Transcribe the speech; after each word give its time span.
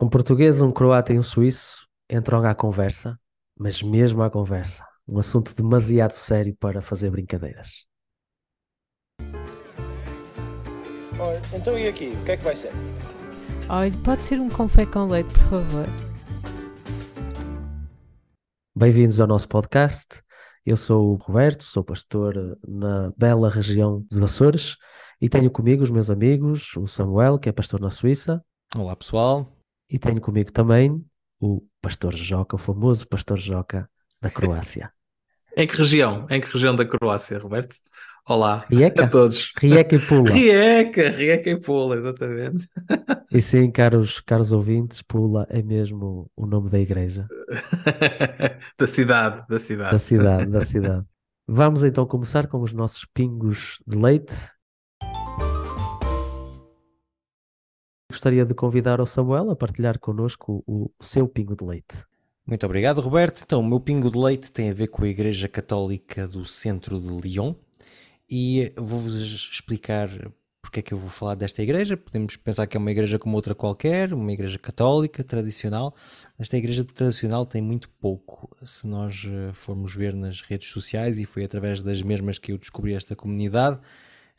Um 0.00 0.08
português, 0.08 0.62
um 0.62 0.70
croata 0.70 1.12
e 1.12 1.18
um 1.18 1.24
suíço 1.24 1.88
entram 2.08 2.44
à 2.44 2.54
conversa, 2.54 3.18
mas 3.58 3.82
mesmo 3.82 4.22
à 4.22 4.30
conversa. 4.30 4.86
Um 5.08 5.18
assunto 5.18 5.52
demasiado 5.56 6.12
sério 6.12 6.54
para 6.54 6.80
fazer 6.80 7.10
brincadeiras. 7.10 7.88
Olha, 11.18 11.42
então 11.52 11.76
e 11.76 11.88
aqui? 11.88 12.10
O 12.10 12.24
que 12.24 12.30
é 12.30 12.36
que 12.36 12.44
vai 12.44 12.54
ser? 12.54 12.70
Olha, 13.68 13.92
pode 14.04 14.22
ser 14.22 14.38
um 14.38 14.48
confé 14.48 14.86
com 14.86 15.04
leite, 15.06 15.30
por 15.30 15.42
favor. 15.50 15.86
Bem-vindos 18.76 19.20
ao 19.20 19.26
nosso 19.26 19.48
podcast. 19.48 20.22
Eu 20.64 20.76
sou 20.76 21.14
o 21.14 21.16
Roberto, 21.16 21.64
sou 21.64 21.82
pastor 21.82 22.56
na 22.64 23.12
bela 23.16 23.50
região 23.50 24.06
dos 24.08 24.22
Açores 24.22 24.76
e 25.20 25.28
tenho 25.28 25.50
comigo 25.50 25.82
os 25.82 25.90
meus 25.90 26.08
amigos, 26.08 26.76
o 26.76 26.86
Samuel, 26.86 27.36
que 27.36 27.48
é 27.48 27.52
pastor 27.52 27.80
na 27.80 27.90
Suíça, 27.90 28.40
Olá 28.76 28.94
pessoal, 28.94 29.57
e 29.90 29.98
tenho 29.98 30.20
comigo 30.20 30.52
também 30.52 31.04
o 31.40 31.62
pastor 31.80 32.14
Joca, 32.14 32.56
o 32.56 32.58
famoso 32.58 33.06
pastor 33.08 33.38
Joca 33.38 33.88
da 34.20 34.30
Croácia. 34.30 34.92
Em 35.56 35.66
que 35.66 35.76
região? 35.76 36.26
Em 36.30 36.40
que 36.40 36.52
região 36.52 36.76
da 36.76 36.84
Croácia, 36.84 37.38
Roberto? 37.38 37.74
Olá 38.28 38.66
Rijeka? 38.70 39.04
a 39.04 39.08
todos. 39.08 39.52
Rijeka 39.58 39.96
e 39.96 39.98
Pula. 39.98 40.30
Rijeka, 40.30 41.08
Rijeka 41.08 41.50
e 41.50 41.60
Pula, 41.60 41.96
exatamente. 41.96 42.68
E 43.30 43.42
sim, 43.42 43.70
caros, 43.70 44.20
caros 44.20 44.52
ouvintes, 44.52 45.02
Pula 45.02 45.46
é 45.50 45.62
mesmo 45.62 46.30
o 46.34 46.46
nome 46.46 46.70
da 46.70 46.78
igreja, 46.78 47.26
da 48.78 48.86
cidade, 48.86 49.44
da 49.46 49.46
da 49.48 49.58
cidade. 49.58 49.98
cidade, 49.98 50.50
da 50.50 50.64
cidade. 50.64 51.06
Vamos 51.46 51.84
então 51.84 52.06
começar 52.06 52.46
com 52.46 52.60
os 52.62 52.72
nossos 52.72 53.04
pingos 53.12 53.78
de 53.86 53.98
leite. 53.98 54.34
Gostaria 58.10 58.42
de 58.42 58.54
convidar 58.54 59.02
o 59.02 59.06
Samuel 59.06 59.50
a 59.50 59.56
partilhar 59.56 59.98
connosco 59.98 60.64
o 60.66 60.90
seu 60.98 61.28
pingo 61.28 61.54
de 61.54 61.62
leite. 61.62 62.06
muito 62.46 62.64
obrigado 62.64 63.02
Roberto. 63.02 63.42
Então, 63.44 63.60
o 63.60 63.66
meu 63.66 63.78
pingo 63.78 64.10
de 64.10 64.16
leite 64.16 64.50
tem 64.50 64.70
a 64.70 64.72
ver 64.72 64.88
com 64.88 65.04
a 65.04 65.08
Igreja 65.08 65.46
Católica 65.46 66.26
do 66.26 66.42
centro 66.42 66.98
de 66.98 67.06
Lyon 67.06 67.54
e 68.30 68.72
vou-vos 68.78 69.14
explicar 69.14 70.08
porque 70.62 70.80
é 70.80 70.82
que 70.82 70.94
eu 70.94 70.98
vou 70.98 71.10
falar 71.10 71.34
desta 71.34 71.62
igreja. 71.62 71.98
Podemos 71.98 72.36
pensar 72.36 72.66
que 72.66 72.78
é 72.78 72.80
uma 72.80 72.90
igreja 72.90 73.18
como 73.18 73.36
outra 73.36 73.54
qualquer, 73.54 74.12
uma 74.12 74.32
igreja 74.32 74.58
católica, 74.58 75.22
tradicional. 75.22 75.94
Esta 76.38 76.56
igreja 76.56 76.84
tradicional 76.84 77.44
tem 77.44 77.60
muito 77.60 77.88
pouco. 77.90 78.54
Se 78.64 78.86
nós 78.86 79.26
eh, 79.26 79.52
formos 79.52 79.94
ver 79.94 80.14
nas 80.14 80.40
redes 80.40 80.68
sociais, 80.68 81.18
e 81.18 81.26
foi 81.26 81.44
através 81.44 81.82
das 81.82 82.02
mesmas 82.02 82.38
que 82.38 82.52
eu 82.52 82.58
descobri 82.58 82.94
esta 82.94 83.14
comunidade, 83.14 83.80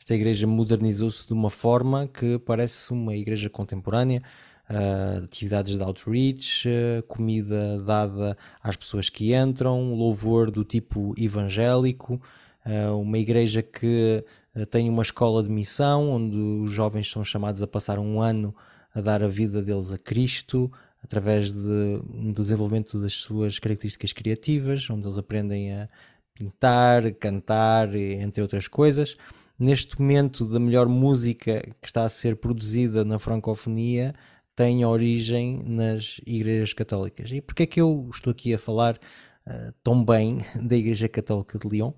esta 0.00 0.14
igreja 0.14 0.46
modernizou-se 0.46 1.26
de 1.26 1.34
uma 1.34 1.50
forma 1.50 2.08
que 2.08 2.38
parece 2.38 2.90
uma 2.90 3.14
igreja 3.14 3.50
contemporânea. 3.50 4.22
Uh, 4.68 5.24
atividades 5.24 5.76
de 5.76 5.82
outreach, 5.82 6.68
uh, 6.68 7.02
comida 7.02 7.82
dada 7.82 8.36
às 8.62 8.76
pessoas 8.76 9.10
que 9.10 9.34
entram, 9.34 9.92
louvor 9.94 10.50
do 10.50 10.64
tipo 10.64 11.12
evangélico, 11.18 12.20
uh, 12.64 12.96
uma 12.98 13.18
igreja 13.18 13.62
que 13.62 14.24
tem 14.70 14.88
uma 14.88 15.02
escola 15.02 15.42
de 15.42 15.50
missão 15.50 16.10
onde 16.10 16.36
os 16.36 16.72
jovens 16.72 17.10
são 17.10 17.22
chamados 17.22 17.62
a 17.62 17.66
passar 17.66 17.98
um 17.98 18.20
ano 18.20 18.54
a 18.94 19.00
dar 19.00 19.22
a 19.22 19.28
vida 19.28 19.62
deles 19.62 19.92
a 19.92 19.98
Cristo 19.98 20.70
através 21.04 21.52
de, 21.52 22.00
do 22.32 22.42
desenvolvimento 22.42 23.00
das 23.00 23.14
suas 23.14 23.58
características 23.58 24.12
criativas, 24.12 24.88
onde 24.90 25.06
eles 25.06 25.18
aprendem 25.18 25.72
a 25.72 25.88
pintar, 26.34 27.12
cantar, 27.12 27.94
entre 27.94 28.40
outras 28.42 28.66
coisas. 28.66 29.16
Neste 29.60 30.00
momento, 30.00 30.46
da 30.46 30.58
melhor 30.58 30.88
música 30.88 31.60
que 31.82 31.86
está 31.86 32.04
a 32.04 32.08
ser 32.08 32.36
produzida 32.36 33.04
na 33.04 33.18
francofonia 33.18 34.14
tem 34.56 34.86
origem 34.86 35.62
nas 35.66 36.18
igrejas 36.26 36.72
católicas. 36.72 37.30
E 37.30 37.42
porquê 37.42 37.64
é 37.64 37.66
que 37.66 37.78
eu 37.78 38.08
estou 38.10 38.30
aqui 38.30 38.54
a 38.54 38.58
falar 38.58 38.94
uh, 38.94 39.70
tão 39.84 40.02
bem 40.02 40.38
da 40.58 40.74
Igreja 40.74 41.10
Católica 41.10 41.58
de 41.58 41.68
Lyon? 41.68 41.92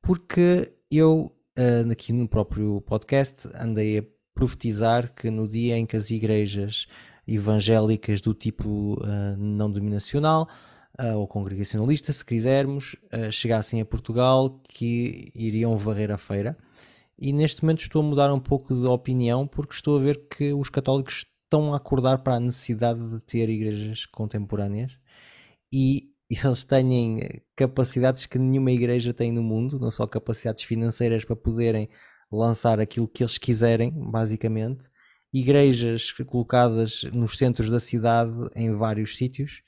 Porque 0.00 0.72
eu, 0.90 1.30
uh, 1.58 1.92
aqui 1.92 2.14
no 2.14 2.26
próprio 2.26 2.80
podcast, 2.80 3.46
andei 3.60 3.98
a 3.98 4.04
profetizar 4.34 5.12
que 5.14 5.30
no 5.30 5.46
dia 5.46 5.76
em 5.76 5.84
que 5.84 5.98
as 5.98 6.10
igrejas 6.10 6.86
evangélicas 7.28 8.22
do 8.22 8.32
tipo 8.32 8.94
uh, 8.94 9.36
não 9.36 9.70
dominacional 9.70 10.48
ou 11.16 11.26
congregacionalista, 11.26 12.12
se 12.12 12.22
quisermos, 12.22 12.94
chegassem 13.30 13.80
a 13.80 13.84
Portugal, 13.84 14.60
que 14.68 15.32
iriam 15.34 15.74
varrer 15.74 16.10
a 16.10 16.18
feira. 16.18 16.56
E 17.24 17.32
neste 17.32 17.62
momento 17.62 17.82
estou 17.82 18.02
a 18.02 18.04
mudar 18.04 18.34
um 18.34 18.40
pouco 18.40 18.74
de 18.74 18.84
opinião 18.84 19.46
porque 19.46 19.74
estou 19.74 19.96
a 19.96 20.00
ver 20.00 20.26
que 20.26 20.52
os 20.52 20.68
católicos 20.68 21.24
estão 21.44 21.72
a 21.72 21.76
acordar 21.76 22.18
para 22.18 22.34
a 22.34 22.40
necessidade 22.40 22.98
de 23.10 23.20
ter 23.20 23.48
igrejas 23.48 24.04
contemporâneas 24.06 24.98
e 25.72 26.10
eles 26.28 26.64
têm 26.64 27.20
capacidades 27.54 28.26
que 28.26 28.40
nenhuma 28.40 28.72
igreja 28.72 29.14
tem 29.14 29.30
no 29.30 29.40
mundo, 29.40 29.78
não 29.78 29.88
só 29.88 30.04
capacidades 30.04 30.64
financeiras 30.64 31.24
para 31.24 31.36
poderem 31.36 31.88
lançar 32.28 32.80
aquilo 32.80 33.06
que 33.06 33.22
eles 33.22 33.38
quiserem, 33.38 33.92
basicamente, 34.10 34.88
igrejas 35.32 36.10
colocadas 36.26 37.04
nos 37.14 37.38
centros 37.38 37.70
da 37.70 37.78
cidade 37.78 38.36
em 38.56 38.74
vários 38.74 39.16
sítios. 39.16 39.62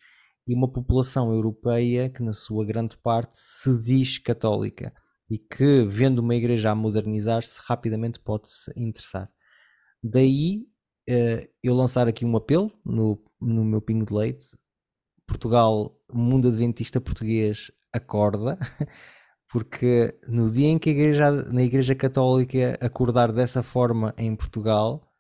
E 0.44 0.56
uma 0.56 0.68
população 0.68 1.32
europeia 1.32 2.10
que 2.10 2.20
na 2.20 2.32
sua 2.32 2.64
grande 2.66 2.96
parte 2.98 3.38
se 3.38 3.80
diz 3.80 4.18
católica 4.18 4.92
e 5.30 5.38
que 5.38 5.84
vendo 5.84 6.18
uma 6.18 6.34
igreja 6.34 6.70
a 6.70 6.74
modernizar-se 6.74 7.60
rapidamente 7.64 8.20
pode 8.20 8.48
se 8.50 8.72
interessar. 8.76 9.30
Daí 10.02 10.66
uh, 11.08 11.48
eu 11.62 11.74
lançar 11.74 12.06
aqui 12.06 12.24
um 12.24 12.36
apelo 12.36 12.72
no, 12.84 13.22
no 13.40 13.64
meu 13.64 13.80
pingo 13.80 14.04
de 14.04 14.14
leite. 14.14 14.46
Portugal, 15.26 15.98
mundo 16.12 16.48
adventista 16.48 17.00
português, 17.00 17.70
acorda, 17.92 18.58
porque 19.48 20.18
no 20.28 20.50
dia 20.50 20.68
em 20.68 20.78
que 20.78 20.90
a 20.90 20.92
igreja, 20.92 21.30
na 21.30 21.62
Igreja 21.62 21.94
Católica 21.94 22.76
acordar 22.80 23.32
dessa 23.32 23.62
forma 23.62 24.14
em 24.18 24.34
Portugal, 24.36 25.10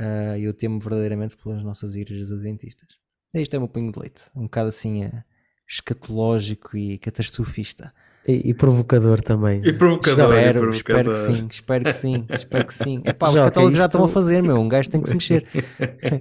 uh, 0.00 0.36
eu 0.38 0.54
temo 0.54 0.80
verdadeiramente 0.80 1.36
pelas 1.36 1.62
nossas 1.62 1.94
igrejas 1.94 2.32
adventistas. 2.32 2.88
Isto 3.34 3.54
é 3.54 3.58
o 3.58 3.62
meu 3.62 3.68
pingo 3.68 3.92
de 3.92 3.98
leite, 3.98 4.30
um 4.34 4.44
bocado 4.44 4.68
assim 4.68 5.04
uh, 5.04 5.24
escatológico 5.68 6.76
e 6.76 6.98
catastrofista. 6.98 7.92
E, 8.26 8.50
e 8.50 8.54
provocador 8.54 9.20
também. 9.20 9.60
E 9.66 9.72
provocador, 9.72 10.32
e 10.32 10.38
Espero, 10.38 10.60
provocador. 10.60 10.70
espero 10.70 11.10
que 11.10 11.16
sim, 11.16 11.46
espero 11.50 11.84
que 11.84 11.92
sim, 11.92 12.26
espero 12.30 12.66
que 12.66 12.74
sim. 12.74 13.02
Epá, 13.06 13.28
os 13.30 13.34
Joca, 13.34 13.44
católicos 13.46 13.78
já 13.78 13.84
isto- 13.84 13.90
estão 13.96 14.04
a 14.04 14.08
fazer, 14.08 14.42
meu, 14.42 14.56
um 14.58 14.68
gajo 14.68 14.90
tem 14.90 15.00
que 15.02 15.08
se 15.08 15.14
mexer. 15.14 15.44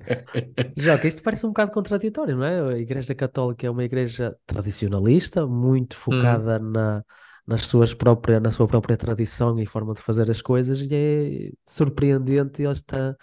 Joca, 0.77 1.07
isto 1.07 1.21
parece 1.21 1.45
um 1.45 1.49
bocado 1.49 1.71
contraditório, 1.71 2.35
não 2.35 2.43
é? 2.45 2.73
A 2.73 2.77
Igreja 2.79 3.13
Católica 3.13 3.67
é 3.67 3.69
uma 3.69 3.83
igreja 3.83 4.35
tradicionalista, 4.47 5.45
muito 5.45 5.95
focada 5.95 6.57
na, 6.57 7.03
nas 7.45 7.67
suas 7.67 7.93
próprias, 7.93 8.41
na 8.41 8.49
sua 8.51 8.67
própria 8.67 8.97
tradição 8.97 9.59
e 9.59 9.65
forma 9.65 9.93
de 9.93 10.01
fazer 10.01 10.29
as 10.31 10.41
coisas, 10.41 10.79
e 10.81 10.89
é 10.95 11.51
surpreendente 11.67 12.65
esta, 12.65 13.15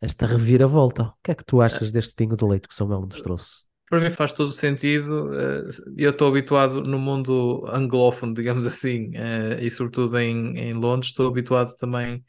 esta 0.00 0.26
reviravolta. 0.26 1.02
O 1.04 1.12
que 1.24 1.32
é 1.32 1.34
que 1.34 1.44
tu 1.44 1.60
achas 1.60 1.90
deste 1.90 2.14
pingo 2.14 2.36
de 2.36 2.44
leite 2.44 2.68
que 2.68 2.74
o 2.74 2.76
Samuel 2.76 3.00
nos 3.02 3.20
trouxe? 3.22 3.64
Para 3.90 4.00
mim 4.00 4.12
faz 4.12 4.32
todo 4.32 4.52
sentido. 4.52 5.34
eh, 5.38 5.64
Eu 5.98 6.12
estou 6.12 6.28
habituado 6.28 6.82
no 6.82 6.98
mundo 6.98 7.66
anglófono, 7.72 8.34
digamos 8.34 8.66
assim, 8.66 9.12
eh, 9.16 9.58
e 9.64 9.70
sobretudo 9.70 10.18
em, 10.18 10.58
em 10.58 10.72
Londres, 10.74 11.10
estou 11.10 11.28
habituado 11.28 11.76
também 11.76 12.24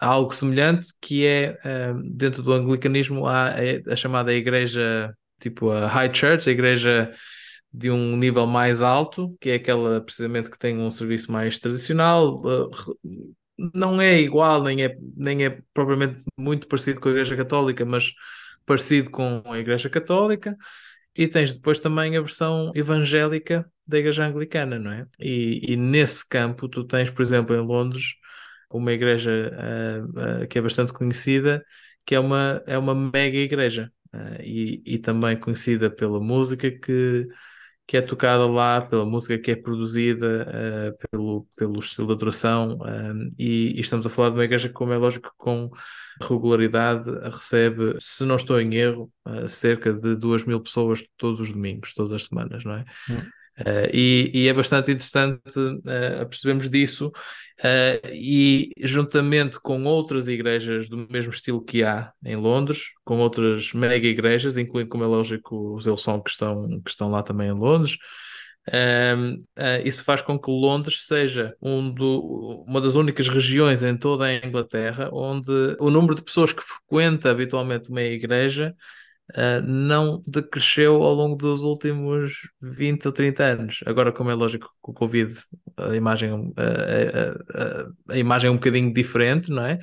a 0.00 0.06
algo 0.08 0.32
semelhante, 0.34 0.88
que 1.00 1.26
é 1.26 1.58
dentro 2.04 2.42
do 2.42 2.52
anglicanismo 2.52 3.26
há 3.26 3.50
a, 3.50 3.92
a 3.92 3.96
chamada 3.96 4.32
igreja, 4.34 5.14
tipo 5.40 5.70
a 5.70 5.86
High 5.88 6.12
Church, 6.14 6.48
a 6.48 6.52
igreja 6.52 7.12
de 7.72 7.90
um 7.90 8.16
nível 8.16 8.46
mais 8.46 8.82
alto, 8.82 9.36
que 9.40 9.50
é 9.50 9.54
aquela 9.56 10.00
precisamente 10.00 10.50
que 10.50 10.58
tem 10.58 10.78
um 10.78 10.90
serviço 10.92 11.30
mais 11.32 11.58
tradicional. 11.58 12.42
eh, 12.46 12.92
Não 13.74 14.00
é 14.00 14.20
igual, 14.20 14.62
nem 14.62 14.84
é, 14.84 14.96
nem 15.16 15.44
é 15.44 15.50
propriamente 15.74 16.24
muito 16.38 16.66
parecido 16.68 17.00
com 17.00 17.08
a 17.08 17.12
Igreja 17.12 17.36
Católica, 17.36 17.84
mas 17.84 18.12
parecido 18.66 19.10
com 19.10 19.42
a 19.46 19.58
Igreja 19.58 19.88
Católica, 19.90 20.56
e 21.14 21.26
tens 21.28 21.52
depois 21.52 21.78
também 21.78 22.16
a 22.16 22.20
versão 22.20 22.72
evangélica 22.74 23.70
da 23.86 23.98
Igreja 23.98 24.24
Anglicana, 24.24 24.78
não 24.78 24.92
é? 24.92 25.06
E, 25.18 25.72
e 25.72 25.76
nesse 25.76 26.26
campo 26.28 26.68
tu 26.68 26.84
tens, 26.84 27.10
por 27.10 27.22
exemplo, 27.22 27.54
em 27.54 27.60
Londres, 27.60 28.14
uma 28.70 28.92
igreja 28.92 29.50
ah, 29.58 30.42
ah, 30.42 30.46
que 30.46 30.58
é 30.58 30.62
bastante 30.62 30.92
conhecida, 30.92 31.64
que 32.06 32.14
é 32.14 32.20
uma, 32.20 32.62
é 32.66 32.78
uma 32.78 32.94
mega 32.94 33.36
igreja, 33.38 33.92
ah, 34.12 34.36
e, 34.42 34.82
e 34.86 34.98
também 34.98 35.36
conhecida 35.38 35.90
pela 35.90 36.20
música 36.20 36.70
que, 36.70 37.26
que 37.90 37.96
é 37.96 38.00
tocada 38.00 38.46
lá, 38.46 38.80
pela 38.80 39.04
música 39.04 39.36
que 39.36 39.50
é 39.50 39.56
produzida, 39.56 40.46
ah, 40.48 41.06
pelo, 41.10 41.44
pelo 41.56 41.80
estilo 41.80 42.06
de 42.06 42.12
adoração, 42.12 42.78
ah, 42.84 43.12
e, 43.36 43.76
e 43.76 43.80
estamos 43.80 44.06
a 44.06 44.08
falar 44.08 44.28
de 44.28 44.36
uma 44.36 44.44
igreja 44.44 44.68
que, 44.68 44.74
como 44.74 44.92
é 44.92 44.96
lógico, 44.96 45.34
com 45.36 45.68
regularidade 46.22 47.10
recebe, 47.24 47.96
se 47.98 48.24
não 48.24 48.36
estou 48.36 48.60
em 48.60 48.76
erro, 48.76 49.10
uh, 49.26 49.48
cerca 49.48 49.92
de 49.92 50.14
2 50.14 50.44
mil 50.44 50.60
pessoas 50.60 51.04
todos 51.16 51.40
os 51.40 51.50
domingos, 51.50 51.92
todas 51.92 52.12
as 52.12 52.26
semanas, 52.26 52.64
não 52.64 52.74
é? 52.74 52.84
Hum. 53.10 53.22
Uh, 53.60 53.90
e, 53.92 54.30
e, 54.32 54.48
é 54.48 54.54
bastante 54.54 54.90
interessante 54.90 55.58
uh, 55.58 56.26
percebermos 56.26 56.68
disso, 56.68 57.08
uh, 57.08 58.08
e 58.10 58.72
juntamente 58.80 59.60
com 59.60 59.84
outras 59.84 60.28
igrejas 60.28 60.88
do 60.88 61.06
mesmo 61.10 61.30
estilo 61.30 61.62
que 61.62 61.82
há 61.84 62.10
em 62.24 62.36
Londres, 62.36 62.90
com 63.04 63.18
outras 63.18 63.74
mega 63.74 64.06
igrejas, 64.06 64.56
incluindo, 64.56 64.88
como 64.88 65.04
é 65.04 65.06
lógico, 65.06 65.74
os 65.74 65.86
Elson 65.86 66.20
que 66.22 66.30
estão, 66.30 66.80
que 66.82 66.90
estão 66.90 67.10
lá 67.10 67.22
também 67.22 67.48
em 67.48 67.52
Londres. 67.52 67.98
Um, 68.72 69.42
isso 69.84 70.04
faz 70.04 70.20
com 70.20 70.38
que 70.38 70.50
Londres 70.50 71.04
seja 71.06 71.54
um 71.60 71.90
do, 71.90 72.64
uma 72.68 72.80
das 72.80 72.94
únicas 72.94 73.26
regiões 73.26 73.82
em 73.82 73.96
toda 73.96 74.26
a 74.26 74.34
Inglaterra 74.36 75.08
onde 75.12 75.50
o 75.80 75.90
número 75.90 76.14
de 76.14 76.22
pessoas 76.22 76.52
que 76.52 76.62
frequenta 76.62 77.30
habitualmente 77.30 77.90
uma 77.90 78.02
igreja 78.02 78.74
uh, 79.30 79.62
não 79.66 80.22
decresceu 80.26 81.02
ao 81.02 81.14
longo 81.14 81.36
dos 81.36 81.62
últimos 81.62 82.48
20 82.60 83.06
ou 83.06 83.12
30 83.12 83.44
anos. 83.44 83.80
Agora, 83.86 84.12
como 84.12 84.30
é 84.30 84.34
lógico, 84.34 84.68
com 84.80 84.92
o 84.92 84.94
Covid 84.94 85.34
a 85.76 85.94
imagem, 85.96 86.32
uh, 86.32 86.54
a, 86.58 88.12
a, 88.12 88.14
a 88.14 88.18
imagem 88.18 88.48
é 88.48 88.50
um 88.50 88.56
bocadinho 88.56 88.92
diferente, 88.92 89.50
não 89.50 89.64
é? 89.64 89.78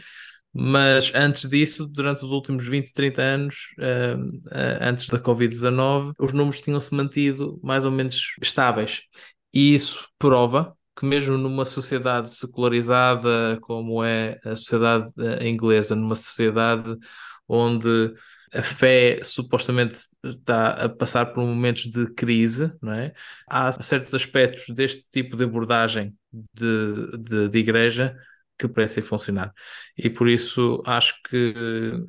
Mas 0.53 1.11
antes 1.13 1.47
disso, 1.47 1.85
durante 1.85 2.25
os 2.25 2.31
últimos 2.31 2.67
20, 2.67 2.91
30 2.91 3.21
anos, 3.21 3.55
uh, 3.77 4.19
uh, 4.47 4.77
antes 4.81 5.07
da 5.07 5.19
Covid-19, 5.19 6.13
os 6.19 6.33
números 6.33 6.61
tinham-se 6.61 6.93
mantido 6.95 7.59
mais 7.63 7.85
ou 7.85 7.91
menos 7.91 8.35
estáveis. 8.41 9.03
E 9.53 9.73
isso 9.75 10.07
prova 10.17 10.75
que 10.97 11.05
mesmo 11.05 11.37
numa 11.37 11.63
sociedade 11.63 12.31
secularizada 12.31 13.59
como 13.61 14.03
é 14.03 14.39
a 14.43 14.55
sociedade 14.55 15.11
inglesa, 15.47 15.95
numa 15.95 16.15
sociedade 16.15 16.97
onde 17.47 18.13
a 18.53 18.61
fé 18.63 19.19
supostamente 19.23 19.97
está 20.23 20.69
a 20.69 20.89
passar 20.89 21.27
por 21.27 21.43
momentos 21.45 21.85
de 21.87 22.07
crise, 22.13 22.71
não 22.81 22.93
é? 22.93 23.13
Há 23.47 23.71
certos 23.83 24.13
aspectos 24.13 24.73
deste 24.73 25.05
tipo 25.11 25.35
de 25.35 25.43
abordagem 25.43 26.15
de, 26.53 27.17
de, 27.17 27.49
de 27.49 27.57
igreja 27.57 28.15
que 28.57 28.67
parecem 28.67 29.03
funcionar. 29.03 29.53
E 29.95 30.09
por 30.09 30.27
isso 30.27 30.81
acho 30.85 31.13
que, 31.29 31.53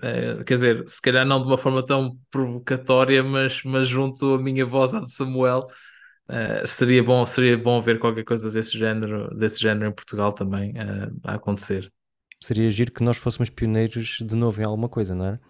é, 0.03 0.45
quer 0.45 0.55
dizer, 0.55 0.89
se 0.89 1.01
calhar 1.01 1.27
não 1.27 1.41
de 1.41 1.47
uma 1.47 1.59
forma 1.59 1.85
tão 1.85 2.19
provocatória, 2.31 3.23
mas, 3.23 3.63
mas 3.65 3.87
junto 3.87 4.35
a 4.35 4.39
minha 4.39 4.65
voz 4.65 4.95
à 4.95 5.01
de 5.01 5.13
Samuel, 5.13 5.69
é, 6.29 6.67
seria, 6.67 7.03
bom, 7.03 7.25
seria 7.27 7.57
bom 7.57 7.81
ver 7.81 7.99
qualquer 7.99 8.25
coisa 8.25 8.51
desse 8.51 8.79
género, 8.79 9.35
desse 9.37 9.61
género 9.61 9.91
em 9.91 9.93
Portugal 9.93 10.33
também 10.33 10.73
é, 10.77 11.11
a 11.25 11.35
acontecer. 11.35 11.93
Seria 12.41 12.71
giro 12.71 12.93
que 12.93 13.03
nós 13.03 13.17
fôssemos 13.17 13.51
pioneiros 13.51 14.19
de 14.21 14.37
novo 14.37 14.61
em 14.61 14.65
alguma 14.65 14.89
coisa, 14.89 15.15
não 15.15 15.27
era? 15.27 15.41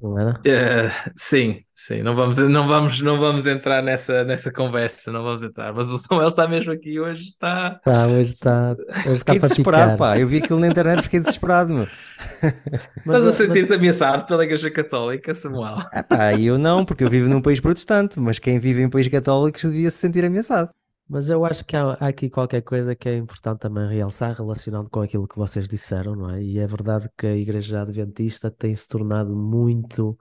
Não 0.00 0.18
era? 0.18 0.32
Uh, 0.32 1.10
sim, 1.16 1.62
sim, 1.74 2.02
não 2.02 2.14
vamos, 2.14 2.38
não 2.38 2.66
vamos, 2.66 3.00
não 3.00 3.18
vamos 3.18 3.46
entrar 3.46 3.82
nessa, 3.82 4.24
nessa 4.24 4.52
conversa, 4.52 5.10
não 5.10 5.22
vamos 5.22 5.42
entrar. 5.42 5.72
Mas 5.72 5.90
o 5.90 5.98
Samuel 5.98 6.28
está 6.28 6.46
mesmo 6.46 6.72
aqui 6.72 6.98
hoje, 7.00 7.30
está. 7.30 7.80
Tá, 7.84 8.06
hoje 8.06 8.32
está. 8.32 8.76
Hoje 9.06 9.12
está 9.12 9.32
fiquei 9.32 9.38
desesperado, 9.38 9.92
ficar. 9.92 9.96
pá. 9.96 10.18
Eu 10.18 10.28
vi 10.28 10.38
aquilo 10.38 10.60
na 10.60 10.68
internet, 10.68 11.02
fiquei 11.02 11.20
desesperado, 11.20 11.72
meu. 11.72 11.86
Mas, 13.04 13.18
Estás 13.18 13.26
a 13.26 13.32
sentir-te 13.32 13.68
mas... 13.68 13.78
ameaçado 13.78 14.26
pela 14.26 14.44
Igreja 14.44 14.70
Católica, 14.70 15.34
Samuel? 15.34 15.76
Ah, 15.92 16.02
pá, 16.02 16.34
eu 16.34 16.58
não, 16.58 16.84
porque 16.84 17.04
eu 17.04 17.10
vivo 17.10 17.28
num 17.28 17.40
país 17.42 17.60
protestante, 17.60 18.18
mas 18.18 18.38
quem 18.38 18.58
vive 18.58 18.82
em 18.82 18.90
países 18.90 19.10
católicos 19.10 19.62
devia 19.62 19.90
se 19.90 19.98
sentir 19.98 20.24
ameaçado. 20.24 20.70
Mas 21.08 21.30
eu 21.30 21.44
acho 21.44 21.64
que 21.64 21.76
há, 21.76 21.92
há, 21.92 22.08
aqui 22.08 22.28
qualquer 22.28 22.62
coisa 22.62 22.96
que 22.96 23.08
é 23.08 23.16
importante 23.16 23.60
também 23.60 23.88
realçar 23.88 24.34
relacionado 24.36 24.90
com 24.90 25.00
aquilo 25.00 25.28
que 25.28 25.38
vocês 25.38 25.68
disseram, 25.68 26.16
não 26.16 26.30
é? 26.30 26.42
E 26.42 26.58
é 26.58 26.66
verdade 26.66 27.08
que 27.16 27.26
a 27.26 27.36
Igreja 27.36 27.82
Adventista 27.82 28.50
tem 28.50 28.74
se 28.74 28.88
tornado 28.88 29.36
muito 29.36 30.18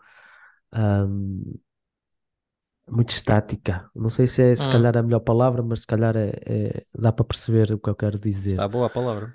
um, 0.74 1.56
muito 2.88 3.10
estática. 3.10 3.90
Não 3.96 4.10
sei 4.10 4.28
se 4.28 4.44
é 4.44 4.56
se 4.56 4.68
hum. 4.68 4.72
calhar 4.72 4.96
a 4.96 5.02
melhor 5.02 5.22
palavra, 5.22 5.64
mas 5.64 5.82
se 5.82 5.88
calhar 5.88 6.16
é, 6.16 6.34
é, 6.46 6.86
dá 6.94 7.12
para 7.12 7.26
perceber 7.26 7.72
o 7.72 7.80
que 7.80 7.90
eu 7.90 7.96
quero 7.96 8.20
dizer. 8.20 8.54
Está 8.54 8.68
boa 8.68 8.88
a 8.88 8.90
palavra. 8.90 9.34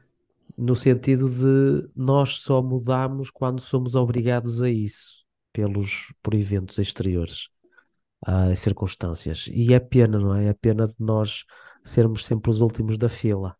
No 0.57 0.77
sentido 0.77 1.29
de 1.29 1.89
nós 1.97 2.39
só 2.39 2.63
mudamos 2.63 3.31
quando 3.31 3.61
somos 3.61 3.95
obrigados 3.95 4.63
a 4.63 4.71
isso 4.71 5.25
pelos 5.53 6.13
por 6.23 6.35
eventos 6.35 6.79
exteriores, 6.79 7.49
a 8.25 8.55
circunstâncias. 8.55 9.49
E 9.53 9.73
é 9.75 9.81
pena, 9.81 10.19
não 10.19 10.35
é? 10.35 10.47
É 10.49 10.55
pena 10.55 10.87
de 10.87 10.97
nós 10.99 11.45
sermos 11.85 12.25
sempre 12.27 12.51
os 12.51 12.61
últimos 12.61 12.99
da 12.99 13.09
fila 13.09 13.57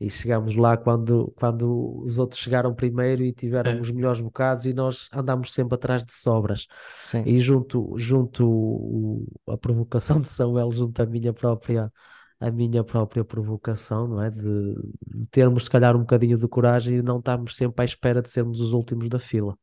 e 0.00 0.10
chegámos 0.10 0.56
lá 0.56 0.76
quando, 0.76 1.32
quando 1.36 2.02
os 2.04 2.18
outros 2.18 2.40
chegaram 2.40 2.74
primeiro 2.74 3.22
e 3.22 3.32
tiveram 3.32 3.72
é. 3.72 3.80
os 3.80 3.90
melhores 3.90 4.20
bocados 4.20 4.66
e 4.66 4.74
nós 4.74 5.08
andámos 5.14 5.52
sempre 5.52 5.76
atrás 5.76 6.04
de 6.04 6.12
sobras. 6.12 6.66
Sim. 7.04 7.22
E 7.24 7.38
junto, 7.38 7.94
junto 7.96 8.46
o, 8.46 9.26
a 9.48 9.56
provocação 9.56 10.20
de 10.20 10.28
Samuel, 10.28 10.70
junto 10.70 11.00
a 11.00 11.06
minha 11.06 11.32
própria 11.32 11.92
a 12.40 12.50
minha 12.50 12.84
própria 12.84 13.24
provocação, 13.24 14.06
não 14.06 14.20
é? 14.20 14.28
De, 14.28 14.74
de 15.06 15.26
termos 15.30 15.64
se 15.64 15.70
calhar 15.70 15.96
um 15.96 16.00
bocadinho 16.00 16.36
de 16.36 16.46
coragem 16.48 16.96
e 16.96 17.02
não 17.02 17.18
estarmos 17.18 17.56
sempre 17.56 17.80
à 17.82 17.84
espera 17.84 18.20
de 18.20 18.28
sermos 18.28 18.60
os 18.60 18.74
últimos 18.74 19.08
da 19.08 19.18
fila. 19.18 19.56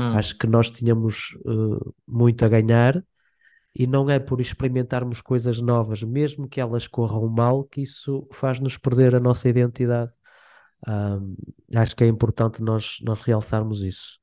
Hum. 0.00 0.16
Acho 0.16 0.38
que 0.38 0.46
nós 0.46 0.70
tínhamos 0.70 1.36
uh, 1.44 1.94
muito 2.06 2.44
a 2.44 2.48
ganhar 2.48 3.04
e 3.74 3.86
não 3.86 4.08
é 4.08 4.18
por 4.18 4.40
experimentarmos 4.40 5.20
coisas 5.20 5.60
novas, 5.60 6.02
mesmo 6.02 6.48
que 6.48 6.60
elas 6.60 6.86
corram 6.86 7.28
mal, 7.28 7.64
que 7.64 7.80
isso 7.80 8.26
faz-nos 8.32 8.78
perder 8.78 9.14
a 9.14 9.20
nossa 9.20 9.48
identidade. 9.48 10.12
Um, 10.86 11.34
acho 11.74 11.96
que 11.96 12.04
é 12.04 12.06
importante 12.06 12.62
nós, 12.62 12.98
nós 13.02 13.20
realçarmos 13.22 13.82
isso. 13.82 14.18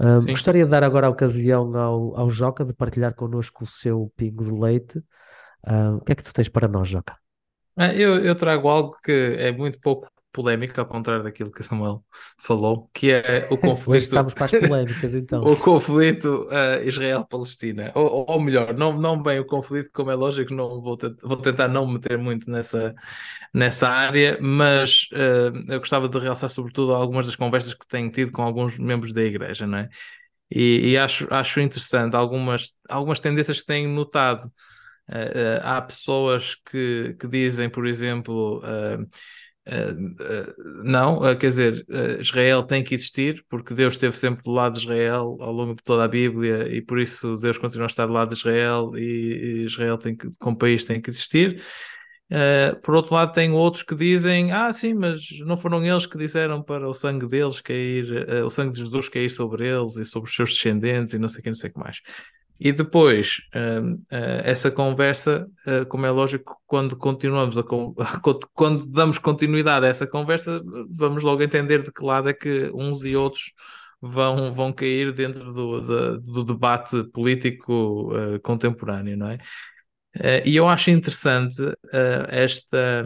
Um, 0.00 0.26
gostaria 0.26 0.64
de 0.64 0.70
dar 0.70 0.82
agora 0.82 1.06
a 1.06 1.10
ocasião 1.10 1.74
ao, 1.76 2.18
ao 2.18 2.30
Joca 2.30 2.64
de 2.64 2.74
partilhar 2.74 3.14
connosco 3.14 3.64
o 3.64 3.66
seu 3.66 4.12
pingo 4.16 4.44
de 4.44 4.50
leite. 4.50 5.02
Um, 5.66 5.96
o 5.96 6.00
que 6.00 6.12
é 6.12 6.14
que 6.14 6.24
tu 6.24 6.32
tens 6.32 6.48
para 6.48 6.66
nós, 6.66 6.88
Joca? 6.88 7.16
Ah, 7.76 7.94
eu, 7.94 8.24
eu 8.24 8.34
trago 8.34 8.68
algo 8.68 8.96
que 9.02 9.36
é 9.38 9.52
muito 9.52 9.78
pouco 9.80 10.08
polémica, 10.36 10.82
ao 10.82 10.86
contrário 10.86 11.24
daquilo 11.24 11.50
que 11.50 11.62
Samuel 11.62 12.04
falou, 12.36 12.90
que 12.92 13.10
é 13.10 13.48
o 13.50 13.56
conflito. 13.56 14.02
Estamos 14.02 14.34
para 14.34 14.44
as 14.44 14.50
polémicas, 14.50 15.14
então. 15.14 15.40
o 15.42 15.56
conflito 15.56 16.46
uh, 16.50 16.86
Israel-Palestina. 16.86 17.90
Ou, 17.94 18.26
ou, 18.28 18.38
melhor, 18.38 18.74
não, 18.74 18.92
não 18.92 19.20
bem 19.22 19.40
o 19.40 19.46
conflito, 19.46 19.88
como 19.94 20.10
é 20.10 20.14
lógico, 20.14 20.52
não 20.52 20.82
vou, 20.82 20.98
vou 21.22 21.36
tentar 21.38 21.68
não 21.68 21.86
meter 21.86 22.18
muito 22.18 22.50
nessa, 22.50 22.94
nessa 23.52 23.88
área, 23.88 24.38
mas 24.42 25.08
uh, 25.12 25.72
eu 25.72 25.78
gostava 25.78 26.06
de 26.06 26.18
realçar, 26.18 26.50
sobretudo, 26.50 26.92
algumas 26.92 27.24
das 27.24 27.36
conversas 27.36 27.72
que 27.72 27.88
tenho 27.88 28.10
tido 28.10 28.30
com 28.30 28.42
alguns 28.42 28.78
membros 28.78 29.14
da 29.14 29.22
igreja, 29.22 29.66
não 29.66 29.78
é? 29.78 29.88
E, 30.50 30.90
e 30.90 30.98
acho, 30.98 31.26
acho 31.32 31.60
interessante 31.60 32.14
algumas, 32.14 32.74
algumas 32.90 33.20
tendências 33.20 33.60
que 33.60 33.66
tenho 33.66 33.88
notado. 33.88 34.52
Uh, 35.08 35.62
há 35.62 35.80
pessoas 35.80 36.56
que, 36.68 37.16
que 37.18 37.26
dizem, 37.26 37.70
por 37.70 37.86
exemplo, 37.86 38.60
Uh, 39.66 40.84
não, 40.84 41.18
uh, 41.18 41.36
quer 41.36 41.48
dizer, 41.48 41.84
Israel 42.20 42.62
tem 42.62 42.84
que 42.84 42.94
existir 42.94 43.44
porque 43.48 43.74
Deus 43.74 43.94
esteve 43.94 44.16
sempre 44.16 44.44
do 44.44 44.52
lado 44.52 44.74
de 44.74 44.80
Israel 44.80 45.36
ao 45.40 45.52
longo 45.52 45.74
de 45.74 45.82
toda 45.82 46.04
a 46.04 46.08
Bíblia 46.08 46.68
e 46.68 46.80
por 46.80 47.00
isso 47.00 47.36
Deus 47.36 47.58
continua 47.58 47.86
a 47.86 47.88
estar 47.88 48.06
do 48.06 48.12
lado 48.12 48.28
de 48.28 48.36
Israel 48.36 48.92
e, 48.94 49.00
e 49.00 49.64
Israel 49.64 49.98
tem 49.98 50.16
que, 50.16 50.30
como 50.38 50.56
país 50.56 50.84
tem 50.84 51.00
que 51.00 51.10
existir. 51.10 51.60
por 52.82 52.94
outro 52.94 53.14
lado, 53.14 53.32
tem 53.32 53.50
outros 53.50 53.82
que 53.82 53.94
dizem: 53.96 54.52
Ah, 54.52 54.72
sim, 54.72 54.94
mas 54.94 55.20
não 55.40 55.56
foram 55.56 55.84
eles 55.84 56.06
que 56.06 56.16
disseram 56.16 56.62
para 56.62 56.88
o 56.88 56.94
sangue 56.94 57.26
deles 57.26 57.60
cair, 57.60 58.06
o 58.44 58.50
sangue 58.50 58.72
de 58.72 58.80
Jesus 58.80 59.08
cair 59.08 59.30
sobre 59.30 59.68
eles 59.68 59.96
e 59.96 60.04
sobre 60.04 60.28
os 60.28 60.34
seus 60.36 60.50
descendentes 60.50 61.12
e 61.14 61.18
não 61.18 61.28
sei 61.28 61.40
o 61.40 61.42
que, 61.42 61.48
não 61.48 61.56
sei 61.56 61.70
o 61.70 61.72
que 61.72 61.80
mais. 61.80 62.00
E 62.58 62.72
depois, 62.72 63.42
uh, 63.54 63.94
uh, 63.94 63.98
essa 64.42 64.70
conversa, 64.70 65.46
uh, 65.66 65.84
como 65.86 66.06
é 66.06 66.10
lógico, 66.10 66.56
quando 66.66 66.96
continuamos 66.96 67.58
a 67.58 67.62
quando 68.54 68.86
damos 68.86 69.18
continuidade 69.18 69.84
a 69.86 69.88
essa 69.90 70.06
conversa, 70.06 70.62
vamos 70.90 71.22
logo 71.22 71.42
entender 71.42 71.82
de 71.82 71.92
que 71.92 72.04
lado 72.04 72.28
é 72.30 72.32
que 72.32 72.70
uns 72.74 73.04
e 73.04 73.14
outros 73.14 73.52
vão, 74.00 74.54
vão 74.54 74.72
cair 74.72 75.12
dentro 75.12 75.52
do, 75.52 75.80
do, 75.80 76.20
do 76.20 76.44
debate 76.44 77.04
político 77.12 78.10
contemporâneo, 78.42 79.16
não 79.16 79.28
é? 79.28 79.38
e 80.46 80.56
eu 80.56 80.66
acho 80.68 80.90
interessante 80.90 81.56
esta, 82.28 83.04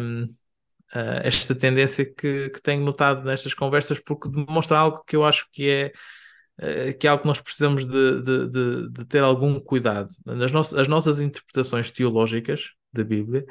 esta 1.25 1.55
tendência 1.55 2.05
que, 2.05 2.51
que 2.51 2.63
tenho 2.63 2.85
notado 2.85 3.25
nestas 3.25 3.55
conversas, 3.55 3.99
porque 4.01 4.29
demonstra 4.29 4.79
algo 4.79 5.03
que 5.07 5.17
eu 5.17 5.25
acho 5.25 5.47
que 5.51 5.69
é 5.69 5.87
eh, 5.87 5.93
que 6.99 7.07
é 7.07 7.11
algo 7.11 7.23
que 7.23 7.29
nós 7.29 7.41
precisamos 7.41 7.85
de, 7.85 8.21
de, 8.23 8.49
de, 8.49 8.91
de 8.91 9.05
ter 9.07 9.23
algum 9.23 9.59
cuidado. 9.59 10.09
As, 10.27 10.53
no 10.53 10.61
as 10.61 10.89
nossas 10.89 11.21
interpretações 11.21 11.91
teológicas 11.91 12.73
da 12.93 13.03
Bíblia 13.03 13.47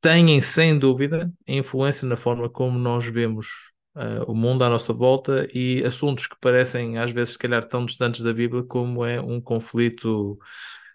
têm, 0.00 0.40
sem 0.40 0.78
dúvida, 0.78 1.32
influência 1.46 2.06
na 2.06 2.16
forma 2.16 2.48
como 2.48 2.78
nós 2.78 3.06
vemos 3.06 3.46
uh, 3.96 4.30
o 4.30 4.34
mundo 4.34 4.62
à 4.62 4.68
nossa 4.68 4.92
volta 4.92 5.48
e 5.54 5.82
assuntos 5.84 6.26
que 6.26 6.36
parecem, 6.40 6.98
às 6.98 7.10
vezes, 7.10 7.32
se 7.34 7.38
calhar, 7.38 7.64
tão 7.64 7.86
distantes 7.86 8.20
da 8.20 8.32
Bíblia, 8.32 8.62
como 8.64 9.04
é 9.04 9.20
um 9.20 9.40
conflito. 9.40 10.38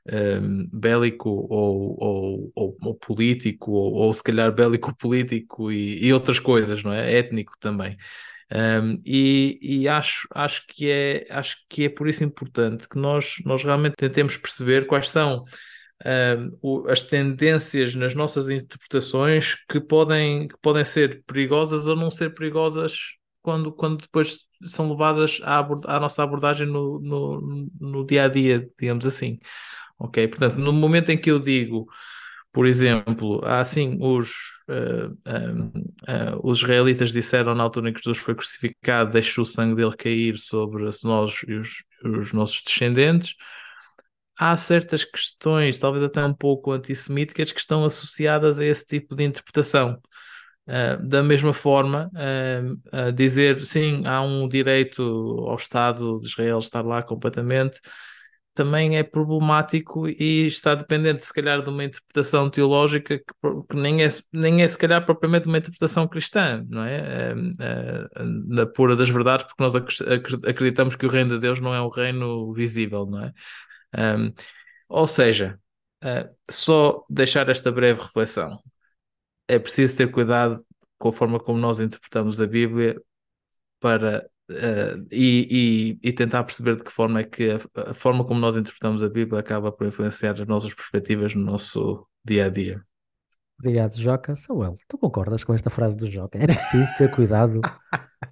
Um, 0.08 0.14
ehm, 0.16 0.70
bélico 0.74 1.30
ou, 1.30 1.96
ou, 2.00 2.52
ou, 2.56 2.78
ou 2.82 2.96
político, 2.96 3.72
ou, 3.72 4.12
se 4.14 4.24
calhar 4.24 4.52
bélico-político 4.52 5.72
e, 5.72 6.04
e, 6.04 6.14
outras 6.14 6.40
coisas, 6.40 6.82
não 6.82 6.92
é? 6.92 7.20
Étnico 7.20 7.54
também. 7.60 7.98
Um, 8.52 8.98
e, 9.06 9.60
e 9.62 9.88
acho, 9.88 10.28
acho, 10.34 10.66
que 10.68 10.90
é, 10.90 11.28
acho 11.30 11.58
que 11.70 11.86
é 11.86 11.90
por 11.90 12.08
isso 12.08 12.24
importante 12.24 12.90
que 12.90 12.98
nós, 12.98 13.36
nós 13.46 13.64
realmente 13.64 13.96
tentemos 13.96 14.38
perceber 14.38 14.88
quais 14.88 15.10
são 15.10 15.46
um, 16.06 16.88
as 16.88 17.04
tendências 17.04 17.94
nas 17.94 18.16
nossas 18.16 18.50
interpretações 18.50 19.56
que 19.68 19.80
podem, 19.80 20.48
que 20.48 20.58
podem 20.62 20.84
ser 20.84 21.24
perigosas 21.26 21.88
ou 21.88 21.96
não 21.96 22.10
ser 22.10 22.34
perigosas 22.34 23.16
quando, 23.42 23.72
quando 23.72 24.02
depois 24.02 24.40
são 24.64 24.90
levadas 24.90 25.40
à, 25.44 25.60
à 25.60 26.00
nossa 26.00 26.24
abordagem 26.24 26.68
no, 26.68 27.00
no, 27.00 27.70
no 27.80 28.06
dia 28.06 28.26
a 28.26 28.28
dia, 28.28 28.68
digamos 28.80 29.06
assim. 29.06 29.40
Ok? 29.98 30.28
Portanto, 30.28 30.58
no 30.58 30.74
momento 30.74 31.10
em 31.12 31.18
que 31.18 31.30
eu 31.30 31.40
digo, 31.40 31.88
por 32.52 32.66
exemplo, 32.66 33.42
assim 33.46 33.98
os, 34.02 34.30
uh, 34.70 35.12
uh, 35.12 36.40
os 36.44 36.60
israelitas 36.60 37.12
disseram 37.12 37.54
na 37.54 37.64
altura 37.64 37.90
em 37.90 37.94
que 37.94 38.02
Jesus 38.04 38.18
foi 38.18 38.36
crucificado, 38.36 39.12
deixou 39.12 39.44
o 39.44 39.46
sangue 39.46 39.76
dele 39.76 39.96
cair 39.96 40.38
sobre 40.38 40.90
nós 41.04 41.42
e 41.48 41.54
os, 41.54 41.84
os 42.04 42.34
nossos 42.34 42.62
descendentes 42.62 43.36
há 44.40 44.56
certas 44.56 45.04
questões, 45.04 45.78
talvez 45.78 46.04
até 46.04 46.24
um 46.24 46.34
pouco 46.34 46.72
antissemíticas, 46.72 47.52
que 47.52 47.60
estão 47.60 47.84
associadas 47.84 48.58
a 48.58 48.64
esse 48.66 48.86
tipo 48.86 49.14
de 49.14 49.26
interpretação. 49.26 50.02
Uh, 50.66 51.04
da 51.06 51.22
mesma 51.24 51.52
forma, 51.52 52.10
uh, 52.14 53.08
uh, 53.10 53.12
dizer 53.12 53.66
sim, 53.66 54.04
há 54.06 54.22
um 54.22 54.48
direito 54.48 55.02
ao 55.48 55.56
Estado 55.56 56.20
de 56.20 56.28
Israel 56.28 56.60
estar 56.60 56.86
lá 56.86 57.02
completamente, 57.02 57.82
também 58.60 58.98
é 58.98 59.04
problemático 59.04 60.06
e 60.06 60.46
está 60.46 60.76
dependente, 60.76 61.26
se 61.26 61.34
calhar, 61.34 61.64
de 61.64 61.70
uma 61.70 61.86
interpretação 61.86 62.50
teológica 62.50 63.18
que, 63.18 63.24
que 63.70 63.76
nem, 63.78 64.04
é, 64.04 64.10
nem 64.34 64.62
é, 64.62 64.68
se 64.68 64.78
calhar, 64.78 65.06
propriamente 65.06 65.48
uma 65.48 65.58
interpretação 65.58 66.06
cristã, 66.06 66.66
não 66.68 66.84
é? 66.84 67.34
na 68.50 68.66
pura 68.66 68.98
das 68.98 69.10
verdades, 69.10 69.46
porque 69.46 69.64
nós 69.64 69.74
acreditamos 70.46 70.98
que 70.98 71.06
o 71.06 71.10
reino 71.10 71.36
de 71.36 71.40
Deus 71.40 71.62
não 71.62 71.74
é 71.74 71.82
um 71.82 71.88
reino 71.88 72.54
visível, 72.54 73.06
não 73.06 73.24
é? 73.24 73.34
Ou 74.90 75.08
seja, 75.08 75.58
só 76.52 77.06
deixar 77.10 77.48
esta 77.48 77.72
breve 77.72 78.02
reflexão. 78.02 78.60
É 79.48 79.58
preciso 79.58 79.96
ter 79.96 80.12
cuidado 80.12 80.62
com 80.98 81.10
a 81.10 81.14
forma 81.14 81.40
como 81.40 81.58
nós 81.58 81.80
interpretamos 81.80 82.42
a 82.42 82.46
Bíblia 82.48 83.02
para 83.80 84.30
uh, 84.50 85.08
e, 85.12 85.98
e, 86.02 86.10
e, 86.10 86.14
tentar 86.14 86.44
perceber 86.44 86.76
de 86.76 86.84
que 86.84 86.92
forma 86.92 87.20
é 87.20 87.24
que 87.24 87.52
a, 87.52 87.92
a, 87.92 87.94
forma 87.94 88.26
como 88.26 88.40
nós 88.40 88.58
interpretamos 88.58 89.04
a 89.04 89.10
Bíblia 89.10 89.40
acaba 89.40 89.72
por 89.72 89.88
influenciar 89.88 90.34
as 90.34 90.48
nossas 90.48 90.74
perspectivas 90.74 91.34
no 91.36 91.44
nosso 91.44 92.06
dia 92.24 92.46
a 92.46 92.50
dia. 92.50 92.82
Obrigado, 93.60 93.96
Joca. 93.96 94.36
Samuel, 94.36 94.76
tu 94.88 94.98
concordas 94.98 95.44
com 95.44 95.54
esta 95.54 95.70
frase 95.70 95.98
do 95.98 96.10
Joca? 96.10 96.38
É 96.38 96.46
preciso 96.46 96.98
ter 96.98 97.12
cuidado 97.14 97.60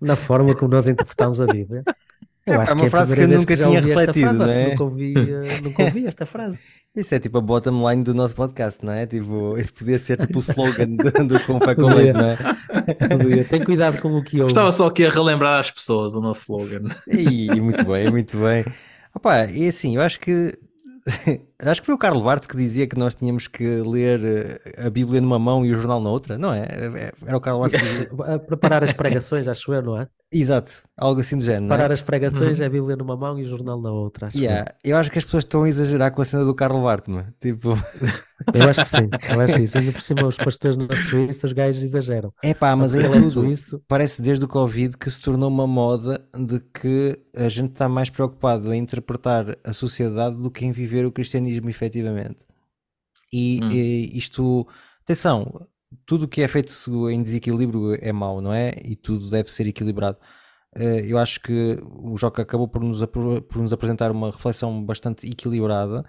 na 0.02 0.16
forma 0.16 0.56
como 0.56 0.72
nós 0.72 0.88
interpretamos 0.88 1.42
a 1.42 1.46
Bíblia. 1.46 1.84
Eu 2.48 2.54
é, 2.54 2.58
acho 2.64 2.72
é 2.72 2.76
uma 2.76 2.82
que 2.82 2.88
é 2.88 2.90
frase 2.90 3.16
que 3.16 3.22
eu 3.22 3.28
nunca 3.28 3.58
que 3.58 3.64
tinha 3.64 3.82
refletido, 3.82 4.20
frase, 4.20 4.40
não 4.40 4.48
é? 4.48 4.70
Nunca 4.70 4.84
ouvi, 4.86 5.14
uh, 5.14 5.64
nunca 5.64 5.84
ouvi 5.84 6.08
esta 6.08 6.26
frase. 6.26 6.62
Isso 6.96 7.14
é 7.14 7.20
tipo 7.20 7.38
a 7.38 7.42
bottom 7.42 7.90
line 7.90 8.04
do 8.04 8.14
nosso 8.14 8.34
podcast, 8.34 8.84
não 8.84 8.94
é? 8.94 9.06
Tipo, 9.06 9.56
isso 9.56 9.72
podia 9.72 10.00
ser 10.00 10.18
tipo 10.18 10.40
o 10.40 10.42
slogan 10.42 10.88
do, 10.96 11.28
do 11.28 11.40
Com 11.42 11.60
com 11.60 11.94
Leite, 11.94 12.14
não 12.14 12.30
é? 12.30 13.44
Tem 13.44 13.64
cuidado 13.64 14.02
com 14.02 14.18
o 14.18 14.24
que 14.24 14.40
eu. 14.40 14.48
Estava 14.48 14.72
só 14.72 14.88
aqui 14.88 15.06
a 15.06 15.10
relembrar 15.12 15.60
às 15.60 15.70
pessoas 15.70 16.16
o 16.16 16.22
nosso 16.22 16.42
slogan. 16.42 16.96
E, 17.08 17.52
e 17.52 17.62
muito 17.62 17.86
bem, 17.86 18.10
muito 18.10 18.36
bem. 18.40 18.66
Opa, 19.14 19.46
e 19.46 19.68
assim, 19.68 19.96
eu 19.96 20.02
acho 20.02 20.20
que 20.20 20.58
Acho 21.60 21.82
que 21.82 21.88
foi 21.88 21.96
o 21.96 21.98
Carlos 21.98 22.22
Bart 22.22 22.46
que 22.46 22.56
dizia 22.56 22.86
que 22.86 22.98
nós 22.98 23.16
tínhamos 23.16 23.48
que 23.48 23.64
ler 23.82 24.24
eh, 24.24 24.86
a 24.86 24.90
Bíblia 24.92 25.20
numa 25.20 25.40
mão 25.40 25.66
e 25.66 25.72
o 25.72 25.76
jornal 25.76 26.00
na 26.00 26.10
outra, 26.10 26.38
não 26.38 26.54
é? 26.54 26.62
é 26.62 27.12
era 27.26 27.36
o 27.36 27.42
Carlos 27.42 27.62
Bart 27.62 27.74
que 27.74 27.90
dizia 27.90 28.04
isso. 28.04 28.18
Preparar 28.46 28.84
as 28.84 28.94
pregações, 28.94 29.48
acho 29.48 29.74
eu, 29.74 29.82
não 29.82 30.00
é? 30.00 30.08
Exato, 30.32 30.84
algo 30.98 31.22
assim 31.22 31.38
do 31.38 31.44
género. 31.44 31.68
Preparar 31.68 31.90
é? 31.90 31.94
as 31.94 32.02
pregações, 32.02 32.58
uhum. 32.58 32.64
é 32.64 32.68
a 32.68 32.70
Bíblia 32.70 32.96
numa 32.98 33.16
mão 33.16 33.40
e 33.40 33.44
o 33.44 33.46
jornal 33.46 33.82
na 33.82 33.92
outra. 33.92 34.28
Acho 34.28 34.38
yeah. 34.38 34.72
eu. 34.84 34.92
eu 34.92 34.98
acho 34.98 35.10
que 35.10 35.18
as 35.18 35.24
pessoas 35.24 35.46
estão 35.46 35.64
a 35.64 35.70
exagerar 35.70 36.12
com 36.12 36.22
a 36.22 36.26
cena 36.26 36.44
do 36.44 36.54
Carlos 36.54 36.84
Bartman. 36.84 37.28
Tipo. 37.40 37.70
Eu 38.54 38.70
acho 38.70 38.82
que 38.82 38.88
sim, 38.88 39.10
eu 39.34 39.42
acho 39.42 39.60
isso. 39.60 39.78
Ainda 39.78 39.92
por 39.94 40.02
cima, 40.02 40.28
os 40.28 40.36
pastores 40.36 40.76
na 40.76 40.96
Suíça, 40.96 41.48
os 41.48 41.54
gajos 41.54 41.82
exageram. 41.82 42.32
É 42.44 42.54
pá, 42.54 42.76
mas 42.76 42.94
em 42.94 43.00
é 43.00 43.10
tudo, 43.10 43.52
é 43.52 43.56
parece 43.88 44.22
desde 44.22 44.44
o 44.44 44.48
Covid 44.50 44.98
que 44.98 45.10
se 45.10 45.22
tornou 45.22 45.50
uma 45.50 45.66
moda 45.66 46.22
de 46.38 46.60
que 46.60 47.18
a 47.36 47.48
gente 47.48 47.72
está 47.72 47.88
mais 47.88 48.10
preocupado 48.10 48.74
em 48.74 48.82
interpretar 48.82 49.58
a 49.64 49.72
sociedade 49.72 50.36
do 50.36 50.52
que 50.52 50.66
em 50.66 50.72
viver 50.74 51.06
o 51.06 51.12
cristianismo 51.12 51.47
efetivamente. 51.48 52.46
E, 53.32 53.60
hum. 53.62 53.72
e 53.72 54.18
isto, 54.18 54.68
atenção, 55.02 55.52
tudo 56.06 56.26
o 56.26 56.28
que 56.28 56.42
é 56.42 56.48
feito 56.48 56.72
em 57.10 57.22
desequilíbrio 57.22 57.98
é 58.02 58.12
mau, 58.12 58.42
não 58.42 58.54
é? 58.54 58.74
E 58.84 58.96
tudo 58.96 59.30
deve 59.30 59.52
ser 59.52 59.68
equilibrado. 59.68 60.18
Eh, 60.76 61.06
eu 61.08 61.18
acho 61.18 61.40
que 61.42 61.78
o 61.84 62.18
Joca 62.18 62.42
acabou 62.42 62.68
por 62.68 62.84
nos, 62.84 63.04
por 63.06 63.62
nos 63.62 63.74
apresentar 63.74 64.12
uma 64.12 64.32
reflexão 64.32 64.84
bastante 64.84 65.30
equilibrada, 65.30 66.06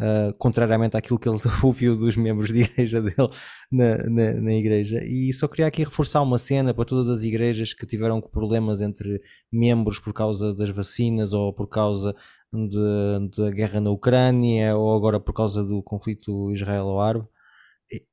uh, 0.00 0.36
contrariamente 0.38 0.96
àquilo 0.96 1.18
que 1.18 1.28
ele 1.28 1.40
ouviu 1.62 1.96
dos 1.96 2.16
membros 2.16 2.52
de 2.52 2.62
igreja 2.62 3.00
dele 3.02 3.28
na, 3.70 3.96
na, 4.08 4.32
na, 4.34 4.52
igreja. 4.52 5.00
E 5.04 5.32
só 5.32 5.48
queria 5.48 5.66
aqui 5.66 5.82
reforçar 5.84 6.22
uma 6.22 6.38
cena 6.38 6.72
para 6.74 6.84
todas 6.84 7.08
as 7.08 7.24
igrejas 7.24 7.72
que 7.72 7.86
tiveram 7.86 8.20
problemas 8.20 8.80
entre 8.80 9.20
membros 9.52 9.98
por 9.98 10.12
causa 10.12 10.54
das 10.54 10.70
vacinas 10.70 11.32
ou 11.32 11.52
por 11.52 11.68
causa 11.68 12.14
da 13.36 13.50
guerra 13.50 13.80
na 13.80 13.90
Ucrânia 13.90 14.76
ou 14.76 14.94
agora 14.94 15.18
por 15.18 15.32
causa 15.32 15.64
do 15.64 15.82
conflito 15.82 16.52
israelo-árabe 16.52 17.26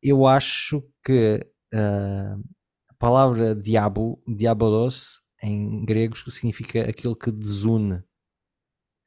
eu 0.02 0.28
acho 0.28 0.84
que 1.04 1.46
uh, 1.74 2.44
a 2.90 2.94
palavra 2.98 3.56
diabo, 3.56 4.22
diabolos, 4.28 5.22
em 5.42 5.84
grego, 5.86 6.16
significa 6.30 6.90
aquele 6.90 7.16
que 7.16 7.32
desune. 7.32 8.04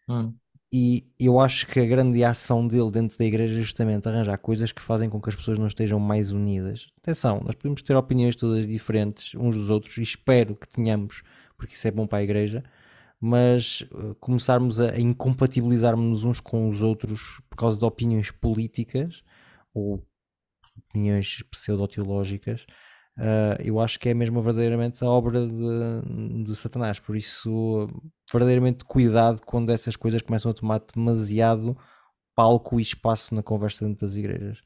Hum. 0.09 0.35
E 0.73 1.07
eu 1.21 1.39
acho 1.39 1.69
que 1.69 1.79
a 1.79 1.87
grande 1.87 2.25
ação 2.25 2.67
dele 2.67 2.91
dentro 2.91 3.17
da 3.17 3.25
igreja 3.25 3.61
é 3.61 3.63
justamente 3.63 4.09
arranjar 4.09 4.37
coisas 4.39 4.73
que 4.73 4.83
fazem 4.83 5.09
com 5.09 5.21
que 5.21 5.29
as 5.29 5.37
pessoas 5.37 5.57
não 5.57 5.69
estejam 5.69 6.01
mais 6.01 6.33
unidas. 6.33 6.91
Atenção, 6.99 7.41
nós 7.45 7.55
podemos 7.55 7.81
ter 7.81 7.95
opiniões 7.95 8.35
todas 8.35 8.67
diferentes 8.67 9.35
uns 9.37 9.55
dos 9.55 9.71
outros 9.71 9.97
e 9.99 10.03
espero 10.03 10.57
que 10.57 10.69
tenhamos, 10.69 11.23
porque 11.57 11.75
isso 11.75 11.87
é 11.87 11.93
bom 11.93 12.09
para 12.09 12.19
a 12.19 12.25
igreja, 12.25 12.65
mas 13.27 13.81
uh, 13.91 14.15
começarmos 14.17 14.83
a, 14.83 14.91
a 14.91 15.01
incompatibilizarmos 15.01 16.25
uns 16.25 16.41
com 16.41 16.69
os 16.69 16.83
outros 16.83 17.41
por 17.49 17.57
causa 17.57 17.79
de 17.79 17.85
opiniões 17.87 18.31
políticas 18.31 19.23
ou 19.73 20.07
opiniões 20.91 21.43
pseudo-teológicas, 21.51 22.67
uh, 23.17 23.57
eu 23.65 23.81
acho 23.81 23.99
que 23.99 24.11
é 24.11 24.15
mesmo 24.15 24.43
verdadeiramente 24.43 25.03
a 25.03 25.09
obra 25.09 25.41
de, 25.47 26.45
de, 26.45 26.55
Satanás. 26.55 26.99
Por 26.99 27.17
isso, 27.17 27.89
verdadeiramente 28.31 28.85
cuidado 28.85 29.41
quando 29.41 29.71
essas 29.71 29.97
coisas 29.97 30.21
começam 30.21 30.51
a 30.51 30.55
tomar 30.55 30.83
demasiado 30.95 31.75
palco 32.35 32.79
e 32.79 32.83
espaço 32.83 33.35
na 33.35 33.43
conversa 33.43 33.87
dentro 33.87 34.07
das 34.07 34.17
igrejas. 34.17 34.61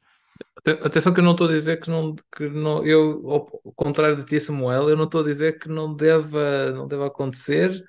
Atenção 0.83 1.13
que 1.13 1.21
eu 1.21 1.23
não 1.23 1.31
estou 1.31 1.47
a 1.47 1.51
dizer 1.51 1.79
que 1.79 1.89
não, 1.89 2.13
que 2.35 2.49
não 2.49 2.85
eu, 2.85 3.23
ao 3.25 3.45
contrário 3.73 4.17
de 4.17 4.25
ti, 4.25 4.37
Samuel, 4.37 4.89
eu 4.89 4.97
não 4.97 5.05
estou 5.05 5.21
a 5.21 5.23
dizer 5.23 5.59
que 5.59 5.69
não 5.69 5.95
deva, 5.95 6.71
não 6.73 6.89
deva 6.89 7.07
acontecer, 7.07 7.81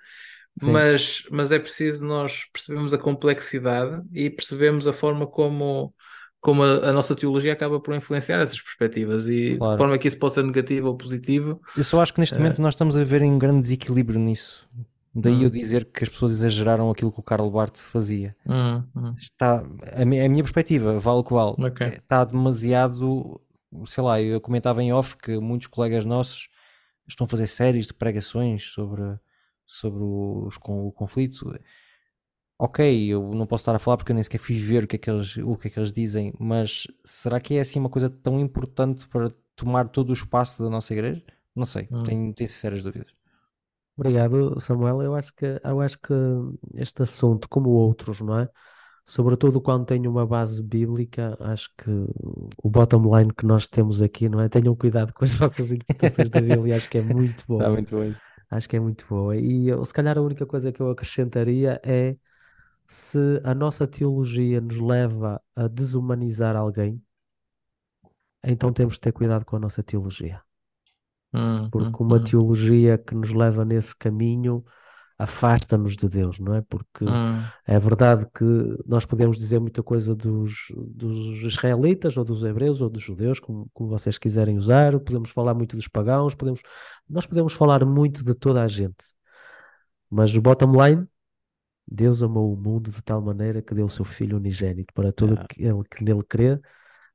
mas, 0.63 1.25
mas 1.31 1.53
é 1.53 1.59
preciso 1.59 2.05
nós 2.05 2.45
percebermos 2.53 2.93
a 2.93 2.99
complexidade 2.99 4.03
e 4.13 4.29
percebemos 4.29 4.87
a 4.87 4.93
forma 4.93 5.27
como, 5.27 5.95
como 6.41 6.63
a, 6.63 6.89
a, 6.89 6.93
nossa 6.93 7.15
teologia 7.15 7.53
acaba 7.53 7.81
por 7.81 7.95
influenciar 7.95 8.41
essas 8.41 8.61
perspectivas 8.61 9.29
e 9.29 9.57
claro. 9.57 9.73
de 9.73 9.79
forma 9.79 9.99
que 9.99 10.09
isso 10.09 10.19
possa 10.19 10.41
ser 10.41 10.47
negativo 10.47 10.89
ou 10.89 10.97
positivo. 10.97 11.61
Eu 11.77 11.85
só 11.85 12.01
acho 12.01 12.13
que 12.13 12.21
neste 12.21 12.35
é... 12.35 12.39
momento 12.39 12.61
nós 12.61 12.75
estamos 12.75 12.99
a 12.99 13.05
ver 13.05 13.23
um 13.23 13.39
grande 13.39 13.63
desequilíbrio 13.63 14.19
nisso. 14.19 14.69
Daí 15.13 15.35
hum. 15.35 15.43
eu 15.43 15.51
dizer 15.51 15.87
que 15.87 16.05
as 16.05 16.11
pessoas 16.11 16.31
exageraram 16.31 16.89
aquilo 16.89 17.11
que 17.11 17.19
o 17.19 17.23
Carl 17.23 17.51
Barth 17.51 17.79
fazia. 17.79 18.37
Hum, 18.47 18.83
hum. 18.95 19.15
Está, 19.17 19.65
a, 19.97 20.05
minha, 20.05 20.25
a 20.25 20.29
minha 20.29 20.45
perspectiva, 20.45 20.99
vale 21.01 21.19
o 21.19 21.25
que 21.25 21.33
vale, 21.33 21.55
okay. 21.59 21.89
está 21.89 22.25
demasiado, 22.25 23.41
sei 23.87 24.05
lá, 24.05 24.21
eu 24.23 24.41
comentava 24.41 24.81
em 24.83 24.93
off 24.93 25.17
que 25.17 25.37
muitos 25.39 25.67
colegas 25.67 26.05
nossos 26.05 26.49
estão 27.09 27.25
a 27.25 27.29
fazer 27.29 27.49
séries 27.49 27.89
de 27.89 27.95
pregações 27.95 28.63
sobre, 28.73 29.03
sobre 29.71 30.03
os, 30.03 30.59
com, 30.59 30.87
o 30.89 30.93
conflito 30.93 31.53
ok, 32.61 33.07
eu 33.09 33.31
não 33.35 33.47
posso 33.47 33.63
estar 33.63 33.75
a 33.75 33.79
falar 33.79 33.97
porque 33.97 34.13
eu 34.13 34.15
nem 34.15 34.23
sequer 34.23 34.39
fui 34.39 34.59
ver 34.59 34.85
o 34.85 34.87
que, 34.87 34.97
é 34.97 34.99
que 34.99 35.11
eles, 35.11 35.39
o 35.39 35.57
que 35.57 35.69
é 35.69 35.71
que 35.71 35.79
eles 35.79 35.91
dizem, 35.91 36.33
mas 36.39 36.87
será 37.03 37.41
que 37.41 37.55
é 37.55 37.61
assim 37.61 37.79
uma 37.79 37.89
coisa 37.89 38.11
tão 38.11 38.39
importante 38.39 39.09
para 39.09 39.31
tomar 39.57 39.89
todo 39.89 40.11
o 40.11 40.13
espaço 40.13 40.63
da 40.63 40.69
nossa 40.69 40.93
igreja? 40.93 41.23
Não 41.57 41.65
sei, 41.65 41.89
hum. 41.91 42.03
tenho, 42.03 42.35
tenho 42.35 42.49
sinceras 42.49 42.83
dúvidas. 42.83 43.09
Obrigado, 43.97 44.59
Samuel. 44.61 45.03
Eu 45.03 45.15
acho 45.15 45.35
que 45.35 45.61
eu 45.63 45.81
acho 45.81 45.99
que 45.99 46.15
este 46.75 47.03
assunto, 47.03 47.49
como 47.49 47.71
outros, 47.71 48.21
não 48.21 48.39
é? 48.39 48.49
Sobretudo 49.05 49.61
quando 49.61 49.87
tem 49.87 50.07
uma 50.07 50.27
base 50.27 50.63
bíblica, 50.63 51.37
acho 51.41 51.71
que 51.77 51.91
o 52.63 52.71
bottom 52.71 53.17
line 53.17 53.33
que 53.33 53.45
nós 53.45 53.67
temos 53.67 54.03
aqui, 54.03 54.29
não 54.29 54.41
é? 54.41 54.49
Tenham 54.49 54.77
cuidado 54.77 55.13
com 55.13 55.25
as 55.25 55.33
vossas 55.35 55.71
interpretações 55.71 56.31
da 56.31 56.41
Bíblia, 56.41 56.77
acho 56.77 56.89
que 56.89 56.99
é 56.99 57.03
muito 57.03 57.45
bom. 57.49 57.57
Está 57.57 57.71
muito 57.71 57.95
bom 57.95 58.05
isso. 58.05 58.21
Acho 58.51 58.69
que 58.69 58.77
é 58.77 58.81
muito 58.81 59.07
boa. 59.09 59.37
E 59.37 59.69
eu, 59.69 59.85
se 59.85 59.93
calhar 59.95 60.19
a 60.19 60.23
única 60.23 60.45
coisa 60.47 60.73
que 60.73 60.81
eu 60.81 60.91
acrescentaria 60.91 61.81
é 61.85 62.17
se 62.89 63.19
a 63.45 63.55
nossa 63.55 63.87
teologia 63.89 64.61
nos 64.61 64.81
leva 64.81 65.43
a 65.57 65.69
desumanizar 65.69 66.57
alguém, 66.57 67.03
então 68.45 68.71
temos 68.73 68.95
de 68.95 69.01
ter 69.01 69.13
cuidado 69.13 69.45
com 69.47 69.57
a 69.57 69.59
nossa 69.59 69.83
teologia. 69.83 70.43
Hum, 71.33 71.71
Porque 71.71 72.03
hum, 72.03 72.03
uma 72.03 72.21
hum. 72.21 72.21
teologia 72.21 72.99
que 72.99 73.15
nos 73.15 73.33
leva 73.33 73.65
nesse 73.65 73.95
caminho 73.97 74.65
afasta-nos 75.23 75.97
de 75.97 76.09
Deus, 76.09 76.39
não 76.39 76.55
é? 76.55 76.63
Porque 76.63 77.05
Hum. 77.05 77.43
é 77.67 77.79
verdade 77.79 78.27
que 78.35 78.45
nós 78.87 79.05
podemos 79.05 79.37
dizer 79.39 79.59
muita 79.61 79.83
coisa 79.83 80.15
dos, 80.15 80.67
dos 80.75 81.43
israelitas, 81.43 82.17
ou 82.17 82.25
dos 82.25 82.43
hebreus, 82.43 82.81
ou 82.81 82.89
dos 82.89 83.03
judeus, 83.03 83.39
como, 83.39 83.69
como 83.75 83.91
vocês 83.91 84.19
quiserem 84.19 84.57
usar, 84.57 84.99
podemos 85.01 85.31
falar 85.31 85.55
muito 85.55 85.77
dos 85.77 85.89
pagãos, 85.89 86.35
podemos, 86.35 86.63
nós 87.09 87.27
podemos 87.27 87.53
falar 87.53 87.85
muito 87.85 88.25
de 88.25 88.35
toda 88.35 88.63
a 88.63 88.69
gente, 88.69 89.15
mas 90.09 90.35
o 90.35 90.41
bottom 90.41 90.73
line, 90.85 91.07
Deus 91.87 92.23
amou 92.23 92.53
o 92.53 92.57
mundo 92.57 92.91
de 92.91 93.03
tal 93.03 93.21
maneira 93.21 93.61
que 93.61 93.75
deu 93.75 93.87
o 93.87 93.91
seu 93.91 94.05
Filho 94.05 94.37
unigênito 94.37 94.93
para 94.95 95.13
todo 95.13 95.31
Yeah. 95.31 95.45
aquele 95.45 95.85
que 95.91 96.05
nele 96.05 96.23
crê, 96.23 96.59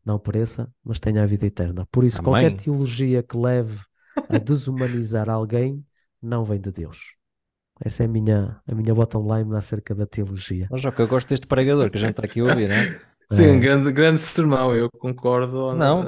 não 0.04 0.20
pereça, 0.20 0.72
mas 0.84 1.00
tenha 1.00 1.24
a 1.24 1.26
vida 1.26 1.46
eterna. 1.48 1.88
Por 1.92 2.04
isso, 2.04 2.22
qualquer 2.22 2.48
Amém. 2.48 2.58
teologia 2.58 3.24
que 3.24 3.38
leve 3.38 3.80
a 4.30 4.38
desumanizar 4.38 5.30
alguém 5.30 5.84
não 6.22 6.44
vem 6.44 6.60
de 6.60 6.72
Deus. 6.72 7.16
Essa 7.84 8.04
é 8.04 8.06
a 8.06 8.10
minha, 8.10 8.58
a 8.68 8.74
minha 8.76 8.94
bottom 8.94 9.36
line 9.36 9.56
acerca 9.56 9.94
da 9.94 10.06
teologia. 10.06 10.68
Mas 10.72 10.82
que 10.86 11.02
eu 11.02 11.08
gosto 11.08 11.28
deste 11.30 11.46
pregador 11.48 11.90
que 11.90 11.98
a 11.98 12.02
gente 12.02 12.12
está 12.12 12.24
aqui 12.24 12.40
a 12.40 12.46
ouvir, 12.46 12.70
não 12.70 12.76
é? 12.76 13.00
Sim, 13.30 13.44
É. 13.46 13.58
grande, 13.58 13.92
grande 13.92 14.20
sermão, 14.22 14.74
eu 14.76 14.90
concordo. 14.90 15.76
Não, 15.76 16.06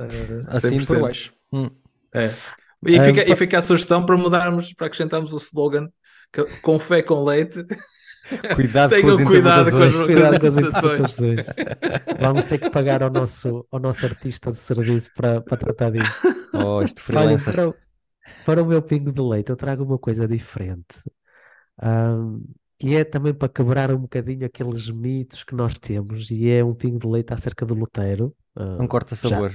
Assim 0.47 0.77
por 0.77 0.85
100%. 0.95 1.01
baixo. 1.01 1.33
Hum. 1.51 1.69
É. 2.13 2.29
E, 2.85 2.97
Ah, 2.99 3.03
fica, 3.05 3.25
pa- 3.25 3.31
e 3.31 3.35
fica 3.35 3.59
a 3.59 3.61
sugestão 3.61 4.05
para 4.05 4.15
mudarmos, 4.15 4.71
para 4.73 4.87
acrescentarmos 4.87 5.33
o 5.33 5.37
slogan 5.37 5.89
que- 6.31 6.45
com 6.61 6.77
fé 6.79 7.01
com 7.01 7.23
leite. 7.23 7.65
Cuidado 8.55 9.01
com 9.01 9.07
as 9.09 9.21
cuidado 9.23 9.71
com 9.71 9.83
as- 9.83 9.95
interpretações. 9.95 9.99
Cuidado 10.05 10.39
com 10.39 10.47
as 10.47 10.57
interpretações. 10.57 11.45
Vamos 12.19 12.45
ter 12.45 12.57
que 12.59 12.69
pagar 12.69 13.01
ao 13.01 13.09
nosso, 13.09 13.65
ao 13.71 13.79
nosso 13.79 14.05
artista 14.05 14.51
de 14.51 14.57
serviço 14.57 15.11
para, 15.15 15.41
para 15.41 15.57
tratar 15.57 15.91
disso. 15.91 16.21
Oh, 16.53 16.81
este 16.81 16.99
Olha, 17.11 17.19
freelancer. 17.21 17.53
para, 17.53 17.69
o- 17.69 17.75
para 18.45 18.63
o 18.63 18.65
meu 18.65 18.81
pingo 18.81 19.11
de 19.11 19.21
leite, 19.21 19.49
eu 19.49 19.55
trago 19.55 19.83
uma 19.83 19.97
coisa 19.97 20.27
diferente. 20.27 21.01
Ahm, 21.81 22.41
que 22.79 22.95
é 22.95 23.03
também 23.03 23.33
para 23.33 23.49
quebrar 23.49 23.91
um 23.93 23.99
bocadinho 23.99 24.45
aqueles 24.45 24.89
mitos 24.91 25.43
que 25.43 25.55
nós 25.55 25.77
temos, 25.79 26.29
e 26.31 26.49
é 26.49 26.63
um 26.63 26.73
pingo 26.73 26.99
de 26.99 27.07
leite 27.07 27.33
acerca 27.33 27.65
do 27.65 27.73
Lutero. 27.73 28.35
Ah, 28.55 28.77
Um 28.79 28.87
corta-sabor. 28.87 29.51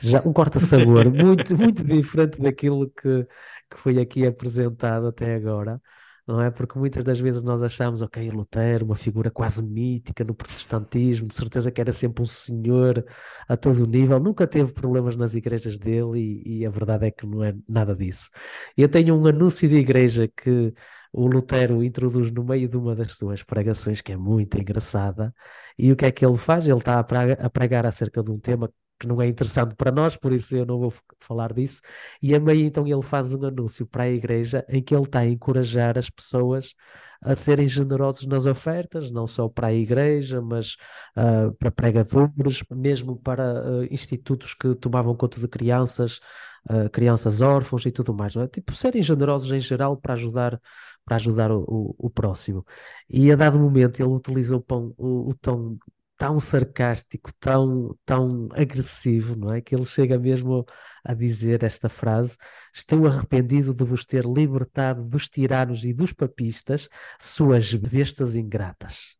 já 0.00 0.20
um 0.26 0.32
corta-sabor 0.32 1.10
muito, 1.10 1.56
muito 1.58 1.84
diferente 1.84 2.40
daquilo 2.40 2.90
que, 2.90 3.24
que 3.70 3.76
foi 3.76 3.98
aqui 4.00 4.26
apresentado 4.26 5.06
até 5.06 5.34
agora, 5.34 5.80
não 6.26 6.40
é? 6.40 6.50
Porque 6.50 6.78
muitas 6.78 7.04
das 7.04 7.18
vezes 7.20 7.42
nós 7.42 7.62
achamos, 7.62 8.02
ok, 8.02 8.30
Lutero, 8.30 8.86
uma 8.86 8.94
figura 8.96 9.30
quase 9.30 9.62
mítica 9.62 10.24
no 10.24 10.34
protestantismo, 10.34 11.28
de 11.28 11.34
certeza 11.34 11.70
que 11.70 11.80
era 11.80 11.92
sempre 11.92 12.22
um 12.22 12.26
senhor 12.26 13.04
a 13.48 13.56
todo 13.56 13.84
o 13.84 13.86
nível, 13.86 14.18
nunca 14.20 14.46
teve 14.46 14.72
problemas 14.72 15.16
nas 15.16 15.34
igrejas 15.34 15.78
dele 15.78 16.42
e, 16.44 16.60
e 16.60 16.66
a 16.66 16.70
verdade 16.70 17.06
é 17.06 17.10
que 17.10 17.26
não 17.26 17.42
é 17.44 17.54
nada 17.68 17.94
disso. 17.94 18.30
Eu 18.76 18.88
tenho 18.88 19.14
um 19.16 19.26
anúncio 19.26 19.68
de 19.68 19.76
igreja 19.76 20.28
que 20.28 20.72
o 21.14 21.26
Lutero 21.28 21.82
introduz 21.82 22.30
no 22.32 22.44
meio 22.44 22.68
de 22.68 22.76
uma 22.76 22.94
das 22.94 23.12
suas 23.12 23.42
pregações, 23.42 24.00
que 24.00 24.12
é 24.12 24.16
muito 24.16 24.58
engraçada, 24.58 25.34
e 25.78 25.92
o 25.92 25.96
que 25.96 26.06
é 26.06 26.12
que 26.12 26.26
ele 26.26 26.38
faz? 26.38 26.68
Ele 26.68 26.78
está 26.78 26.98
a 26.98 27.46
a 27.46 27.50
pregar 27.50 27.86
acerca 27.86 28.22
de 28.22 28.30
um 28.30 28.38
tema 28.38 28.68
que 28.98 29.06
não 29.06 29.20
é 29.20 29.26
interessante 29.28 29.74
para 29.76 29.90
nós, 29.92 30.16
por 30.16 30.32
isso 30.32 30.56
eu 30.56 30.64
não 30.66 30.78
vou 30.78 30.92
falar 31.20 31.52
disso. 31.52 31.80
E 32.22 32.34
a 32.34 32.40
meio 32.40 32.66
então 32.66 32.86
ele 32.86 33.02
faz 33.02 33.32
um 33.34 33.44
anúncio 33.44 33.86
para 33.86 34.04
a 34.04 34.08
igreja 34.10 34.64
em 34.68 34.82
que 34.82 34.94
ele 34.94 35.02
está 35.04 35.20
a 35.20 35.26
encorajar 35.26 35.98
as 35.98 36.08
pessoas 36.10 36.74
a 37.22 37.34
serem 37.34 37.66
generosos 37.66 38.26
nas 38.26 38.46
ofertas, 38.46 39.10
não 39.10 39.26
só 39.26 39.48
para 39.48 39.68
a 39.68 39.74
igreja, 39.74 40.40
mas 40.42 40.76
ah, 41.16 41.50
para 41.58 41.70
pregadores, 41.70 42.62
mesmo 42.70 43.16
para 43.16 43.60
ah, 43.82 43.86
institutos 43.90 44.54
que 44.54 44.74
tomavam 44.74 45.16
conta 45.16 45.40
de 45.40 45.48
crianças, 45.48 46.20
ah, 46.68 46.88
crianças 46.90 47.40
órfãos 47.40 47.84
e 47.86 47.90
tudo 47.92 48.14
mais, 48.14 48.34
não 48.34 48.42
é? 48.42 48.48
Tipo, 48.48 48.72
serem 48.74 49.02
generosos 49.02 49.50
em 49.52 49.60
geral 49.60 49.96
para 49.96 50.14
ajudar, 50.14 50.60
para 51.04 51.16
ajudar 51.16 51.50
o, 51.52 51.60
o, 51.66 51.94
o 52.06 52.10
próximo. 52.10 52.64
E 53.08 53.30
a 53.32 53.36
dado 53.36 53.58
momento 53.58 54.00
ele 54.00 54.08
utilizou 54.10 54.60
pão- 54.60 54.94
o, 54.96 55.30
o 55.30 55.34
tom 55.34 55.76
tão 56.16 56.38
sarcástico, 56.40 57.30
tão, 57.40 57.96
tão 58.04 58.48
agressivo, 58.52 59.36
não 59.36 59.52
é? 59.52 59.60
Que 59.60 59.74
ele 59.74 59.84
chega 59.84 60.18
mesmo 60.18 60.64
a 61.04 61.14
dizer 61.14 61.62
esta 61.62 61.88
frase: 61.88 62.36
Estou 62.74 63.06
arrependido 63.06 63.74
de 63.74 63.84
vos 63.84 64.04
ter 64.06 64.24
libertado 64.24 65.04
dos 65.08 65.28
tiranos 65.28 65.84
e 65.84 65.92
dos 65.92 66.12
papistas, 66.12 66.88
suas 67.20 67.74
bestas 67.74 68.34
ingratas. 68.34 69.16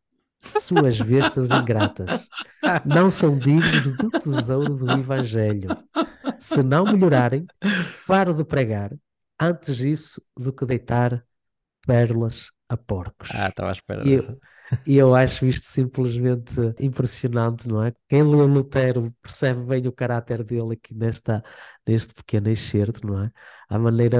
Suas 0.51 0.99
bestas 1.01 1.49
ingratas. 1.49 2.27
Não 2.85 3.09
são 3.09 3.37
dignos 3.37 3.95
do 3.97 4.09
tesouro 4.11 4.75
do 4.75 4.91
Evangelho. 4.91 5.69
Se 6.39 6.63
não 6.63 6.85
melhorarem, 6.85 7.45
paro 8.07 8.33
de 8.33 8.43
pregar, 8.43 8.91
antes 9.39 9.79
isso 9.79 10.21
do 10.37 10.53
que 10.53 10.65
deitar 10.65 11.23
pérolas 11.85 12.51
a 12.67 12.75
porcos. 12.75 13.29
Ah, 13.33 13.49
estava 13.49 13.69
à 13.69 13.71
espera 13.71 14.07
E 14.07 14.13
eu, 14.13 14.39
e 14.85 14.97
eu 14.97 15.15
acho 15.15 15.45
isto 15.45 15.65
simplesmente 15.67 16.53
impressionante, 16.79 17.67
não 17.67 17.83
é? 17.83 17.93
Quem 18.07 18.23
lê 18.23 18.37
o 18.37 18.47
Lutero 18.47 19.13
percebe 19.21 19.63
bem 19.63 19.87
o 19.87 19.91
caráter 19.91 20.43
dele 20.43 20.73
aqui 20.73 20.93
nesta, 20.93 21.43
neste 21.87 22.13
pequeno 22.13 22.49
excerto, 22.49 23.05
não 23.05 23.23
é? 23.23 23.31
A 23.69 23.77
maneira 23.77 24.17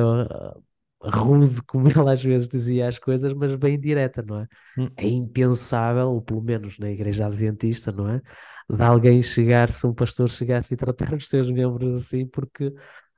rude 1.13 1.61
como 1.63 1.87
ele 1.87 2.09
às 2.09 2.23
vezes 2.23 2.47
dizia 2.47 2.87
as 2.87 2.99
coisas, 2.99 3.33
mas 3.33 3.55
bem 3.55 3.79
direta, 3.79 4.23
não 4.23 4.41
é? 4.41 4.47
Hum. 4.77 4.87
É 4.97 5.07
impensável, 5.07 6.09
ou 6.11 6.21
pelo 6.21 6.43
menos 6.43 6.77
na 6.79 6.89
Igreja 6.89 7.25
Adventista, 7.25 7.91
não 7.91 8.09
é? 8.09 8.21
De 8.69 8.81
alguém 8.83 9.21
chegar-se, 9.21 9.85
um 9.85 9.93
pastor 9.93 10.29
chegasse 10.29 10.73
e 10.73 10.77
tratar 10.77 11.13
os 11.13 11.29
seus 11.29 11.49
membros 11.51 11.93
assim, 11.93 12.25
porque 12.25 12.73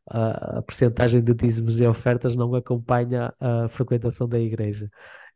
a, 0.10 0.60
a 0.60 0.62
percentagem 0.62 1.22
de 1.22 1.34
dízimos 1.34 1.80
e 1.80 1.86
ofertas 1.86 2.36
não 2.36 2.54
acompanha 2.56 3.34
a 3.40 3.68
frequentação 3.70 4.28
da 4.28 4.40
igreja. 4.40 4.90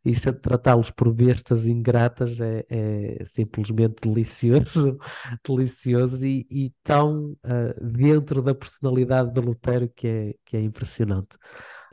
Isso 0.04 0.30
é 0.30 0.32
tratá-los 0.32 0.90
por 0.90 1.14
bestas 1.14 1.68
ingratas 1.68 2.42
é, 2.42 2.66
é 2.70 3.24
simplesmente 3.24 3.96
delicioso, 4.02 4.98
delicioso 5.48 6.26
e, 6.26 6.48
e 6.50 6.74
tão 6.84 7.38
ah, 7.44 7.76
dentro 7.80 8.42
da 8.42 8.56
personalidade 8.56 9.32
de 9.32 9.40
Lutero 9.40 9.88
que 9.96 10.08
é, 10.08 10.34
que 10.44 10.58
é 10.58 10.62
impressionante. 10.62 11.38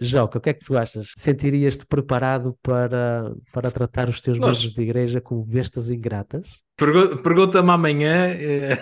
Joca, 0.01 0.39
o 0.39 0.41
que 0.41 0.51
é 0.51 0.55
que 0.55 0.63
tu 0.65 0.77
achas? 0.77 1.13
Sentirias-te 1.17 1.87
preparado 1.87 2.57
para, 2.63 3.35
para 3.53 3.71
tratar 3.71 4.09
os 4.09 4.21
teus 4.21 4.39
membros 4.39 4.73
de 4.73 4.83
igreja 4.83 5.21
como 5.21 5.45
bestas 5.45 5.91
ingratas? 5.91 6.63
Pergu- 6.77 7.21
Pergunta-me 7.23 7.73
amanhã 7.73 8.29
eh, 8.39 8.79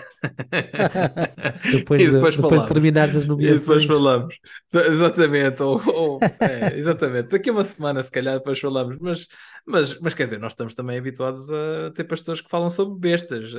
Depois, 1.64 2.02
e 2.02 2.06
de, 2.08 2.12
depois 2.12 2.36
depois 2.36 2.62
de 2.62 2.68
terminares 2.68 3.16
as 3.16 3.26
E 3.38 3.54
depois 3.58 3.84
nomeações? 3.84 3.86
falamos. 3.86 4.34
Exatamente, 4.72 5.62
ou, 5.62 5.80
ou- 5.88 6.30
é, 6.42 6.78
exatamente. 6.78 7.28
Daqui 7.30 7.50
a 7.50 7.52
uma 7.52 7.64
semana, 7.64 8.02
se 8.02 8.10
calhar, 8.10 8.34
depois 8.38 8.58
falamos. 8.60 8.96
Mas, 9.00 9.26
mas, 9.66 10.00
mas 10.00 10.14
quer 10.14 10.24
dizer, 10.24 10.38
nós 10.38 10.52
estamos 10.52 10.74
também 10.74 10.98
habituados 10.98 11.48
a 11.50 11.90
ter 11.94 12.04
pastores 12.04 12.40
que 12.40 12.50
falam 12.50 12.70
sobre 12.70 12.98
bestas, 12.98 13.52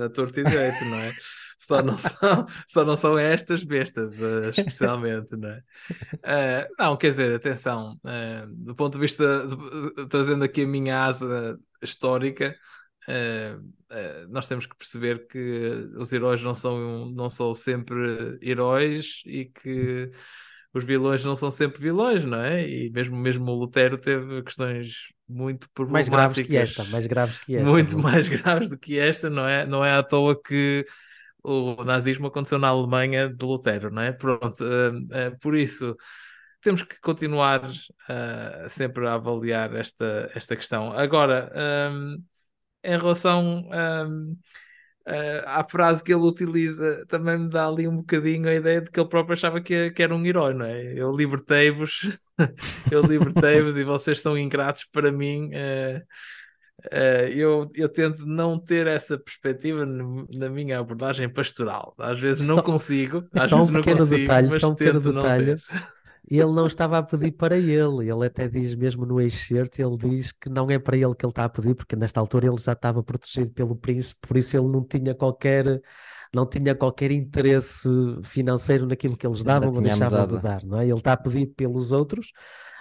a, 0.00 0.06
a 0.06 0.10
torto 0.10 0.38
e 0.40 0.44
direito, 0.44 0.84
não 0.84 1.00
é? 1.00 1.14
Só 1.66 1.82
não 1.82 1.96
são, 1.96 2.46
só 2.68 2.84
não 2.84 2.96
são 2.96 3.18
estas 3.18 3.64
bestas, 3.64 4.14
eh, 4.20 4.50
especialmente, 4.50 5.36
não 5.36 5.48
é? 5.48 5.62
Eh, 6.22 6.68
não, 6.78 6.96
quer 6.96 7.08
dizer, 7.08 7.34
atenção, 7.34 7.98
eh, 8.04 8.44
do 8.48 8.74
ponto 8.74 8.94
de 8.94 9.00
vista, 9.00 9.46
de- 9.46 10.08
trazendo 10.08 10.44
aqui 10.44 10.62
a 10.62 10.66
minha 10.66 11.04
asa 11.04 11.58
histórica, 11.82 12.54
nós 14.30 14.48
temos 14.48 14.66
que 14.66 14.76
perceber 14.76 15.26
que 15.26 15.38
os 15.96 16.12
heróis 16.12 16.42
não 16.42 16.54
são, 16.54 17.06
não 17.10 17.28
são 17.28 17.52
sempre 17.54 18.38
heróis 18.42 19.22
e 19.26 19.46
que 19.46 20.10
os 20.72 20.84
vilões 20.84 21.24
não 21.24 21.36
são 21.36 21.50
sempre 21.50 21.80
vilões, 21.80 22.24
não 22.24 22.40
é? 22.40 22.68
E 22.68 22.90
mesmo, 22.90 23.16
mesmo 23.16 23.50
o 23.50 23.54
Lutero 23.54 23.96
teve 23.96 24.42
questões 24.42 25.12
muito 25.28 25.68
Mais 25.86 26.08
graves 26.08 26.40
que 26.40 26.56
problemáticas, 26.56 26.56
esta, 26.56 26.84
mais 26.84 27.06
graves 27.06 27.38
que 27.38 27.56
esta. 27.56 27.64
muito 27.70 27.96
é? 27.96 28.00
mais 28.00 28.28
graves 28.28 28.68
do 28.68 28.78
que 28.78 28.98
esta, 28.98 29.30
não 29.30 29.46
é? 29.46 29.66
Não 29.66 29.84
é 29.84 29.92
à 29.92 30.02
toa 30.02 30.40
que 30.40 30.84
o 31.44 31.84
nazismo 31.84 32.28
aconteceu 32.28 32.58
na 32.58 32.68
Alemanha 32.68 33.28
de 33.28 33.44
Lutero, 33.46 33.90
não 33.92 34.02
é? 34.02 34.12
Pronto, 34.12 34.64
eh, 34.64 34.92
eh, 35.28 35.30
por 35.40 35.56
isso 35.56 35.96
temos 36.62 36.82
que 36.82 36.98
continuar 37.00 37.70
eh, 38.08 38.66
sempre 38.68 39.06
a 39.06 39.14
avaliar 39.14 39.74
esta, 39.76 40.30
esta 40.34 40.56
questão. 40.56 40.92
Agora, 40.92 41.50
ehm, 41.54 42.16
em 42.84 42.98
relação 42.98 43.68
ehm, 43.72 44.34
eh, 45.06 45.42
à 45.46 45.64
frase 45.64 46.02
que 46.02 46.12
ele 46.12 46.22
utiliza, 46.22 47.04
também 47.08 47.38
me 47.38 47.50
dá 47.50 47.66
ali 47.68 47.86
um 47.88 47.96
bocadinho 47.98 48.48
a 48.48 48.54
ideia 48.54 48.80
de 48.80 48.90
que 48.90 48.98
ele 49.00 49.08
próprio 49.08 49.34
achava 49.34 49.60
que, 49.60 49.90
que 49.92 50.02
era 50.02 50.14
um 50.14 50.24
herói, 50.26 50.54
não 50.54 50.64
é? 50.66 50.94
Eu 50.94 51.12
libertei-vos, 51.14 52.18
eu 52.90 53.02
libertei-vos 53.04 53.76
e 53.76 53.84
vocês 53.84 54.20
são 54.20 54.36
ingratos 54.38 54.84
para 54.92 55.12
mim. 55.12 55.50
eh, 55.52 56.02
eh, 56.90 57.30
eu, 57.34 57.70
eu 57.74 57.88
tento 57.88 58.26
não 58.26 58.58
ter 58.58 58.86
essa 58.86 59.18
perspectiva 59.18 59.84
na 59.86 60.48
minha 60.48 60.78
abordagem 60.78 61.28
pastoral. 61.32 61.94
Às 61.98 62.20
vezes 62.20 62.46
não 62.46 62.56
Só- 62.56 62.62
consigo, 62.62 63.28
às 63.34 63.50
só 63.50 63.62
um 63.62 63.66
vezes 63.66 63.70
não 63.70 63.84
pequeno 63.84 63.84
consigo, 63.84 64.14
detalhe, 64.18 64.50
mas 64.50 64.60
só 64.60 64.70
um 64.70 64.74
pequeno 64.74 65.00
tento 65.00 65.10
não 65.10 65.32
detalhe. 65.32 65.34
ter. 65.34 65.62
Ele 66.30 66.52
não 66.52 66.66
estava 66.66 66.98
a 66.98 67.02
pedir 67.02 67.32
para 67.32 67.56
ele, 67.58 68.10
ele 68.10 68.26
até 68.26 68.48
diz 68.48 68.74
mesmo 68.74 69.06
no 69.06 69.20
excerto, 69.20 69.82
ele 69.82 69.96
diz 69.98 70.32
que 70.32 70.48
não 70.50 70.70
é 70.70 70.78
para 70.78 70.96
ele 70.96 71.14
que 71.14 71.24
ele 71.26 71.30
está 71.32 71.44
a 71.44 71.48
pedir, 71.50 71.74
porque 71.74 71.96
nesta 71.96 72.20
altura 72.20 72.46
ele 72.48 72.58
já 72.58 72.72
estava 72.72 73.02
protegido 73.02 73.52
pelo 73.52 73.76
príncipe, 73.76 74.26
por 74.28 74.36
isso 74.38 74.56
ele 74.56 74.68
não 74.68 74.84
tinha 74.84 75.14
qualquer, 75.14 75.82
não 76.34 76.46
tinha 76.48 76.74
qualquer 76.74 77.10
interesse 77.10 77.88
financeiro 78.24 78.86
naquilo 78.86 79.16
que 79.16 79.26
eles 79.26 79.44
davam 79.44 79.72
ou 79.74 79.82
deixavam 79.82 80.26
de 80.26 80.38
dar, 80.38 80.64
não 80.64 80.80
é? 80.80 80.84
Ele 80.86 80.94
está 80.94 81.12
a 81.12 81.16
pedir 81.16 81.46
pelos 81.48 81.92
outros, 81.92 82.32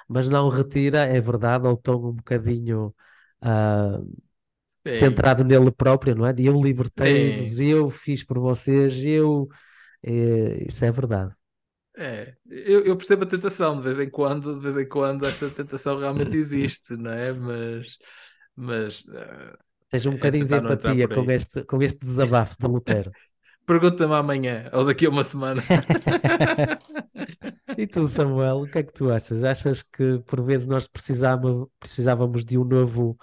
mas 0.07 0.29
não 0.29 0.49
retira, 0.49 0.99
é 1.05 1.19
verdade, 1.19 1.67
ao 1.67 1.77
tom 1.77 1.95
um 2.09 2.13
bocadinho 2.13 2.93
uh, 3.43 4.03
centrado 4.87 5.43
nele 5.43 5.71
próprio, 5.71 6.15
não 6.15 6.25
é? 6.25 6.33
De 6.33 6.45
eu 6.45 6.59
libertei-vos, 6.59 7.59
eu 7.59 7.89
fiz 7.89 8.23
por 8.23 8.39
vocês, 8.39 9.03
eu. 9.05 9.47
É, 10.01 10.65
isso 10.67 10.83
é 10.83 10.91
verdade. 10.91 11.33
É, 11.95 12.33
eu, 12.49 12.83
eu, 12.85 12.97
percebo 12.97 13.23
a 13.23 13.27
tentação 13.27 13.77
de 13.77 13.83
vez 13.83 13.99
em 13.99 14.09
quando, 14.09 14.55
de 14.55 14.61
vez 14.61 14.75
em 14.75 14.87
quando 14.87 15.25
essa 15.27 15.49
tentação 15.49 15.99
realmente 15.99 16.35
existe, 16.35 16.97
não 16.97 17.11
é? 17.11 17.31
Mas, 17.31 17.97
mas 18.55 19.01
uh, 19.01 19.57
Tens 19.93 20.07
um 20.07 20.13
é 20.13 20.15
bocadinho 20.15 20.47
de 20.47 20.55
empatia 20.55 21.07
com 21.07 21.31
este, 21.31 21.63
com 21.63 21.81
este 21.83 21.99
desabafo 21.99 22.55
de 22.59 22.65
Lutero. 22.65 23.11
Pergunta-me 23.65 24.15
amanhã 24.15 24.69
ou 24.73 24.83
daqui 24.83 25.05
a 25.05 25.09
uma 25.09 25.23
semana. 25.23 25.61
e 27.77 27.87
tu, 27.87 28.05
Samuel, 28.07 28.61
o 28.61 28.67
que 28.67 28.77
é 28.79 28.83
que 28.83 28.93
tu 28.93 29.11
achas? 29.11 29.43
Achas 29.43 29.81
que 29.81 30.19
por 30.25 30.41
vezes 30.43 30.67
nós 30.67 30.87
precisávamos, 30.87 31.67
precisávamos 31.79 32.45
de 32.45 32.57
um 32.57 32.63
novo 32.63 33.17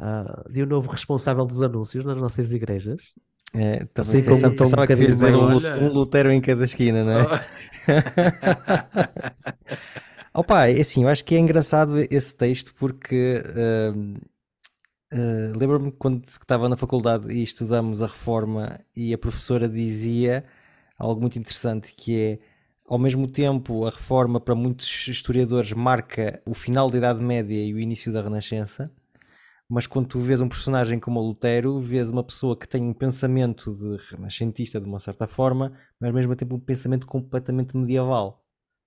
uh, 0.00 0.52
de 0.52 0.62
um 0.62 0.66
novo 0.66 0.90
responsável 0.90 1.44
dos 1.44 1.62
anúncios 1.62 2.04
nas 2.04 2.16
nossas 2.16 2.52
igrejas? 2.52 3.14
É, 3.54 3.84
também 3.86 4.20
assim 4.20 4.42
como 4.42 4.56
pensava 4.56 4.82
um 4.82 4.86
que 4.86 4.92
ias 4.92 5.16
dizer 5.16 5.34
um, 5.34 5.84
um 5.84 5.88
Lutero 5.88 6.30
em 6.30 6.40
cada 6.40 6.64
esquina, 6.64 7.04
não 7.04 7.20
é? 7.20 7.24
Oh. 10.34 10.40
Opa, 10.40 10.68
é 10.68 10.80
assim, 10.80 11.04
eu 11.04 11.08
acho 11.08 11.24
que 11.24 11.34
é 11.34 11.38
engraçado 11.38 11.96
esse 12.10 12.34
texto 12.34 12.74
porque 12.74 13.42
uh, 13.46 13.98
uh, 15.14 15.58
lembro-me 15.58 15.90
quando 15.92 16.24
estava 16.26 16.68
na 16.68 16.76
faculdade 16.76 17.32
e 17.32 17.42
estudamos 17.42 18.02
a 18.02 18.06
reforma 18.06 18.78
e 18.94 19.14
a 19.14 19.18
professora 19.18 19.66
dizia 19.66 20.44
algo 20.98 21.22
muito 21.22 21.38
interessante 21.38 21.92
que 21.96 22.20
é 22.20 22.38
ao 22.88 22.98
mesmo 22.98 23.26
tempo 23.26 23.86
a 23.86 23.90
reforma 23.90 24.40
para 24.40 24.54
muitos 24.54 25.08
historiadores 25.08 25.72
marca 25.72 26.42
o 26.46 26.54
final 26.54 26.90
da 26.90 26.98
Idade 26.98 27.22
Média 27.22 27.62
e 27.62 27.72
o 27.74 27.78
início 27.78 28.12
da 28.12 28.22
Renascença 28.22 28.90
mas 29.68 29.86
quando 29.86 30.06
tu 30.06 30.20
vês 30.20 30.40
um 30.40 30.48
personagem 30.48 31.00
como 31.00 31.18
o 31.20 31.26
Lutero, 31.26 31.80
vês 31.80 32.10
uma 32.10 32.22
pessoa 32.22 32.56
que 32.56 32.68
tem 32.68 32.84
um 32.84 32.92
pensamento 32.94 33.72
de 33.72 33.96
renascentista 34.10 34.80
de 34.80 34.86
uma 34.86 35.00
certa 35.00 35.26
forma, 35.26 35.72
mas 36.00 36.08
ao 36.08 36.14
mesmo 36.14 36.36
tempo 36.36 36.54
um 36.54 36.60
pensamento 36.60 37.06
completamente 37.06 37.76
medieval. 37.76 38.44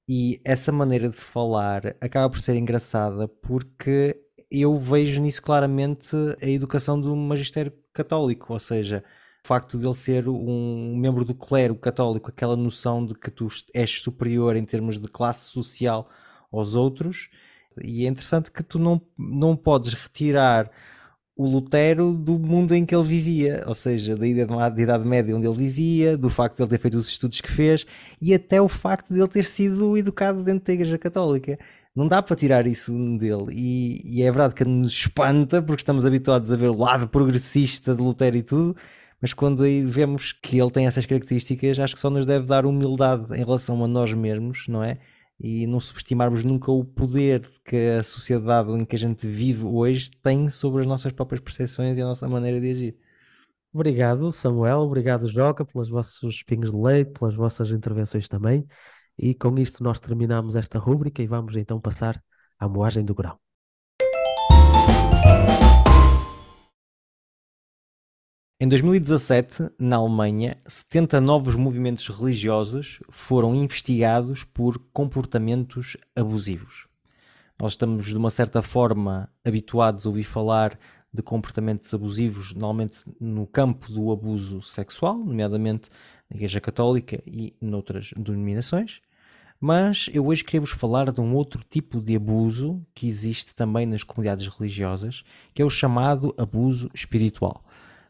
E 0.07 0.41
essa 0.43 0.71
maneira 0.71 1.09
de 1.09 1.15
falar 1.15 1.95
acaba 1.99 2.29
por 2.29 2.39
ser 2.39 2.55
engraçada 2.55 3.27
porque 3.27 4.19
eu 4.49 4.75
vejo 4.77 5.21
nisso 5.21 5.41
claramente 5.41 6.15
a 6.41 6.47
educação 6.47 6.99
do 6.99 7.15
magistério 7.15 7.73
católico, 7.93 8.53
ou 8.53 8.59
seja, 8.59 9.03
o 9.43 9.47
facto 9.47 9.77
de 9.77 9.85
ele 9.85 9.93
ser 9.93 10.27
um 10.27 10.95
membro 10.97 11.25
do 11.25 11.33
clero 11.33 11.75
católico, 11.75 12.29
aquela 12.29 12.55
noção 12.55 13.05
de 13.05 13.15
que 13.15 13.31
tu 13.31 13.47
és 13.73 14.01
superior 14.01 14.55
em 14.55 14.63
termos 14.63 14.99
de 14.99 15.07
classe 15.07 15.45
social 15.45 16.09
aos 16.51 16.75
outros, 16.75 17.29
e 17.83 18.05
é 18.05 18.09
interessante 18.09 18.51
que 18.51 18.63
tu 18.63 18.77
não, 18.77 19.01
não 19.17 19.55
podes 19.55 19.93
retirar 19.93 20.69
o 21.39 21.47
Lutero 21.47 22.11
do 22.11 22.37
mundo 22.37 22.75
em 22.75 22.85
que 22.85 22.93
ele 22.93 23.07
vivia, 23.07 23.63
ou 23.65 23.73
seja, 23.73 24.13
da 24.13 24.27
idade, 24.27 25.05
média 25.05 25.33
onde 25.33 25.47
ele 25.47 25.55
vivia, 25.55 26.17
do 26.17 26.29
facto 26.29 26.57
de 26.57 26.63
ele 26.63 26.69
ter 26.69 26.79
feito 26.79 26.97
os 26.97 27.07
estudos 27.07 27.39
que 27.39 27.49
fez 27.49 27.85
e 28.21 28.33
até 28.33 28.61
o 28.61 28.67
facto 28.67 29.13
de 29.13 29.21
ele 29.21 29.27
ter 29.29 29.45
sido 29.45 29.97
educado 29.97 30.43
dentro 30.43 30.65
da 30.65 30.73
Igreja 30.73 30.97
Católica. 30.97 31.57
Não 31.95 32.09
dá 32.09 32.21
para 32.21 32.35
tirar 32.35 32.67
isso 32.67 32.91
dele. 33.17 33.53
E, 33.53 34.01
e 34.03 34.21
é 34.21 34.25
verdade 34.25 34.53
que 34.53 34.65
nos 34.65 34.91
espanta 34.91 35.61
porque 35.61 35.79
estamos 35.79 36.05
habituados 36.05 36.51
a 36.51 36.57
ver 36.57 36.71
o 36.71 36.77
lado 36.77 37.07
progressista 37.07 37.95
de 37.95 38.01
Lutero 38.01 38.35
e 38.35 38.43
tudo, 38.43 38.75
mas 39.21 39.33
quando 39.33 39.63
aí 39.63 39.83
vemos 39.83 40.31
que 40.31 40.59
ele 40.59 40.71
tem 40.71 40.87
essas 40.87 41.05
características, 41.05 41.79
acho 41.79 41.95
que 41.95 42.01
só 42.01 42.09
nos 42.09 42.25
deve 42.25 42.45
dar 42.47 42.65
humildade 42.65 43.33
em 43.33 43.39
relação 43.39 43.83
a 43.83 43.87
nós 43.87 44.13
mesmos, 44.13 44.67
não 44.67 44.83
é? 44.83 44.99
e 45.39 45.65
não 45.67 45.79
subestimarmos 45.79 46.43
nunca 46.43 46.71
o 46.71 46.83
poder 46.83 47.49
que 47.63 47.75
a 47.99 48.03
sociedade 48.03 48.71
em 48.73 48.85
que 48.85 48.95
a 48.95 48.99
gente 48.99 49.25
vive 49.25 49.65
hoje 49.65 50.11
tem 50.21 50.49
sobre 50.49 50.81
as 50.81 50.87
nossas 50.87 51.13
próprias 51.13 51.39
percepções 51.39 51.97
e 51.97 52.01
a 52.01 52.05
nossa 52.05 52.27
maneira 52.27 52.59
de 52.59 52.71
agir. 52.71 52.97
Obrigado, 53.73 54.31
Samuel. 54.31 54.79
Obrigado, 54.79 55.27
Joca, 55.27 55.63
pelos 55.65 55.89
vossos 55.89 56.43
pingos 56.43 56.71
de 56.71 56.77
leite, 56.77 57.11
pelas 57.17 57.35
vossas 57.35 57.71
intervenções 57.71 58.27
também. 58.27 58.65
E 59.17 59.33
com 59.35 59.57
isto 59.59 59.83
nós 59.83 59.99
terminamos 59.99 60.55
esta 60.55 60.79
rúbrica 60.79 61.21
e 61.21 61.27
vamos 61.27 61.55
então 61.55 61.79
passar 61.79 62.21
à 62.59 62.67
moagem 62.67 63.05
do 63.05 63.15
grão. 63.15 63.48
Em 68.61 68.67
2017, 68.67 69.69
na 69.79 69.95
Alemanha, 69.95 70.57
70 70.67 71.21
novos 71.21 71.55
movimentos 71.55 72.05
religiosos 72.09 72.99
foram 73.09 73.55
investigados 73.55 74.43
por 74.43 74.77
comportamentos 74.91 75.95
abusivos. 76.13 76.85
Nós 77.57 77.71
estamos, 77.71 78.07
de 78.07 78.17
uma 78.17 78.29
certa 78.29 78.61
forma, 78.61 79.31
habituados 79.45 80.05
a 80.05 80.09
ouvir 80.09 80.25
falar 80.25 80.77
de 81.13 81.23
comportamentos 81.23 81.93
abusivos, 81.93 82.53
normalmente 82.53 83.05
no 83.17 83.47
campo 83.47 83.89
do 83.93 84.11
abuso 84.11 84.61
sexual, 84.61 85.17
nomeadamente 85.17 85.87
na 86.29 86.35
Igreja 86.35 86.59
Católica 86.59 87.23
e 87.25 87.55
noutras 87.61 88.11
denominações. 88.17 88.99
Mas 89.57 90.09
eu 90.13 90.27
hoje 90.27 90.43
queria 90.43 90.59
vos 90.59 90.71
falar 90.71 91.13
de 91.13 91.21
um 91.21 91.33
outro 91.33 91.63
tipo 91.63 92.01
de 92.01 92.13
abuso 92.13 92.85
que 92.93 93.07
existe 93.07 93.55
também 93.55 93.85
nas 93.85 94.03
comunidades 94.03 94.45
religiosas, 94.49 95.23
que 95.53 95.61
é 95.61 95.65
o 95.65 95.69
chamado 95.69 96.35
abuso 96.37 96.91
espiritual. 96.93 97.63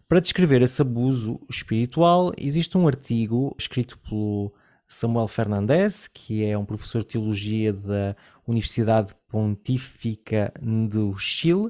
Para 0.09 0.19
descrever 0.19 0.63
esse 0.63 0.81
abuso 0.81 1.39
espiritual, 1.47 2.31
existe 2.35 2.75
um 2.75 2.87
artigo 2.87 3.55
escrito 3.59 3.95
pelo 3.99 4.51
Samuel 4.87 5.27
Fernandes, 5.27 6.07
que 6.07 6.43
é 6.43 6.57
um 6.57 6.65
professor 6.65 7.01
de 7.01 7.09
teologia 7.09 7.71
da 7.71 8.15
Universidade 8.47 9.13
Pontífica 9.27 10.51
do 10.59 11.15
Chile. 11.15 11.67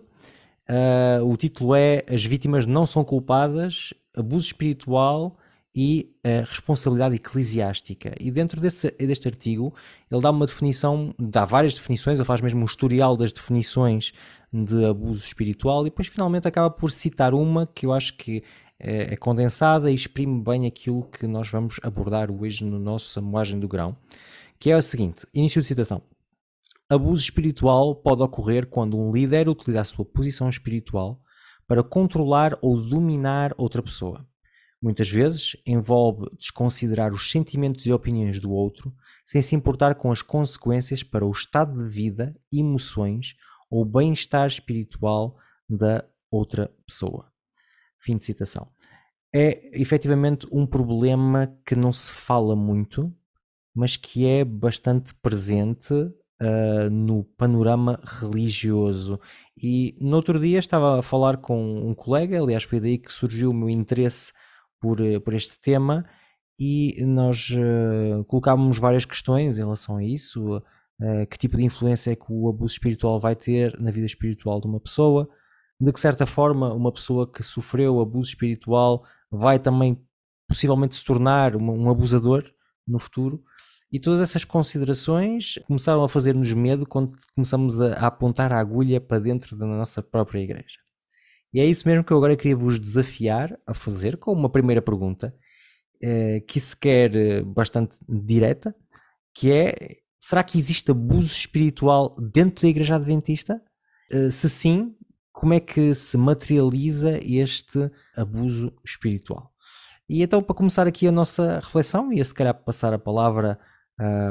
Uh, 0.69 1.25
o 1.25 1.36
título 1.36 1.75
é 1.75 2.06
As 2.10 2.23
vítimas 2.23 2.65
não 2.65 2.88
são 2.88 3.04
culpadas, 3.04 3.93
abuso 4.15 4.45
espiritual 4.45 5.38
e 5.81 6.13
a 6.25 6.41
responsabilidade 6.41 7.15
eclesiástica. 7.15 8.13
E 8.19 8.29
dentro 8.29 8.59
desse, 8.59 8.91
deste 8.91 9.29
artigo, 9.29 9.73
ele 10.11 10.19
dá 10.19 10.29
uma 10.29 10.45
definição, 10.45 11.15
dá 11.17 11.45
várias 11.45 11.75
definições, 11.75 12.19
ele 12.19 12.25
faz 12.25 12.41
mesmo 12.41 12.59
um 12.59 12.65
historial 12.65 13.15
das 13.15 13.31
definições 13.31 14.11
de 14.51 14.83
abuso 14.83 15.25
espiritual 15.25 15.79
e 15.79 15.85
depois 15.85 16.09
finalmente 16.09 16.45
acaba 16.45 16.69
por 16.69 16.91
citar 16.91 17.33
uma 17.33 17.65
que 17.65 17.85
eu 17.85 17.93
acho 17.93 18.17
que 18.17 18.43
é, 18.77 19.13
é 19.13 19.15
condensada 19.15 19.89
e 19.89 19.95
exprime 19.95 20.43
bem 20.43 20.67
aquilo 20.67 21.03
que 21.03 21.25
nós 21.25 21.47
vamos 21.47 21.79
abordar 21.81 22.29
hoje 22.29 22.65
no 22.65 22.77
nosso 22.77 23.17
Amoagem 23.17 23.57
do 23.57 23.69
Grão, 23.69 23.95
que 24.59 24.69
é 24.69 24.75
o 24.75 24.81
seguinte, 24.81 25.25
início 25.33 25.61
de 25.61 25.67
citação. 25.69 26.01
Abuso 26.89 27.23
espiritual 27.23 27.95
pode 27.95 28.21
ocorrer 28.21 28.67
quando 28.67 28.99
um 28.99 29.13
líder 29.13 29.47
utiliza 29.47 29.79
a 29.79 29.85
sua 29.85 30.03
posição 30.03 30.49
espiritual 30.49 31.21
para 31.65 31.81
controlar 31.81 32.57
ou 32.61 32.81
dominar 32.81 33.53
outra 33.57 33.81
pessoa 33.81 34.27
Muitas 34.81 35.09
vezes 35.09 35.57
envolve 35.65 36.25
desconsiderar 36.37 37.11
os 37.11 37.29
sentimentos 37.29 37.85
e 37.85 37.91
opiniões 37.91 38.39
do 38.39 38.51
outro, 38.51 38.93
sem 39.25 39.41
se 39.41 39.55
importar 39.55 39.95
com 39.95 40.11
as 40.11 40.21
consequências 40.21 41.03
para 41.03 41.25
o 41.25 41.31
estado 41.31 41.77
de 41.77 41.91
vida, 41.91 42.33
emoções 42.53 43.35
ou 43.69 43.83
bem-estar 43.83 44.47
espiritual 44.47 45.37
da 45.69 46.05
outra 46.31 46.71
pessoa. 46.87 47.29
Fim 47.99 48.15
de 48.17 48.23
citação. 48.23 48.67
É 49.33 49.79
efetivamente 49.79 50.47
um 50.51 50.65
problema 50.65 51.53
que 51.65 51.75
não 51.75 51.91
se 51.91 52.11
fala 52.11 52.55
muito, 52.55 53.13
mas 53.75 53.97
que 53.97 54.25
é 54.25 54.43
bastante 54.45 55.13
presente 55.13 55.93
uh, 55.93 56.89
no 56.89 57.23
panorama 57.23 57.99
religioso. 58.03 59.19
E 59.61 59.95
no 59.99 60.15
outro 60.15 60.39
dia 60.39 60.57
estava 60.57 60.99
a 60.99 61.01
falar 61.03 61.37
com 61.37 61.87
um 61.87 61.93
colega, 61.93 62.41
aliás, 62.41 62.63
foi 62.63 62.79
daí 62.79 62.97
que 62.97 63.11
surgiu 63.11 63.51
o 63.51 63.53
meu 63.53 63.69
interesse 63.69 64.31
por, 64.79 64.99
eh, 65.01 65.19
por 65.19 65.33
este 65.33 65.59
tema 65.59 66.05
e 66.59 67.05
nós 67.05 67.49
uh, 67.51 68.23
colocávamos 68.25 68.77
várias 68.77 69.05
questões 69.05 69.57
em 69.57 69.61
relação 69.61 69.95
a 69.95 70.03
isso. 70.03 70.57
Uh, 70.99 71.25
que 71.29 71.37
tipo 71.37 71.55
de 71.55 71.63
influência 71.63 72.11
é 72.11 72.15
que 72.15 72.25
o 72.27 72.49
abuso 72.49 72.73
espiritual 72.73 73.17
vai 73.17 73.33
ter 73.33 73.79
na 73.79 73.89
vida 73.89 74.05
espiritual 74.05 74.59
de 74.59 74.67
uma 74.67 74.79
pessoa? 74.79 75.29
De 75.79 75.93
que 75.93 75.99
certa 75.99 76.25
forma, 76.25 76.73
uma 76.73 76.91
pessoa 76.91 77.31
que 77.31 77.41
sofreu 77.41 78.01
abuso 78.01 78.27
espiritual 78.27 79.05
vai 79.31 79.57
também 79.57 80.05
possivelmente 80.49 80.95
se 80.95 81.05
tornar 81.05 81.55
uma, 81.55 81.71
um 81.71 81.89
abusador 81.89 82.43
no 82.85 82.99
futuro? 82.99 83.41
E 83.89 83.99
todas 83.99 84.19
essas 84.19 84.43
considerações 84.43 85.57
começaram 85.65 86.03
a 86.03 86.09
fazer-nos 86.09 86.51
medo 86.51 86.85
quando 86.85 87.13
começamos 87.33 87.81
a, 87.81 87.93
a 87.93 88.07
apontar 88.07 88.51
a 88.51 88.59
agulha 88.59 88.99
para 88.99 89.19
dentro 89.19 89.55
da 89.55 89.65
nossa 89.65 90.03
própria 90.03 90.39
igreja. 90.39 90.77
E 91.53 91.59
é 91.59 91.65
isso 91.65 91.88
mesmo 91.88 92.03
que 92.03 92.13
eu 92.13 92.17
agora 92.17 92.35
queria 92.35 92.55
vos 92.55 92.79
desafiar 92.79 93.57
a 93.65 93.73
fazer 93.73 94.17
com 94.17 94.31
uma 94.31 94.49
primeira 94.49 94.81
pergunta, 94.81 95.35
eh, 96.01 96.41
que 96.47 96.59
se 96.59 96.77
quer 96.77 97.15
eh, 97.15 97.41
bastante 97.43 97.97
direta, 98.07 98.73
que 99.33 99.51
é, 99.51 99.73
será 100.19 100.43
que 100.43 100.57
existe 100.57 100.91
abuso 100.91 101.33
espiritual 101.33 102.15
dentro 102.33 102.62
da 102.62 102.69
Igreja 102.69 102.95
Adventista? 102.95 103.62
Eh, 104.12 104.29
se 104.31 104.49
sim, 104.49 104.95
como 105.31 105.53
é 105.53 105.59
que 105.59 105.93
se 105.95 106.17
materializa 106.17 107.19
este 107.23 107.91
abuso 108.15 108.71
espiritual? 108.85 109.51
E 110.07 110.23
então, 110.23 110.41
para 110.41 110.55
começar 110.55 110.88
aqui 110.88 111.07
a 111.07 111.12
nossa 111.12 111.59
reflexão, 111.59 112.13
ia 112.13 112.23
se 112.23 112.33
calhar 112.33 112.53
passar 112.63 112.93
a 112.93 112.99
palavra 112.99 113.59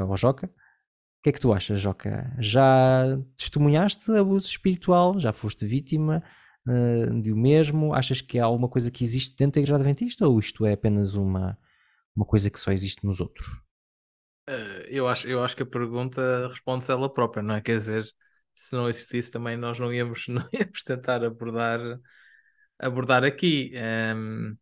ao 0.07 0.17
Joca, 0.17 0.47
O 0.47 1.21
que 1.23 1.29
é 1.29 1.31
que 1.31 1.39
tu 1.39 1.53
achas, 1.53 1.79
Joca? 1.79 2.35
Já 2.39 3.03
testemunhaste 3.37 4.11
abuso 4.11 4.47
espiritual? 4.47 5.19
Já 5.19 5.31
foste 5.31 5.65
vítima 5.65 6.23
uh, 6.69 7.21
de 7.21 7.31
o 7.31 7.37
mesmo? 7.37 7.93
Achas 7.93 8.21
que 8.21 8.39
há 8.39 8.45
alguma 8.45 8.69
coisa 8.69 8.91
que 8.91 9.03
existe 9.03 9.35
dentro 9.35 9.55
da 9.55 9.61
Igreja 9.61 9.75
Adventista 9.75 10.27
ou 10.27 10.39
isto 10.39 10.65
é 10.65 10.73
apenas 10.73 11.15
uma, 11.15 11.57
uma 12.15 12.25
coisa 12.25 12.49
que 12.49 12.59
só 12.59 12.71
existe 12.71 13.05
nos 13.05 13.19
outros? 13.19 13.47
Uh, 14.49 14.81
eu, 14.87 15.07
acho, 15.07 15.27
eu 15.27 15.43
acho 15.43 15.55
que 15.55 15.63
a 15.63 15.65
pergunta 15.65 16.47
responde-se 16.47 16.91
ela 16.91 17.11
própria, 17.11 17.43
não 17.43 17.55
é? 17.55 17.61
Quer 17.61 17.75
dizer, 17.75 18.09
se 18.53 18.75
não 18.75 18.89
existisse 18.89 19.31
também 19.31 19.55
nós 19.57 19.79
não 19.79 19.93
íamos, 19.93 20.25
não 20.29 20.47
íamos 20.53 20.83
tentar 20.83 21.23
abordar, 21.23 21.79
abordar 22.77 23.23
aqui. 23.23 23.71
Um, 24.15 24.57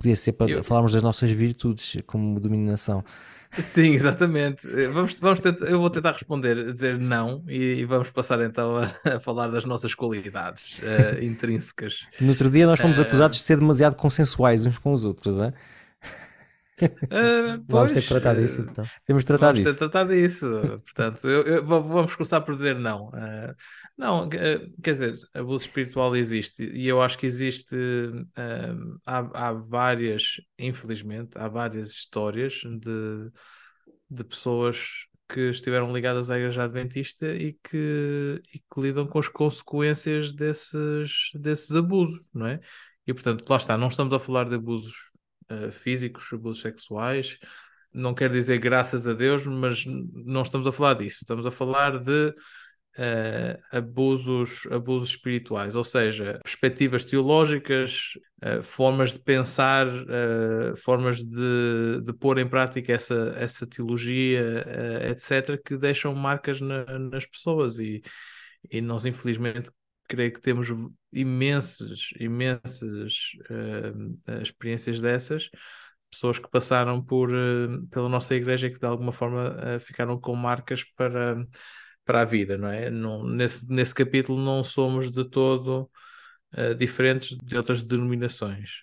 Podia 0.00 0.16
ser 0.16 0.32
para 0.32 0.50
eu... 0.50 0.64
falarmos 0.64 0.92
das 0.92 1.02
nossas 1.02 1.30
virtudes 1.30 1.98
como 2.06 2.40
dominação. 2.40 3.04
Sim, 3.52 3.94
exatamente. 3.94 4.66
Vamos, 4.92 5.18
vamos 5.18 5.40
tentar, 5.40 5.66
eu 5.66 5.80
vou 5.80 5.90
tentar 5.90 6.12
responder, 6.12 6.72
dizer 6.72 6.98
não, 6.98 7.42
e, 7.48 7.80
e 7.80 7.84
vamos 7.84 8.08
passar 8.10 8.40
então 8.42 8.76
a, 8.76 9.16
a, 9.16 9.20
falar 9.20 9.48
das 9.48 9.64
nossas 9.64 9.94
qualidades 9.94 10.78
uh, 10.78 11.22
intrínsecas. 11.22 12.06
No 12.20 12.28
outro 12.28 12.48
dia 12.48 12.66
nós 12.66 12.80
fomos 12.80 12.98
uh... 12.98 13.02
acusados 13.02 13.38
de 13.38 13.44
ser 13.44 13.58
demasiado 13.58 13.96
consensuais 13.96 14.64
uns 14.64 14.78
com 14.78 14.92
os 14.92 15.04
outros, 15.04 15.38
é? 15.38 15.52
Uh, 16.84 17.64
vamos 17.68 17.92
ter 17.92 18.02
que 18.02 18.08
tratar 18.08 18.34
disso 18.34 18.60
então. 18.62 18.84
Temos 19.04 19.22
de 19.22 19.26
tratar 19.26 19.46
vamos 19.46 19.62
disso. 19.62 19.72
Ter 19.72 19.78
tratar 19.78 20.04
disso. 20.06 20.46
Portanto, 20.84 21.28
eu, 21.28 21.42
eu, 21.42 21.66
vamos 21.66 22.14
começar 22.14 22.40
por 22.40 22.54
dizer 22.54 22.78
não. 22.78 23.08
Uh, 23.08 23.54
não, 23.96 24.26
uh, 24.26 24.30
quer 24.82 24.90
dizer, 24.92 25.18
abuso 25.34 25.66
espiritual 25.66 26.16
existe 26.16 26.64
e 26.64 26.86
eu 26.88 27.02
acho 27.02 27.18
que 27.18 27.26
existe. 27.26 27.76
há, 29.06 29.48
há 29.48 29.52
várias, 29.52 30.40
infelizmente, 30.58 31.36
há 31.36 31.48
várias 31.48 31.90
histórias 31.90 32.62
de, 32.64 33.30
de 34.10 34.24
pessoas 34.24 35.06
que 35.30 35.50
estiveram 35.50 35.92
ligadas 35.92 36.30
à 36.30 36.36
Igreja 36.36 36.64
Adventista 36.64 37.26
e 37.26 37.52
que, 37.62 38.42
e 38.52 38.58
que 38.58 38.80
lidam 38.80 39.06
com 39.06 39.18
as 39.18 39.28
consequências 39.28 40.32
desses, 40.32 41.30
desses 41.34 41.70
abusos, 41.70 42.26
não 42.34 42.46
é? 42.46 42.60
E 43.06 43.14
portanto, 43.14 43.44
lá 43.48 43.56
está, 43.56 43.78
não 43.78 43.88
estamos 43.88 44.12
a 44.12 44.20
falar 44.20 44.48
de 44.48 44.56
abusos 44.56 45.09
uh, 45.50 45.72
físicos, 45.72 46.32
abusos 46.32 46.62
sexuais. 46.62 47.38
Não 47.92 48.14
quer 48.14 48.30
dizer 48.30 48.58
graças 48.58 49.06
a 49.08 49.14
Deus, 49.14 49.46
mas 49.46 49.84
não 49.86 50.42
estamos 50.42 50.66
a 50.66 50.72
falar 50.72 50.94
disso. 50.94 51.18
Estamos 51.22 51.44
a 51.44 51.50
falar 51.50 51.98
de 51.98 52.28
uh, 52.28 53.58
abusos, 53.72 54.66
abusos 54.70 55.10
espirituais, 55.10 55.74
ou 55.74 55.82
seja, 55.82 56.38
perspectivas 56.44 57.04
teológicas, 57.04 58.12
uh, 58.44 58.62
formas 58.62 59.14
de 59.14 59.18
pensar, 59.18 59.88
formas 60.76 61.18
de, 61.24 62.00
de 62.04 62.12
pôr 62.12 62.38
em 62.38 62.48
prática 62.48 62.92
essa, 62.92 63.34
essa 63.36 63.66
teologia, 63.66 64.64
etc., 65.10 65.60
que 65.64 65.76
deixam 65.76 66.14
marcas 66.14 66.60
na, 66.60 66.98
nas 66.98 67.26
pessoas. 67.26 67.78
E, 67.78 68.02
e 68.70 68.80
nós, 68.80 69.04
infelizmente, 69.04 69.70
creio 70.08 70.32
que 70.32 70.40
temos 70.40 70.68
imensas, 71.12 72.10
imensas 72.18 73.32
uh, 73.50 74.42
experiências 74.42 75.00
dessas, 75.00 75.50
pessoas 76.10 76.38
que 76.38 76.50
passaram 76.50 77.02
por, 77.02 77.30
uh, 77.30 77.86
pela 77.88 78.08
nossa 78.08 78.34
igreja 78.34 78.66
e 78.66 78.72
que 78.72 78.78
de 78.78 78.86
alguma 78.86 79.12
forma 79.12 79.76
uh, 79.76 79.80
ficaram 79.80 80.18
com 80.20 80.34
marcas 80.34 80.84
para, 80.84 81.44
para 82.04 82.22
a 82.22 82.24
vida, 82.24 82.56
não 82.56 82.68
é? 82.68 82.90
Não, 82.90 83.24
nesse, 83.24 83.70
nesse 83.70 83.94
capítulo 83.94 84.42
não 84.42 84.62
somos 84.64 85.10
de 85.10 85.24
todo 85.28 85.90
diferentes 86.76 87.38
de 87.44 87.56
outras 87.56 87.80
denominações. 87.80 88.80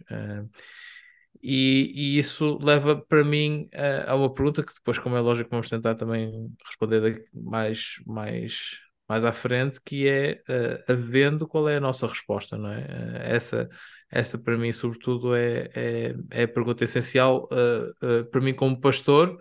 E, 1.43 1.91
e, 1.93 2.17
isso 2.17 2.57
leva 2.63 2.95
para 2.95 3.25
mim 3.25 3.69
a 4.07 4.15
uma 4.15 4.33
pergunta 4.33 4.63
que 4.63 4.73
depois, 4.73 4.97
como 4.97 5.17
é 5.17 5.19
lógico, 5.19 5.49
vamos 5.49 5.69
tentar 5.69 5.95
também 5.95 6.49
responder 6.65 7.25
mais, 7.33 8.01
mais 8.05 8.79
mais 9.07 9.23
à 9.23 9.31
frente, 9.31 9.79
que 9.81 10.07
é 10.07 10.41
uh, 10.49 10.91
havendo 10.91 11.47
qual 11.47 11.69
é 11.69 11.77
a 11.77 11.81
nossa 11.81 12.07
resposta, 12.07 12.57
não 12.57 12.71
é? 12.71 12.79
Uh, 12.81 13.17
essa, 13.23 13.69
essa 14.09 14.37
para 14.37 14.57
mim, 14.57 14.71
sobretudo, 14.71 15.35
é, 15.35 15.69
é, 15.73 16.15
é 16.31 16.43
a 16.43 16.47
pergunta 16.47 16.83
essencial 16.83 17.47
uh, 17.51 18.25
para 18.25 18.41
mim, 18.41 18.53
como 18.53 18.79
pastor, 18.79 19.39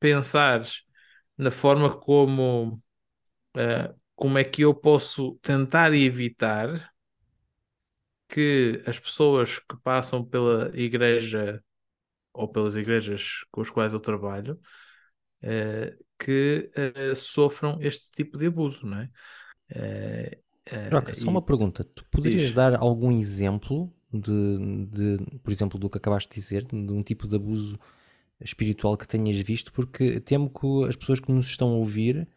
pensar 0.00 0.62
na 1.38 1.50
forma 1.50 1.94
como, 1.98 2.82
como 4.14 4.38
é 4.38 4.44
que 4.44 4.62
eu 4.62 4.74
posso 4.74 5.38
tentar 5.42 5.92
evitar 5.94 6.92
que 8.28 8.82
as 8.86 8.98
pessoas 8.98 9.58
que 9.58 9.76
passam 9.82 10.24
pela 10.24 10.70
igreja 10.74 11.62
ou 12.32 12.48
pelas 12.48 12.76
igrejas 12.76 13.44
com 13.50 13.60
as 13.60 13.70
quais 13.70 13.92
eu 13.92 14.00
trabalho 14.00 14.58
que 16.18 16.70
uh, 16.76 17.14
sofram 17.16 17.78
este 17.80 18.10
tipo 18.10 18.38
de 18.38 18.46
abuso, 18.46 18.86
não 18.86 18.98
é? 18.98 19.10
Joca, 20.90 21.14
só 21.14 21.26
e... 21.26 21.30
uma 21.30 21.42
pergunta. 21.42 21.84
Tu 21.84 22.04
poderias 22.10 22.42
Diz. 22.42 22.52
dar 22.52 22.76
algum 22.76 23.12
exemplo 23.12 23.92
de, 24.12 24.86
de, 24.86 25.38
por 25.42 25.52
exemplo, 25.52 25.78
do 25.78 25.88
que 25.88 25.98
acabaste 25.98 26.34
de 26.34 26.40
dizer, 26.40 26.64
de 26.64 26.92
um 26.92 27.02
tipo 27.02 27.28
de 27.28 27.36
abuso 27.36 27.78
espiritual 28.40 28.96
que 28.96 29.06
tenhas 29.06 29.38
visto? 29.38 29.72
Porque 29.72 30.20
temo 30.20 30.50
que 30.50 30.88
as 30.88 30.96
pessoas 30.96 31.20
que 31.20 31.30
nos 31.30 31.46
estão 31.46 31.68
a 31.68 31.76
ouvir 31.76 32.28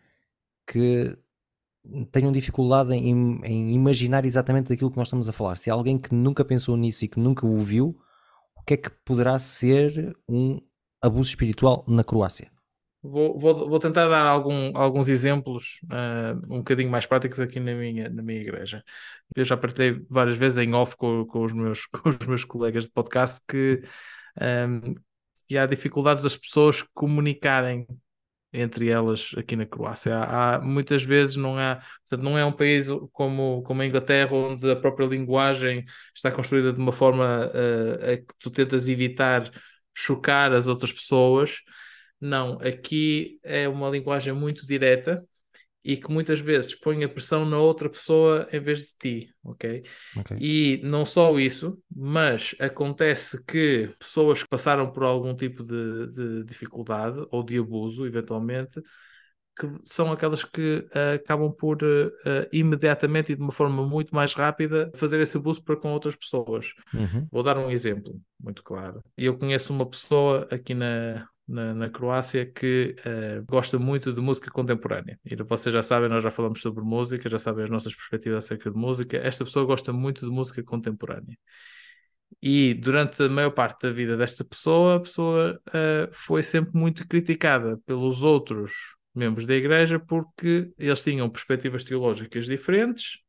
que 0.67 1.17
tenham 2.11 2.31
dificuldade 2.31 2.93
em, 2.93 3.41
em 3.43 3.73
imaginar 3.73 4.25
exatamente 4.25 4.69
daquilo 4.69 4.91
que 4.91 4.97
nós 4.97 5.07
estamos 5.07 5.27
a 5.27 5.33
falar. 5.33 5.57
Se 5.57 5.71
há 5.71 5.73
alguém 5.73 5.97
que 5.97 6.13
nunca 6.13 6.45
pensou 6.45 6.77
nisso 6.77 7.05
e 7.05 7.07
que 7.07 7.19
nunca 7.19 7.45
o 7.45 7.57
viu, 7.57 7.99
o 8.55 8.61
que 8.63 8.75
é 8.75 8.77
que 8.77 8.89
poderá 9.03 9.39
ser 9.39 10.15
um 10.27 10.59
abuso 11.01 11.29
espiritual 11.29 11.83
na 11.87 12.03
Croácia? 12.03 12.51
Vou, 13.01 13.39
vou, 13.39 13.69
vou 13.69 13.79
tentar 13.79 14.09
dar 14.09 14.23
algum, 14.23 14.75
alguns 14.75 15.07
exemplos 15.07 15.79
uh, 15.85 16.53
um 16.53 16.57
bocadinho 16.57 16.89
mais 16.89 17.05
práticos 17.05 17.39
aqui 17.39 17.59
na 17.59 17.73
minha, 17.73 18.09
na 18.09 18.21
minha 18.21 18.41
igreja. 18.41 18.83
Eu 19.33 19.45
já 19.45 19.55
partilhei 19.55 20.05
várias 20.09 20.37
vezes 20.37 20.57
em 20.57 20.73
off 20.73 20.97
com, 20.97 21.25
com, 21.25 21.43
os, 21.43 21.53
meus, 21.53 21.85
com 21.91 22.09
os 22.09 22.27
meus 22.27 22.43
colegas 22.43 22.85
de 22.85 22.91
podcast 22.91 23.39
que, 23.47 23.81
um, 24.41 24.95
que 25.47 25.57
há 25.57 25.65
dificuldades 25.65 26.23
das 26.23 26.35
pessoas 26.35 26.81
comunicarem 26.93 27.87
entre 28.51 28.89
elas 28.89 29.31
aqui 29.37 29.55
na 29.55 29.65
Croácia. 29.65 30.15
Há, 30.17 30.55
há, 30.55 30.61
muitas 30.61 31.03
vezes 31.03 31.35
não 31.35 31.57
há, 31.57 31.75
portanto, 32.01 32.23
não 32.23 32.37
é 32.37 32.43
um 32.43 32.51
país 32.51 32.87
como, 33.13 33.61
como 33.63 33.81
a 33.81 33.85
Inglaterra, 33.85 34.33
onde 34.35 34.69
a 34.69 34.75
própria 34.75 35.05
linguagem 35.05 35.85
está 36.15 36.31
construída 36.31 36.73
de 36.73 36.79
uma 36.79 36.91
forma 36.91 37.47
uh, 37.47 38.11
a 38.13 38.17
que 38.17 38.33
tu 38.39 38.49
tentas 38.49 38.87
evitar 38.87 39.49
chocar 39.93 40.51
as 40.53 40.67
outras 40.67 40.91
pessoas. 40.91 41.57
Não, 42.19 42.59
aqui 42.59 43.39
é 43.43 43.67
uma 43.67 43.89
linguagem 43.89 44.33
muito 44.33 44.65
direta 44.65 45.23
e 45.83 45.95
que 45.95 46.11
muitas 46.11 46.39
vezes 46.39 46.75
põe 46.75 47.03
a 47.03 47.09
pressão 47.09 47.45
na 47.45 47.57
outra 47.57 47.89
pessoa 47.89 48.47
em 48.51 48.59
vez 48.59 48.79
de 48.79 48.95
ti, 48.97 49.33
ok? 49.43 49.83
okay? 50.17 50.37
E 50.39 50.81
não 50.83 51.05
só 51.05 51.39
isso, 51.39 51.81
mas 51.93 52.53
acontece 52.59 53.41
que 53.45 53.89
pessoas 53.97 54.43
que 54.43 54.49
passaram 54.49 54.91
por 54.91 55.03
algum 55.03 55.33
tipo 55.35 55.63
de, 55.63 56.07
de 56.11 56.43
dificuldade 56.43 57.25
ou 57.31 57.41
de 57.41 57.57
abuso, 57.57 58.05
eventualmente, 58.05 58.81
que 59.57 59.67
são 59.83 60.11
aquelas 60.11 60.43
que 60.43 60.87
uh, 60.95 61.15
acabam 61.15 61.51
por 61.51 61.77
uh, 61.83 62.47
imediatamente 62.51 63.31
e 63.31 63.35
de 63.35 63.41
uma 63.41 63.51
forma 63.51 63.85
muito 63.85 64.13
mais 64.13 64.33
rápida 64.33 64.91
fazer 64.95 65.19
esse 65.19 65.37
abuso 65.37 65.63
para 65.63 65.75
com 65.75 65.91
outras 65.91 66.15
pessoas. 66.15 66.73
Uhum. 66.93 67.27
Vou 67.31 67.43
dar 67.43 67.57
um 67.57 67.69
exemplo 67.69 68.19
muito 68.39 68.63
claro. 68.63 69.03
Eu 69.17 69.37
conheço 69.37 69.73
uma 69.73 69.89
pessoa 69.89 70.47
aqui 70.49 70.73
na, 70.73 71.27
na, 71.49 71.73
na 71.73 71.89
Croácia 71.89 72.45
que 72.45 72.95
uh, 72.99 73.43
gosta 73.45 73.79
muito 73.79 74.13
de 74.13 74.21
música 74.21 74.51
contemporânea. 74.51 75.19
E 75.25 75.35
vocês 75.35 75.73
já 75.73 75.81
sabem, 75.81 76.07
nós 76.07 76.23
já 76.23 76.29
falamos 76.29 76.61
sobre 76.61 76.83
música, 76.83 77.29
já 77.29 77.39
sabem 77.39 77.63
as 77.63 77.69
nossas 77.71 77.95
perspectivas 77.95 78.45
acerca 78.45 78.69
de 78.69 78.77
música. 78.77 79.17
Esta 79.17 79.43
pessoa 79.43 79.65
gosta 79.65 79.91
muito 79.91 80.25
de 80.25 80.31
música 80.31 80.63
contemporânea. 80.63 81.37
E 82.41 82.75
durante 82.75 83.23
a 83.23 83.29
maior 83.29 83.49
parte 83.49 83.81
da 83.87 83.91
vida 83.91 84.15
desta 84.15 84.45
pessoa, 84.45 84.97
a 84.97 84.99
pessoa 84.99 85.59
uh, 85.69 86.13
foi 86.13 86.43
sempre 86.43 86.77
muito 86.77 87.07
criticada 87.07 87.77
pelos 87.85 88.21
outros 88.21 88.95
membros 89.15 89.47
da 89.47 89.55
igreja 89.55 89.99
porque 89.99 90.71
eles 90.77 91.01
tinham 91.01 91.29
perspectivas 91.29 91.83
teológicas 91.83 92.45
diferentes, 92.45 93.19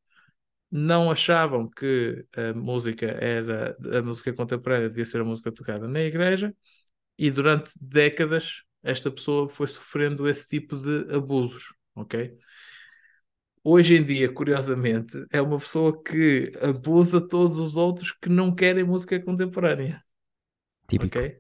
não 0.71 1.11
achavam 1.11 1.69
que 1.69 2.25
a 2.37 2.53
música 2.53 3.07
era 3.07 3.77
a 3.99 4.03
música 4.03 4.33
contemporânea 4.33 4.89
devia 4.89 5.05
ser 5.05 5.21
a 5.21 5.25
música 5.25 5.51
tocada 5.51 5.89
na 5.89 6.01
igreja 6.01 6.55
e 7.21 7.31
durante 7.31 7.73
décadas 7.79 8.63
esta 8.83 9.11
pessoa 9.11 9.47
foi 9.47 9.67
sofrendo 9.67 10.27
esse 10.27 10.49
tipo 10.49 10.75
de 10.75 11.15
abusos, 11.15 11.75
ok? 11.95 12.35
Hoje 13.63 13.95
em 13.95 14.03
dia, 14.03 14.33
curiosamente, 14.33 15.23
é 15.31 15.43
uma 15.43 15.59
pessoa 15.59 16.03
que 16.03 16.51
abusa 16.63 17.21
todos 17.21 17.59
os 17.59 17.77
outros 17.77 18.11
que 18.11 18.31
não 18.31 18.55
querem 18.55 18.85
música 18.85 19.21
contemporânea. 19.21 20.03
Típico. 20.89 21.19
Okay? 21.19 21.37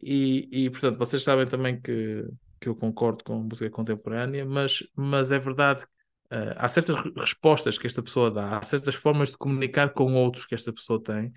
E, 0.00 0.48
e, 0.52 0.70
portanto, 0.70 0.98
vocês 0.98 1.24
sabem 1.24 1.46
também 1.46 1.80
que, 1.80 2.24
que 2.60 2.68
eu 2.68 2.76
concordo 2.76 3.24
com 3.24 3.40
a 3.40 3.42
música 3.42 3.68
contemporânea, 3.68 4.46
mas, 4.46 4.84
mas 4.94 5.32
é 5.32 5.38
verdade 5.40 5.82
uh, 6.30 6.54
há 6.54 6.68
certas 6.68 6.94
respostas 7.16 7.76
que 7.76 7.88
esta 7.88 8.04
pessoa 8.04 8.30
dá, 8.30 8.58
há 8.58 8.62
certas 8.62 8.94
formas 8.94 9.32
de 9.32 9.36
comunicar 9.36 9.92
com 9.92 10.14
outros 10.14 10.46
que 10.46 10.54
esta 10.54 10.72
pessoa 10.72 11.02
tem, 11.02 11.32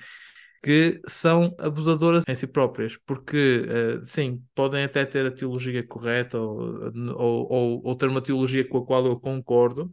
que 0.61 1.01
são 1.07 1.55
abusadoras 1.57 2.23
em 2.27 2.35
si 2.35 2.45
próprias, 2.45 2.97
porque 3.05 3.65
uh, 4.01 4.05
sim, 4.05 4.43
podem 4.53 4.83
até 4.83 5.05
ter 5.05 5.25
a 5.25 5.31
teologia 5.31 5.85
correta 5.85 6.37
ou, 6.39 6.91
ou, 7.15 7.47
ou, 7.51 7.81
ou, 7.85 7.95
ter 7.95 8.09
uma 8.09 8.21
teologia 8.21 8.67
com 8.67 8.79
a 8.79 8.85
qual 8.85 9.05
eu 9.05 9.19
concordo, 9.19 9.91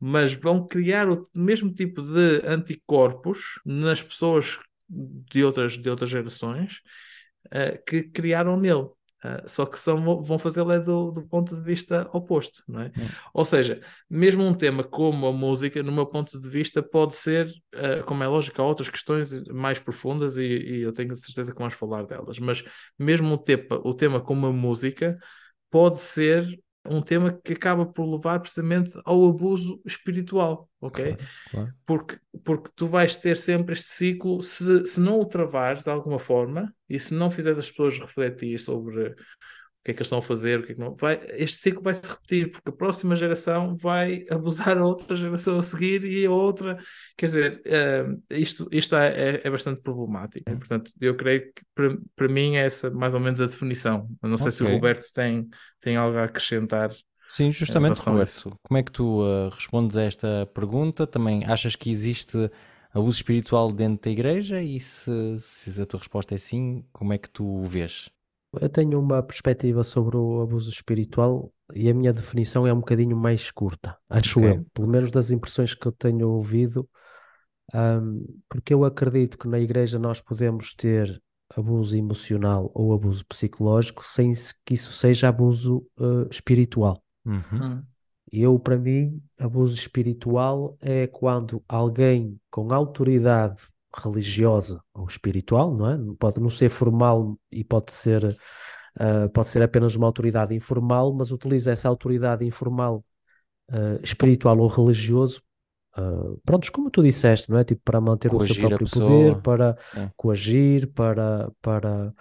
mas 0.00 0.32
vão 0.32 0.66
criar 0.66 1.08
o 1.10 1.22
mesmo 1.36 1.72
tipo 1.72 2.02
de 2.02 2.42
anticorpos 2.46 3.60
nas 3.64 4.02
pessoas 4.02 4.58
de 4.88 5.44
outras, 5.44 5.74
de 5.78 5.88
outras 5.90 6.10
gerações 6.10 6.80
uh, 7.46 7.82
que 7.86 8.02
criaram 8.04 8.58
nele. 8.58 8.88
Uh, 9.24 9.48
só 9.48 9.64
que 9.64 9.78
são, 9.78 10.20
vão 10.20 10.36
fazê-lo 10.36 10.72
é 10.72 10.80
do, 10.80 11.12
do, 11.12 11.26
ponto 11.28 11.54
de 11.54 11.62
vista 11.62 12.08
oposto, 12.12 12.62
não 12.66 12.80
é? 12.82 12.86
Hum. 12.88 13.08
Ou 13.32 13.44
seja, 13.44 13.80
mesmo 14.10 14.42
um 14.42 14.52
tema 14.52 14.82
como 14.82 15.26
a 15.26 15.32
música, 15.32 15.80
no 15.80 15.92
meu 15.92 16.06
ponto 16.06 16.40
de 16.40 16.48
vista, 16.48 16.82
pode 16.82 17.14
ser, 17.14 17.46
uh, 17.74 18.02
como 18.04 18.24
é 18.24 18.26
lógico, 18.26 18.60
há 18.60 18.64
outras 18.64 18.88
questões 18.88 19.44
mais 19.46 19.78
profundas 19.78 20.36
e, 20.36 20.42
e, 20.42 20.80
eu 20.82 20.92
tenho 20.92 21.14
certeza 21.14 21.52
que 21.52 21.58
vamos 21.58 21.74
falar 21.74 22.04
delas, 22.04 22.40
mas 22.40 22.64
mesmo 22.98 23.34
o 23.34 23.38
tema, 23.38 23.80
o 23.84 23.94
tema 23.94 24.20
como 24.20 24.48
a 24.48 24.52
música 24.52 25.16
pode 25.70 26.00
ser 26.00 26.44
um 26.84 27.00
tema 27.00 27.32
que 27.44 27.52
acaba 27.52 27.86
por 27.86 28.04
levar 28.04 28.40
precisamente 28.40 28.98
ao 29.04 29.28
abuso 29.28 29.80
espiritual, 29.86 30.68
ok? 30.80 31.16
Claro, 31.16 31.28
claro. 31.50 31.74
Porque, 31.86 32.18
porque 32.44 32.70
tu 32.74 32.86
vais 32.86 33.16
ter 33.16 33.36
sempre 33.36 33.74
este 33.74 33.88
ciclo, 33.88 34.42
se, 34.42 34.86
se 34.86 35.00
não 35.00 35.20
o 35.20 35.24
travares 35.24 35.82
de 35.82 35.90
alguma 35.90 36.18
forma 36.18 36.74
e 36.88 36.98
se 36.98 37.14
não 37.14 37.30
fizeres 37.30 37.58
as 37.58 37.70
pessoas 37.70 37.98
refletir 37.98 38.58
sobre 38.58 39.14
o 39.82 39.84
que 39.84 39.90
é 39.90 39.94
que 39.94 39.98
eles 39.98 40.06
estão 40.06 40.20
a 40.20 40.22
fazer, 40.22 40.60
o 40.60 40.62
que 40.62 40.70
é 40.70 40.74
que 40.76 40.80
não. 40.80 40.94
Vai, 40.94 41.20
este 41.32 41.56
ciclo 41.56 41.82
vai 41.82 41.92
se 41.92 42.08
repetir, 42.08 42.52
porque 42.52 42.68
a 42.68 42.72
próxima 42.72 43.16
geração 43.16 43.74
vai 43.74 44.24
abusar 44.30 44.78
a 44.78 44.86
outra 44.86 45.16
geração 45.16 45.58
a 45.58 45.62
seguir 45.62 46.04
e 46.04 46.24
a 46.24 46.30
outra. 46.30 46.78
Quer 47.16 47.26
dizer, 47.26 47.62
uh, 47.66 48.22
isto, 48.30 48.68
isto 48.70 48.94
é, 48.94 49.08
é, 49.08 49.40
é, 49.42 49.50
bastante 49.50 49.82
problemático. 49.82 50.44
Portanto, 50.56 50.92
eu 51.00 51.16
creio 51.16 51.52
que 51.52 51.62
para, 51.74 51.98
para 52.14 52.28
mim 52.28 52.54
é 52.54 52.64
essa 52.64 52.90
mais 52.90 53.12
ou 53.12 53.18
menos 53.18 53.40
a 53.40 53.46
definição. 53.46 54.08
Eu 54.22 54.28
não 54.28 54.36
sei 54.36 54.52
se 54.52 54.62
o 54.62 54.68
Roberto 54.68 55.12
tem, 55.12 55.48
tem 55.80 55.96
algo 55.96 56.16
a 56.16 56.24
acrescentar. 56.24 56.92
Sim, 57.28 57.50
justamente, 57.50 57.98
Roberto. 57.98 58.56
Como 58.62 58.78
é 58.78 58.84
que 58.84 58.92
tu 58.92 59.22
uh, 59.22 59.48
respondes 59.48 59.96
a 59.96 60.02
esta 60.02 60.46
pergunta? 60.54 61.08
Também 61.08 61.44
achas 61.44 61.74
que 61.74 61.90
existe 61.90 62.48
abuso 62.94 63.16
espiritual 63.16 63.72
dentro 63.72 64.04
da 64.04 64.10
igreja? 64.12 64.62
E 64.62 64.78
se, 64.78 65.40
se 65.40 65.82
a 65.82 65.86
tua 65.86 65.98
resposta 65.98 66.36
é 66.36 66.38
sim, 66.38 66.84
como 66.92 67.12
é 67.12 67.18
que 67.18 67.28
tu 67.28 67.44
o 67.44 67.64
vês? 67.64 68.08
Eu 68.60 68.68
tenho 68.68 69.00
uma 69.00 69.22
perspectiva 69.22 69.82
sobre 69.82 70.16
o 70.16 70.42
abuso 70.42 70.70
espiritual 70.70 71.52
e 71.74 71.88
a 71.88 71.94
minha 71.94 72.12
definição 72.12 72.66
é 72.66 72.72
um 72.72 72.80
bocadinho 72.80 73.16
mais 73.16 73.50
curta, 73.50 73.96
acho 74.08 74.40
okay. 74.40 74.52
eu, 74.52 74.66
pelo 74.74 74.88
menos 74.88 75.10
das 75.10 75.30
impressões 75.30 75.74
que 75.74 75.86
eu 75.86 75.92
tenho 75.92 76.28
ouvido, 76.28 76.88
um, 77.74 78.24
porque 78.48 78.74
eu 78.74 78.84
acredito 78.84 79.38
que 79.38 79.48
na 79.48 79.58
igreja 79.58 79.98
nós 79.98 80.20
podemos 80.20 80.74
ter 80.74 81.22
abuso 81.56 81.96
emocional 81.96 82.70
ou 82.74 82.92
abuso 82.92 83.24
psicológico 83.26 84.04
sem 84.04 84.32
que 84.64 84.74
isso 84.74 84.92
seja 84.92 85.28
abuso 85.28 85.86
uh, 85.98 86.28
espiritual. 86.30 87.02
Uhum. 87.24 87.42
Hum. 87.52 87.82
Eu, 88.30 88.58
para 88.58 88.78
mim, 88.78 89.22
abuso 89.38 89.74
espiritual 89.74 90.76
é 90.80 91.06
quando 91.06 91.62
alguém 91.68 92.40
com 92.50 92.72
autoridade 92.72 93.62
religiosa 93.94 94.82
ou 94.94 95.06
espiritual, 95.06 95.74
não 95.74 95.90
é? 95.90 95.98
Pode 96.18 96.40
não 96.40 96.50
ser 96.50 96.68
formal 96.70 97.38
e 97.50 97.62
pode 97.62 97.92
ser, 97.92 98.24
uh, 98.24 99.28
pode 99.32 99.48
ser 99.48 99.62
apenas 99.62 99.94
uma 99.94 100.06
autoridade 100.06 100.54
informal, 100.54 101.12
mas 101.12 101.30
utiliza 101.30 101.72
essa 101.72 101.88
autoridade 101.88 102.44
informal, 102.44 103.04
uh, 103.70 104.02
espiritual 104.02 104.58
ou 104.58 104.68
religioso, 104.68 105.42
uh, 105.98 106.40
prontos, 106.44 106.70
como 106.70 106.90
tu 106.90 107.02
disseste, 107.02 107.50
não 107.50 107.58
é? 107.58 107.64
Tipo, 107.64 107.82
para 107.84 108.00
manter 108.00 108.30
coagir 108.30 108.52
o 108.52 108.54
seu 108.54 108.68
próprio 108.68 108.90
poder, 108.90 109.42
para 109.42 109.76
é. 109.96 110.10
coagir, 110.16 110.90
para, 110.92 111.50
para 111.60 112.14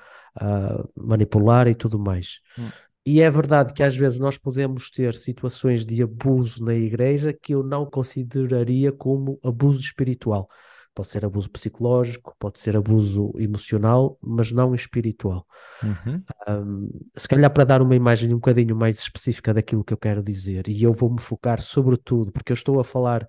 manipular 0.95 1.67
e 1.67 1.75
tudo 1.75 1.99
mais. 1.99 2.39
Hum. 2.57 2.67
E 3.05 3.19
é 3.19 3.29
verdade 3.31 3.73
que 3.73 3.81
às 3.81 3.95
vezes 3.95 4.19
nós 4.19 4.37
podemos 4.37 4.91
ter 4.91 5.15
situações 5.15 5.85
de 5.85 6.03
abuso 6.03 6.63
na 6.63 6.75
igreja 6.75 7.33
que 7.33 7.53
eu 7.55 7.63
não 7.63 7.83
consideraria 7.85 8.91
como 8.91 9.39
abuso 9.43 9.79
espiritual. 9.79 10.47
Pode 10.93 11.07
ser 11.07 11.25
abuso 11.25 11.49
psicológico, 11.49 12.35
pode 12.37 12.59
ser 12.59 12.75
abuso 12.75 13.31
emocional, 13.37 14.17
mas 14.21 14.51
não 14.51 14.75
espiritual. 14.75 15.45
Uhum. 15.81 16.23
Um, 16.47 16.89
se 17.15 17.27
calhar 17.27 17.51
para 17.51 17.63
dar 17.63 17.81
uma 17.81 17.95
imagem 17.95 18.29
um 18.33 18.37
bocadinho 18.37 18.75
mais 18.75 18.99
específica 18.99 19.53
daquilo 19.53 19.85
que 19.85 19.93
eu 19.93 19.97
quero 19.97 20.21
dizer, 20.21 20.67
e 20.67 20.83
eu 20.83 20.91
vou-me 20.93 21.19
focar 21.19 21.61
sobretudo, 21.61 22.31
porque 22.31 22.51
eu 22.51 22.55
estou 22.55 22.79
a 22.79 22.83
falar, 22.83 23.25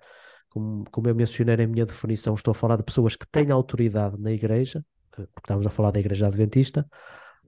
como, 0.49 0.83
como 0.91 1.07
eu 1.07 1.15
mencionei 1.15 1.55
na 1.55 1.65
minha 1.65 1.85
definição, 1.85 2.33
estou 2.33 2.51
a 2.51 2.55
falar 2.55 2.75
de 2.75 2.83
pessoas 2.83 3.15
que 3.15 3.25
têm 3.27 3.49
autoridade 3.49 4.19
na 4.19 4.31
igreja, 4.31 4.83
eh, 5.17 5.25
porque 5.33 5.45
estamos 5.45 5.65
a 5.65 5.69
falar 5.69 5.91
da 5.91 6.01
igreja 6.01 6.27
adventista, 6.27 6.85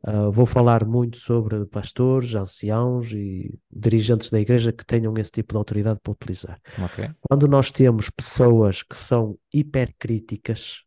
Uh, 0.08 0.32
vou 0.32 0.46
falar 0.46 0.86
muito 0.86 1.18
sobre 1.18 1.66
pastores, 1.66 2.36
anciãos 2.36 3.12
e 3.12 3.60
dirigentes 3.72 4.30
da 4.30 4.40
igreja 4.40 4.72
que 4.72 4.86
tenham 4.86 5.18
esse 5.18 5.32
tipo 5.32 5.54
de 5.54 5.58
autoridade 5.58 6.00
para 6.04 6.12
utilizar. 6.14 6.62
Okay. 6.86 7.10
Quando 7.22 7.48
nós 7.48 7.72
temos 7.72 8.12
pessoas 8.12 8.84
que 8.84 8.96
são 8.96 9.36
hipercríticas, 9.52 10.84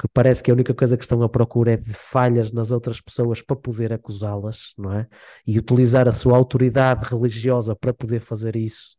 que 0.00 0.08
parece 0.12 0.42
que 0.42 0.50
a 0.50 0.54
única 0.54 0.74
coisa 0.74 0.96
que 0.96 1.04
estão 1.04 1.22
à 1.22 1.28
procura 1.28 1.72
é 1.72 1.76
de 1.76 1.92
falhas 1.92 2.50
nas 2.50 2.72
outras 2.72 3.00
pessoas 3.00 3.40
para 3.42 3.54
poder 3.54 3.92
acusá-las, 3.92 4.72
não 4.76 4.92
é? 4.92 5.06
E 5.46 5.58
utilizar 5.58 6.08
a 6.08 6.12
sua 6.12 6.36
autoridade 6.36 7.04
religiosa 7.04 7.76
para 7.76 7.92
poder 7.92 8.20
fazer 8.20 8.56
isso. 8.56 8.96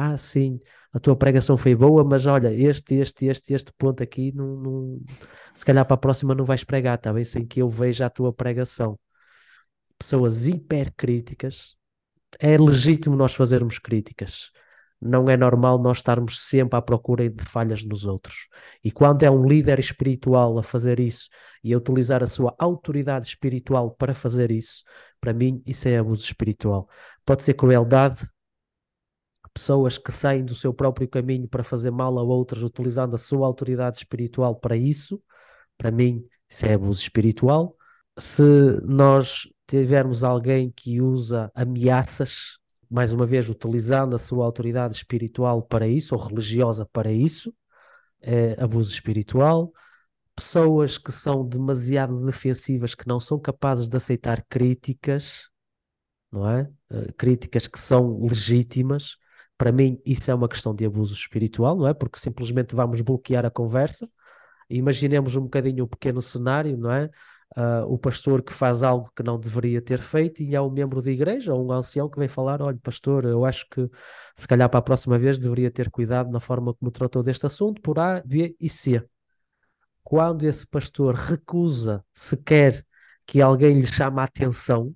Ah, 0.00 0.16
sim, 0.16 0.60
a 0.92 0.98
tua 1.00 1.16
pregação 1.16 1.56
foi 1.56 1.74
boa, 1.74 2.04
mas 2.04 2.24
olha, 2.24 2.52
este, 2.54 2.94
este, 2.94 3.26
este, 3.26 3.52
este 3.52 3.72
ponto 3.76 4.00
aqui, 4.00 4.30
não, 4.32 4.56
não... 4.56 5.00
se 5.52 5.64
calhar 5.66 5.84
para 5.84 5.94
a 5.94 5.98
próxima 5.98 6.36
não 6.36 6.44
vais 6.44 6.62
pregar, 6.62 6.94
está 6.96 7.12
bem? 7.12 7.24
Sem 7.24 7.44
que 7.44 7.60
eu 7.60 7.68
veja 7.68 8.06
a 8.06 8.10
tua 8.10 8.32
pregação. 8.32 8.96
Pessoas 9.98 10.46
hipercríticas, 10.46 11.76
é 12.38 12.56
legítimo 12.56 13.16
nós 13.16 13.34
fazermos 13.34 13.80
críticas. 13.80 14.52
Não 15.00 15.28
é 15.28 15.36
normal 15.36 15.80
nós 15.80 15.98
estarmos 15.98 16.46
sempre 16.46 16.78
à 16.78 16.82
procura 16.82 17.28
de 17.28 17.44
falhas 17.44 17.84
nos 17.84 18.04
outros. 18.04 18.46
E 18.84 18.92
quando 18.92 19.24
é 19.24 19.30
um 19.30 19.44
líder 19.48 19.80
espiritual 19.80 20.56
a 20.58 20.62
fazer 20.62 21.00
isso 21.00 21.28
e 21.64 21.74
a 21.74 21.76
utilizar 21.76 22.22
a 22.22 22.26
sua 22.28 22.54
autoridade 22.56 23.26
espiritual 23.26 23.90
para 23.92 24.14
fazer 24.14 24.52
isso, 24.52 24.84
para 25.20 25.32
mim 25.32 25.60
isso 25.66 25.88
é 25.88 25.98
abuso 25.98 26.22
espiritual. 26.24 26.88
Pode 27.26 27.42
ser 27.42 27.54
crueldade, 27.54 28.28
pessoas 29.58 29.98
que 29.98 30.12
saem 30.12 30.44
do 30.44 30.54
seu 30.54 30.72
próprio 30.72 31.08
caminho 31.08 31.48
para 31.48 31.64
fazer 31.64 31.90
mal 31.90 32.16
a 32.16 32.22
outras, 32.22 32.62
utilizando 32.62 33.16
a 33.16 33.18
sua 33.18 33.44
autoridade 33.44 33.96
espiritual 33.96 34.54
para 34.54 34.76
isso, 34.76 35.20
para 35.76 35.90
mim, 35.90 36.24
isso 36.48 36.64
é 36.64 36.74
abuso 36.74 37.00
espiritual. 37.00 37.76
Se 38.16 38.42
nós 38.84 39.48
tivermos 39.66 40.22
alguém 40.22 40.70
que 40.70 41.00
usa 41.00 41.50
ameaças, 41.56 42.58
mais 42.88 43.12
uma 43.12 43.26
vez, 43.26 43.48
utilizando 43.48 44.14
a 44.14 44.18
sua 44.18 44.44
autoridade 44.44 44.94
espiritual 44.94 45.60
para 45.60 45.88
isso, 45.88 46.14
ou 46.14 46.20
religiosa 46.20 46.86
para 46.86 47.10
isso, 47.10 47.52
é 48.20 48.56
abuso 48.62 48.92
espiritual. 48.92 49.72
Pessoas 50.36 50.98
que 50.98 51.10
são 51.10 51.44
demasiado 51.44 52.24
defensivas, 52.24 52.94
que 52.94 53.08
não 53.08 53.18
são 53.18 53.40
capazes 53.40 53.88
de 53.88 53.96
aceitar 53.96 54.44
críticas, 54.48 55.48
não 56.30 56.48
é? 56.48 56.70
Uh, 56.90 57.12
críticas 57.14 57.66
que 57.66 57.78
são 57.78 58.12
legítimas, 58.20 59.16
para 59.58 59.72
mim, 59.72 60.00
isso 60.06 60.30
é 60.30 60.34
uma 60.34 60.48
questão 60.48 60.74
de 60.74 60.86
abuso 60.86 61.14
espiritual, 61.14 61.76
não 61.76 61.88
é? 61.88 61.92
Porque 61.92 62.18
simplesmente 62.18 62.76
vamos 62.76 63.00
bloquear 63.00 63.44
a 63.44 63.50
conversa. 63.50 64.08
Imaginemos 64.70 65.34
um 65.36 65.42
bocadinho 65.42 65.84
o 65.84 65.88
pequeno 65.88 66.22
cenário, 66.22 66.76
não 66.78 66.92
é? 66.92 67.10
Uh, 67.56 67.82
o 67.88 67.98
pastor 67.98 68.42
que 68.42 68.52
faz 68.52 68.82
algo 68.82 69.10
que 69.16 69.22
não 69.22 69.40
deveria 69.40 69.80
ter 69.82 69.98
feito 69.98 70.42
e 70.42 70.54
há 70.54 70.62
um 70.62 70.70
membro 70.70 71.02
da 71.02 71.10
igreja 71.10 71.54
ou 71.54 71.66
um 71.66 71.72
ancião 71.72 72.08
que 72.08 72.18
vem 72.18 72.28
falar: 72.28 72.62
olha, 72.62 72.78
pastor, 72.82 73.24
eu 73.24 73.44
acho 73.44 73.66
que 73.70 73.88
se 74.36 74.46
calhar 74.46 74.68
para 74.68 74.78
a 74.78 74.82
próxima 74.82 75.18
vez 75.18 75.38
deveria 75.38 75.70
ter 75.70 75.90
cuidado 75.90 76.30
na 76.30 76.40
forma 76.40 76.74
como 76.74 76.90
tratou 76.90 77.22
deste 77.22 77.46
assunto, 77.46 77.80
por 77.82 77.98
A, 77.98 78.22
B 78.24 78.54
e 78.60 78.68
C. 78.68 79.02
Quando 80.04 80.44
esse 80.44 80.66
pastor 80.66 81.14
recusa 81.14 82.04
sequer 82.12 82.84
que 83.26 83.40
alguém 83.40 83.78
lhe 83.78 83.86
chame 83.86 84.20
a 84.20 84.24
atenção 84.24 84.94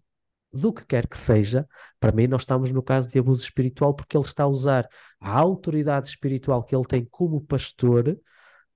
do 0.53 0.73
que 0.73 0.85
quer 0.87 1.07
que 1.07 1.17
seja, 1.17 1.67
para 1.99 2.13
mim, 2.13 2.27
nós 2.27 2.43
estamos 2.43 2.71
no 2.73 2.83
caso 2.83 3.09
de 3.09 3.19
abuso 3.19 3.43
espiritual 3.43 3.95
porque 3.95 4.17
ele 4.17 4.25
está 4.25 4.45
a 4.45 4.49
usar 4.49 4.87
a 5.21 5.39
autoridade 5.39 6.09
espiritual 6.09 6.63
que 6.63 6.75
ele 6.75 6.85
tem 6.85 7.05
como 7.11 7.41
pastor 7.41 8.19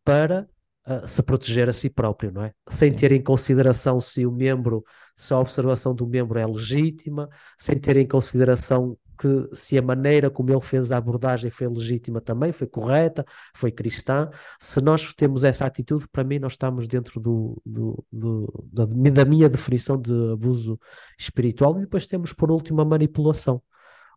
para 0.05 0.49
uh, 0.87 1.07
se 1.07 1.23
proteger 1.23 1.69
a 1.69 1.73
si 1.73 1.91
próprio, 1.91 2.33
não 2.33 2.43
é? 2.43 2.53
Sem 2.69 2.93
Sim. 2.93 2.97
ter 2.97 3.13
em 3.13 3.23
consideração 3.23 4.01
se 4.01 4.25
o 4.25 4.33
membro, 4.33 4.85
se 5.15 5.35
a 5.35 5.39
observação 5.39 5.95
do 5.95 6.07
membro 6.07 6.39
é 6.39 6.47
legítima, 6.47 7.29
sem 7.59 7.79
ter 7.79 7.97
em 7.97 8.07
consideração 8.07 8.97
que 9.17 9.49
se 9.53 9.79
a 9.79 9.83
maneira 9.83 10.31
como 10.31 10.51
ele 10.51 10.61
fez 10.61 10.93
a 10.93 10.97
abordagem 10.99 11.51
foi 11.51 11.69
legítima 11.69 12.21
também, 12.21 12.53
foi 12.53 12.67
correta, 12.67 13.25
foi 13.55 13.73
cristã. 13.73 14.29
Se 14.61 14.81
nós 14.81 15.13
temos 15.15 15.45
essa 15.45 15.67
atitude, 15.67 16.07
para 16.09 16.25
mim, 16.25 16.39
nós 16.39 16.53
estamos 16.53 16.87
dentro 16.89 17.21
do, 17.21 17.61
do, 17.65 18.05
do 18.13 18.69
da, 18.73 18.87
da, 18.87 19.25
minha 19.25 19.49
definição 19.49 20.01
de 20.01 20.13
abuso 20.33 20.79
espiritual. 21.19 21.77
E 21.79 21.83
depois 21.83 22.07
temos, 22.07 22.33
por 22.33 22.51
último, 22.51 22.81
a 22.81 22.85
manipulação. 22.85 23.63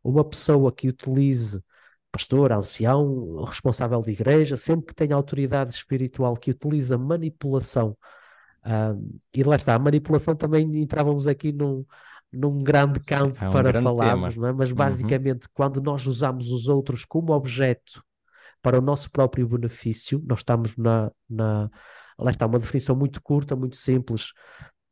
Uma 0.03 0.23
pessoa 0.23 0.71
que 0.71 0.87
utilize 0.89 1.61
pastor, 2.11 2.51
ancião, 2.51 3.43
responsável 3.43 4.01
de 4.01 4.11
igreja, 4.11 4.57
sempre 4.57 4.87
que 4.87 4.95
tem 4.95 5.11
autoridade 5.11 5.71
espiritual 5.71 6.35
que 6.35 6.51
utiliza 6.51 6.97
manipulação, 6.97 7.95
um, 8.65 9.19
e 9.33 9.43
lá 9.43 9.55
está, 9.55 9.75
a 9.75 9.79
manipulação 9.79 10.35
também 10.35 10.69
entrávamos 10.75 11.27
aqui 11.27 11.51
num, 11.51 11.85
num 12.31 12.63
grande 12.63 12.99
campo 12.99 13.39
é 13.39 13.49
um 13.49 13.61
para 13.61 13.63
grande 13.63 13.83
falarmos, 13.83 14.35
é? 14.37 14.51
Mas 14.53 14.69
Uhum. 14.69 14.75
basicamente, 14.77 15.47
quando 15.53 15.81
nós 15.81 16.05
usamos 16.05 16.51
os 16.51 16.67
outros 16.69 17.05
como 17.05 17.33
objeto 17.33 18.03
para 18.61 18.79
o 18.79 18.81
nosso 18.81 19.11
próprio 19.11 19.47
benefício, 19.47 20.21
nós 20.27 20.39
estamos 20.39 20.77
na, 20.77 21.11
na 21.29 21.69
lá 22.19 22.31
está, 22.31 22.45
uma 22.45 22.59
definição 22.59 22.95
muito 22.95 23.21
curta, 23.21 23.55
muito 23.55 23.75
simples, 23.77 24.33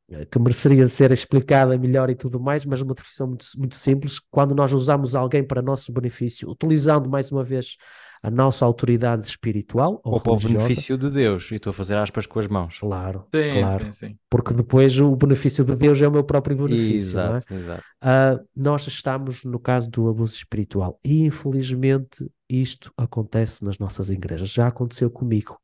eh, 0.10 0.26
que 0.26 0.40
mereceria 0.40 0.88
ser 0.88 1.12
explicada 1.12 1.78
melhor 1.78 2.10
e 2.10 2.16
tudo 2.16 2.40
mais, 2.40 2.66
mas 2.66 2.82
uma 2.82 2.94
definição 2.94 3.28
muito, 3.28 3.46
muito 3.58 3.76
simples. 3.76 4.20
Quando 4.32 4.56
nós 4.56 4.74
usamos 4.74 5.16
alguém 5.16 5.44
para 5.46 5.62
nosso 5.62 5.92
benefício, 5.92 6.50
utilizando 6.50 7.10
mais 7.10 7.32
uma 7.32 7.44
vez 7.44 7.78
a 8.22 8.32
nossa 8.32 8.66
autoridade 8.66 9.24
espiritual 9.26 10.02
ou, 10.04 10.16
Ou 10.16 10.20
para 10.22 10.34
o 10.34 10.40
benefício 10.40 10.98
de 10.98 11.10
Deus, 11.10 11.52
e 11.52 11.56
estou 11.56 11.72
a 11.72 11.74
fazer 11.74 11.98
aspas 11.98 12.26
com 12.26 12.40
as 12.40 12.48
mãos. 12.48 12.80
claro, 12.80 13.26
Sim, 13.34 13.52
claro, 13.60 13.86
sim, 13.86 13.92
sim. 13.92 14.20
porque 14.30 14.54
depois 14.54 15.00
o 15.00 15.16
benefício 15.16 15.64
de 15.66 15.76
Deus 15.76 16.02
é 16.02 16.08
o 16.08 16.12
meu 16.12 16.24
próprio 16.24 16.56
benefício, 16.58 17.22
não 17.22 17.36
é? 17.36 17.40
Exato, 17.40 17.54
exato. 17.54 17.96
Ah, 18.02 18.40
nós 18.56 18.88
estamos 18.88 19.44
no 19.46 19.60
caso 19.60 19.90
do 19.90 20.10
abuso 20.10 20.36
espiritual 20.36 21.00
e 21.04 21.26
infelizmente 21.26 22.30
isto 22.50 22.94
acontece 22.98 23.64
nas 23.64 23.80
nossas 23.80 24.10
igrejas. 24.10 24.52
Já 24.52 24.68
aconteceu 24.68 25.10
comigo. 25.10 25.58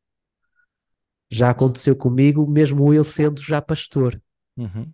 Já 1.29 1.49
aconteceu 1.49 1.95
comigo, 1.97 2.47
mesmo 2.49 2.93
eu 2.93 3.03
sendo 3.03 3.41
já 3.41 3.61
pastor, 3.61 4.21
Uhum. 4.57 4.93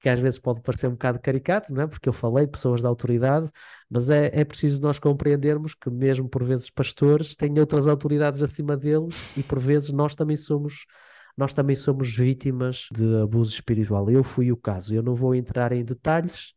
Que 0.00 0.08
às 0.08 0.20
vezes 0.20 0.38
pode 0.38 0.60
parecer 0.62 0.86
um 0.86 0.92
bocado 0.92 1.18
caricato, 1.20 1.72
não 1.72 1.82
é? 1.82 1.86
Porque 1.86 2.08
eu 2.08 2.12
falei 2.12 2.46
pessoas 2.46 2.82
da 2.82 2.88
autoridade, 2.88 3.50
mas 3.90 4.10
é, 4.10 4.30
é 4.32 4.44
preciso 4.44 4.80
nós 4.80 4.98
compreendermos 4.98 5.74
que 5.74 5.90
mesmo 5.90 6.28
por 6.28 6.44
vezes 6.44 6.70
pastores 6.70 7.34
têm 7.34 7.58
outras 7.58 7.86
autoridades 7.86 8.42
acima 8.42 8.76
deles 8.76 9.36
e 9.36 9.42
por 9.42 9.58
vezes 9.58 9.90
nós 9.92 10.14
também 10.14 10.36
somos 10.36 10.84
nós 11.36 11.52
também 11.52 11.76
somos 11.76 12.16
vítimas 12.16 12.88
de 12.92 13.22
abuso 13.22 13.52
espiritual. 13.52 14.10
Eu 14.10 14.24
fui 14.24 14.50
o 14.50 14.56
caso. 14.56 14.92
Eu 14.92 15.04
não 15.04 15.14
vou 15.14 15.36
entrar 15.36 15.70
em 15.72 15.84
detalhes, 15.84 16.52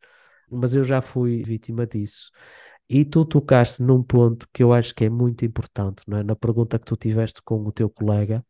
mas 0.49 0.73
eu 0.73 0.83
já 0.83 1.01
fui 1.01 1.43
vítima 1.43 1.85
disso. 1.85 2.31
E 2.89 3.05
tu 3.05 3.23
tocaste 3.25 3.81
num 3.83 4.03
ponto 4.03 4.47
que 4.53 4.63
eu 4.63 4.73
acho 4.73 4.93
que 4.95 5.05
é 5.05 5.09
muito 5.09 5.45
importante, 5.45 6.03
não 6.07 6.17
é? 6.17 6.23
Na 6.23 6.35
pergunta 6.35 6.79
que 6.79 6.85
tu 6.85 6.97
tiveste 6.97 7.41
com 7.43 7.63
o 7.65 7.71
teu 7.71 7.89
colega, 7.89 8.45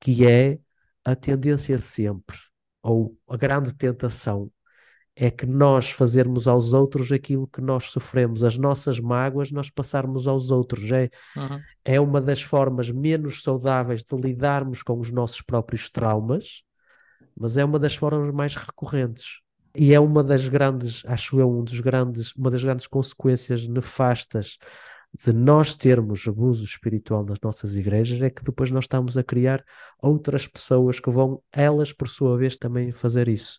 que 0.00 0.26
é 0.26 0.58
a 1.04 1.16
tendência 1.16 1.78
sempre, 1.78 2.36
ou 2.82 3.16
a 3.28 3.36
grande 3.36 3.74
tentação, 3.74 4.50
é 5.14 5.30
que 5.30 5.44
nós 5.46 5.90
fazermos 5.90 6.48
aos 6.48 6.72
outros 6.72 7.12
aquilo 7.12 7.46
que 7.46 7.60
nós 7.60 7.86
sofremos, 7.90 8.42
as 8.44 8.56
nossas 8.56 8.98
mágoas, 9.00 9.50
nós 9.50 9.68
passarmos 9.70 10.26
aos 10.26 10.50
outros. 10.50 10.90
É, 10.92 11.10
Uhum. 11.36 11.60
é 11.84 12.00
uma 12.00 12.20
das 12.20 12.42
formas 12.42 12.90
menos 12.90 13.42
saudáveis 13.42 14.04
de 14.04 14.16
lidarmos 14.16 14.82
com 14.82 14.98
os 14.98 15.10
nossos 15.10 15.42
próprios 15.42 15.90
traumas, 15.90 16.62
mas 17.36 17.56
é 17.56 17.64
uma 17.64 17.78
das 17.78 17.94
formas 17.94 18.32
mais 18.34 18.54
recorrentes. 18.54 19.40
E 19.76 19.94
é 19.94 20.00
uma 20.00 20.22
das 20.22 20.48
grandes, 20.48 21.04
acho 21.06 21.38
eu, 21.38 21.50
um 21.50 21.62
dos 21.62 21.80
grandes, 21.80 22.32
uma 22.34 22.50
das 22.50 22.62
grandes 22.62 22.86
consequências 22.86 23.68
nefastas 23.68 24.58
de 25.12 25.32
nós 25.32 25.74
termos 25.74 26.26
abuso 26.26 26.64
espiritual 26.64 27.24
nas 27.24 27.40
nossas 27.40 27.76
igrejas 27.76 28.22
é 28.22 28.30
que 28.30 28.44
depois 28.44 28.70
nós 28.70 28.84
estamos 28.84 29.18
a 29.18 29.24
criar 29.24 29.64
outras 30.00 30.46
pessoas 30.46 31.00
que 31.00 31.10
vão, 31.10 31.42
elas 31.52 31.92
por 31.92 32.08
sua 32.08 32.36
vez, 32.36 32.56
também 32.56 32.92
fazer 32.92 33.28
isso. 33.28 33.58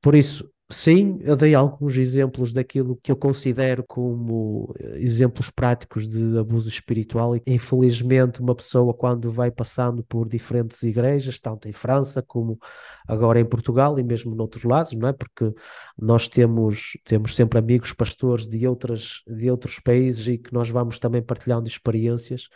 Por 0.00 0.14
isso, 0.14 0.50
sim, 0.70 1.18
eu 1.22 1.36
dei 1.36 1.54
alguns 1.54 1.96
exemplos 1.96 2.52
daquilo 2.52 2.98
que 3.02 3.10
eu 3.12 3.16
considero 3.16 3.84
como 3.86 4.74
eh, 4.78 4.98
exemplos 4.98 5.50
práticos 5.50 6.08
de 6.08 6.38
abuso 6.38 6.68
espiritual 6.68 7.36
e 7.36 7.42
infelizmente 7.46 8.40
uma 8.40 8.54
pessoa 8.54 8.92
quando 8.92 9.30
vai 9.30 9.50
passando 9.50 10.02
por 10.04 10.28
diferentes 10.28 10.82
igrejas, 10.82 11.38
tanto 11.40 11.68
em 11.68 11.72
França 11.72 12.22
como 12.22 12.58
agora 13.06 13.38
em 13.40 13.44
Portugal 13.44 13.98
e 13.98 14.02
mesmo 14.02 14.34
noutros 14.34 14.64
lados, 14.64 14.92
não 14.92 15.08
é? 15.08 15.12
Porque 15.12 15.52
nós 15.98 16.28
temos, 16.28 16.96
temos 17.04 17.34
sempre 17.36 17.58
amigos 17.58 17.92
pastores 17.92 18.48
de 18.48 18.66
outras, 18.66 19.22
de 19.26 19.50
outros 19.50 19.78
países 19.78 20.26
e 20.28 20.38
que 20.38 20.52
nós 20.52 20.68
vamos 20.68 20.98
também 20.98 21.22
partilhando 21.22 21.68
experiências. 21.68 22.48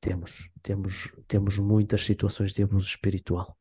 Temos, 0.00 0.48
temos, 0.62 1.12
temos 1.26 1.58
muitas 1.58 2.04
situações 2.04 2.52
de 2.52 2.62
abuso 2.62 2.86
espiritual. 2.86 3.56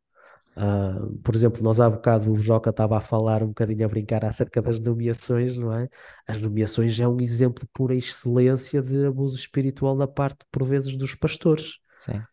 Ah, 0.55 0.95
por 1.23 1.35
exemplo, 1.35 1.61
nós 1.63 1.79
há 1.79 1.89
bocado 1.89 2.31
o 2.31 2.37
Joca 2.37 2.69
estava 2.69 2.97
a 2.97 3.01
falar 3.01 3.43
um 3.43 3.47
bocadinho 3.47 3.85
a 3.85 3.89
brincar 3.89 4.23
acerca 4.23 4.61
das 4.61 4.79
nomeações, 4.79 5.57
não 5.57 5.73
é? 5.73 5.89
As 6.27 6.41
nomeações 6.41 6.99
é 6.99 7.07
um 7.07 7.19
exemplo 7.19 7.67
por 7.73 7.91
excelência 7.91 8.81
de 8.81 9.05
abuso 9.05 9.35
espiritual 9.37 9.97
da 9.97 10.07
parte, 10.07 10.45
por 10.51 10.63
vezes, 10.63 10.95
dos 10.95 11.13
pastores, 11.15 11.79
Sim. 11.97 12.25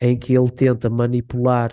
em 0.00 0.18
que 0.18 0.34
ele 0.36 0.50
tenta 0.50 0.90
manipular 0.90 1.72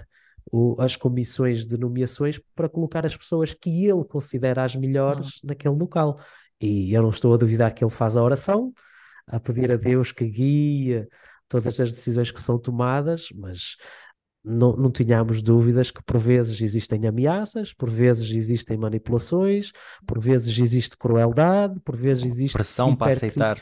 o- 0.52 0.76
as 0.80 0.96
comissões 0.96 1.66
de 1.66 1.78
nomeações 1.78 2.40
para 2.56 2.70
colocar 2.70 3.06
as 3.06 3.16
pessoas 3.18 3.54
que 3.54 3.86
ele 3.86 4.04
considera 4.06 4.64
as 4.64 4.76
melhores 4.76 5.40
naquele 5.44 5.76
local. 5.76 6.20
E 6.62 6.94
eu 6.94 7.02
não 7.02 7.10
estou 7.10 7.34
a 7.34 7.38
duvidar 7.38 7.74
que 7.74 7.84
ele 7.84 7.92
faz 7.92 8.16
a 8.16 8.24
oração, 8.24 8.74
a 9.28 9.40
pedir 9.40 9.72
a 9.72 9.78
Deus 9.78 10.12
que 10.12 10.26
guie 10.26 11.08
todas 11.48 11.80
as 11.80 11.94
decisões 11.94 12.32
que 12.32 12.42
são 12.42 12.58
tomadas, 12.58 13.30
mas 13.36 13.78
não, 14.44 14.76
não 14.76 14.92
tínhamos 14.92 15.42
dúvidas 15.42 15.90
que 15.90 16.04
por 16.04 16.18
vezes 16.18 16.60
existem 16.60 17.08
ameaças, 17.08 17.74
por 17.74 17.90
vezes 17.90 18.30
existem 18.32 18.78
manipulações, 18.78 19.72
por 20.06 20.20
vezes 20.20 20.58
existe 20.58 20.98
crueldade, 20.98 21.80
por 21.80 21.96
vezes 21.96 22.26
existe 22.26 22.54
Pressão 22.54 22.96
para 22.96 23.14
aceitar. 23.14 23.58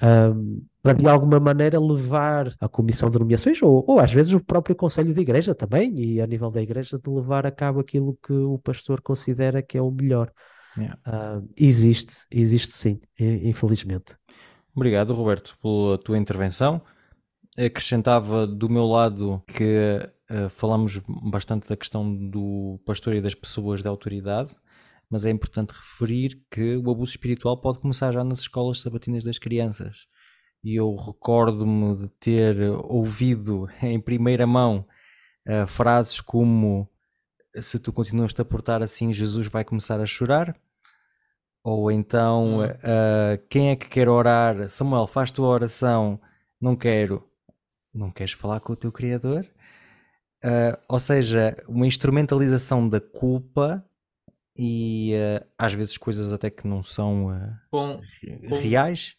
ahm, 0.00 0.60
para 0.80 0.94
de 0.94 1.08
alguma 1.08 1.40
maneira 1.40 1.80
levar 1.80 2.54
a 2.60 2.68
comissão 2.68 3.10
de 3.10 3.18
nomeações, 3.18 3.60
ou, 3.62 3.84
ou 3.86 3.98
às 3.98 4.12
vezes 4.12 4.32
o 4.32 4.42
próprio 4.42 4.76
conselho 4.76 5.12
de 5.12 5.20
igreja 5.20 5.54
também, 5.54 5.94
e 5.98 6.20
a 6.20 6.26
nível 6.26 6.50
da 6.50 6.62
igreja, 6.62 6.98
de 6.98 7.10
levar 7.10 7.44
a 7.44 7.50
cabo 7.50 7.80
aquilo 7.80 8.16
que 8.22 8.32
o 8.32 8.58
pastor 8.58 9.00
considera 9.00 9.60
que 9.60 9.76
é 9.76 9.82
o 9.82 9.90
melhor. 9.90 10.32
Yeah. 10.76 10.98
Ah, 11.04 11.42
existe, 11.56 12.14
existe 12.30 12.72
sim, 12.72 13.00
infelizmente. 13.18 14.16
Obrigado, 14.74 15.12
Roberto, 15.12 15.58
pela 15.60 15.98
tua 15.98 16.16
intervenção. 16.16 16.80
Acrescentava 17.66 18.46
do 18.46 18.70
meu 18.70 18.86
lado 18.86 19.42
que 19.46 20.00
eh, 20.30 20.48
falamos 20.48 21.00
bastante 21.30 21.68
da 21.68 21.76
questão 21.76 22.16
do 22.30 22.80
pastor 22.86 23.14
e 23.14 23.20
das 23.20 23.34
pessoas 23.34 23.82
de 23.82 23.88
autoridade, 23.88 24.50
mas 25.10 25.26
é 25.26 25.30
importante 25.30 25.72
referir 25.72 26.40
que 26.50 26.76
o 26.76 26.90
abuso 26.90 27.10
espiritual 27.10 27.60
pode 27.60 27.80
começar 27.80 28.12
já 28.12 28.24
nas 28.24 28.40
escolas 28.40 28.80
sabatinas 28.80 29.24
das 29.24 29.38
crianças. 29.38 30.06
E 30.62 30.76
eu 30.76 30.94
recordo-me 30.94 31.96
de 31.96 32.08
ter 32.08 32.56
ouvido 32.84 33.68
em 33.82 34.00
primeira 34.00 34.46
mão 34.46 34.86
eh, 35.46 35.66
frases 35.66 36.20
como 36.20 36.88
se 37.52 37.78
tu 37.78 37.92
continuas-te 37.92 38.40
a 38.40 38.44
portar 38.44 38.82
assim, 38.82 39.12
Jesus 39.12 39.48
vai 39.48 39.64
começar 39.64 40.00
a 40.00 40.06
chorar. 40.06 40.56
Ou 41.62 41.90
então, 41.90 42.64
eh, 42.64 43.40
quem 43.50 43.70
é 43.70 43.76
que 43.76 43.88
quer 43.88 44.08
orar? 44.08 44.68
Samuel, 44.68 45.06
faz 45.06 45.30
tua 45.30 45.48
oração. 45.48 46.20
Não 46.60 46.76
quero. 46.76 47.29
Não 47.94 48.10
queres 48.10 48.32
falar 48.32 48.60
com 48.60 48.72
o 48.72 48.76
teu 48.76 48.92
Criador? 48.92 49.46
Eh, 50.42 50.78
ou 50.88 50.98
seja, 50.98 51.56
uma 51.68 51.86
instrumentalização 51.86 52.88
da 52.88 53.00
culpa 53.00 53.84
e 54.58 55.12
eh, 55.14 55.46
às 55.58 55.72
vezes 55.74 55.98
coisas 55.98 56.32
até 56.32 56.50
que 56.50 56.66
não 56.66 56.82
são 56.82 57.28
Com, 57.70 58.00
Com- 58.48 58.56
reais. 58.60 59.16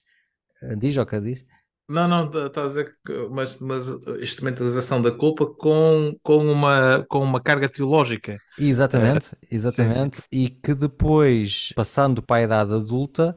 Diz, 0.78 0.96
Oca, 0.98 1.20
diz. 1.20 1.44
Não, 1.90 2.08
não, 2.08 2.26
estás 2.48 2.58
a 2.58 2.68
dizer 2.70 2.96
que 3.06 3.28
mas, 3.30 3.60
mas 3.60 3.88
instrumentalização 4.22 5.02
da 5.02 5.12
culpa 5.12 5.46
com, 5.46 6.16
com, 6.24 6.38
uma, 6.38 7.06
com 7.10 7.20
uma 7.20 7.42
carga 7.42 7.68
teológica. 7.68 8.38
Exatamente, 8.58 9.36
exatamente. 9.52 10.22
E 10.32 10.50
que 10.50 10.74
depois, 10.74 11.74
passando 11.76 12.22
para 12.22 12.38
a 12.38 12.42
idade 12.44 12.74
adulta, 12.74 13.36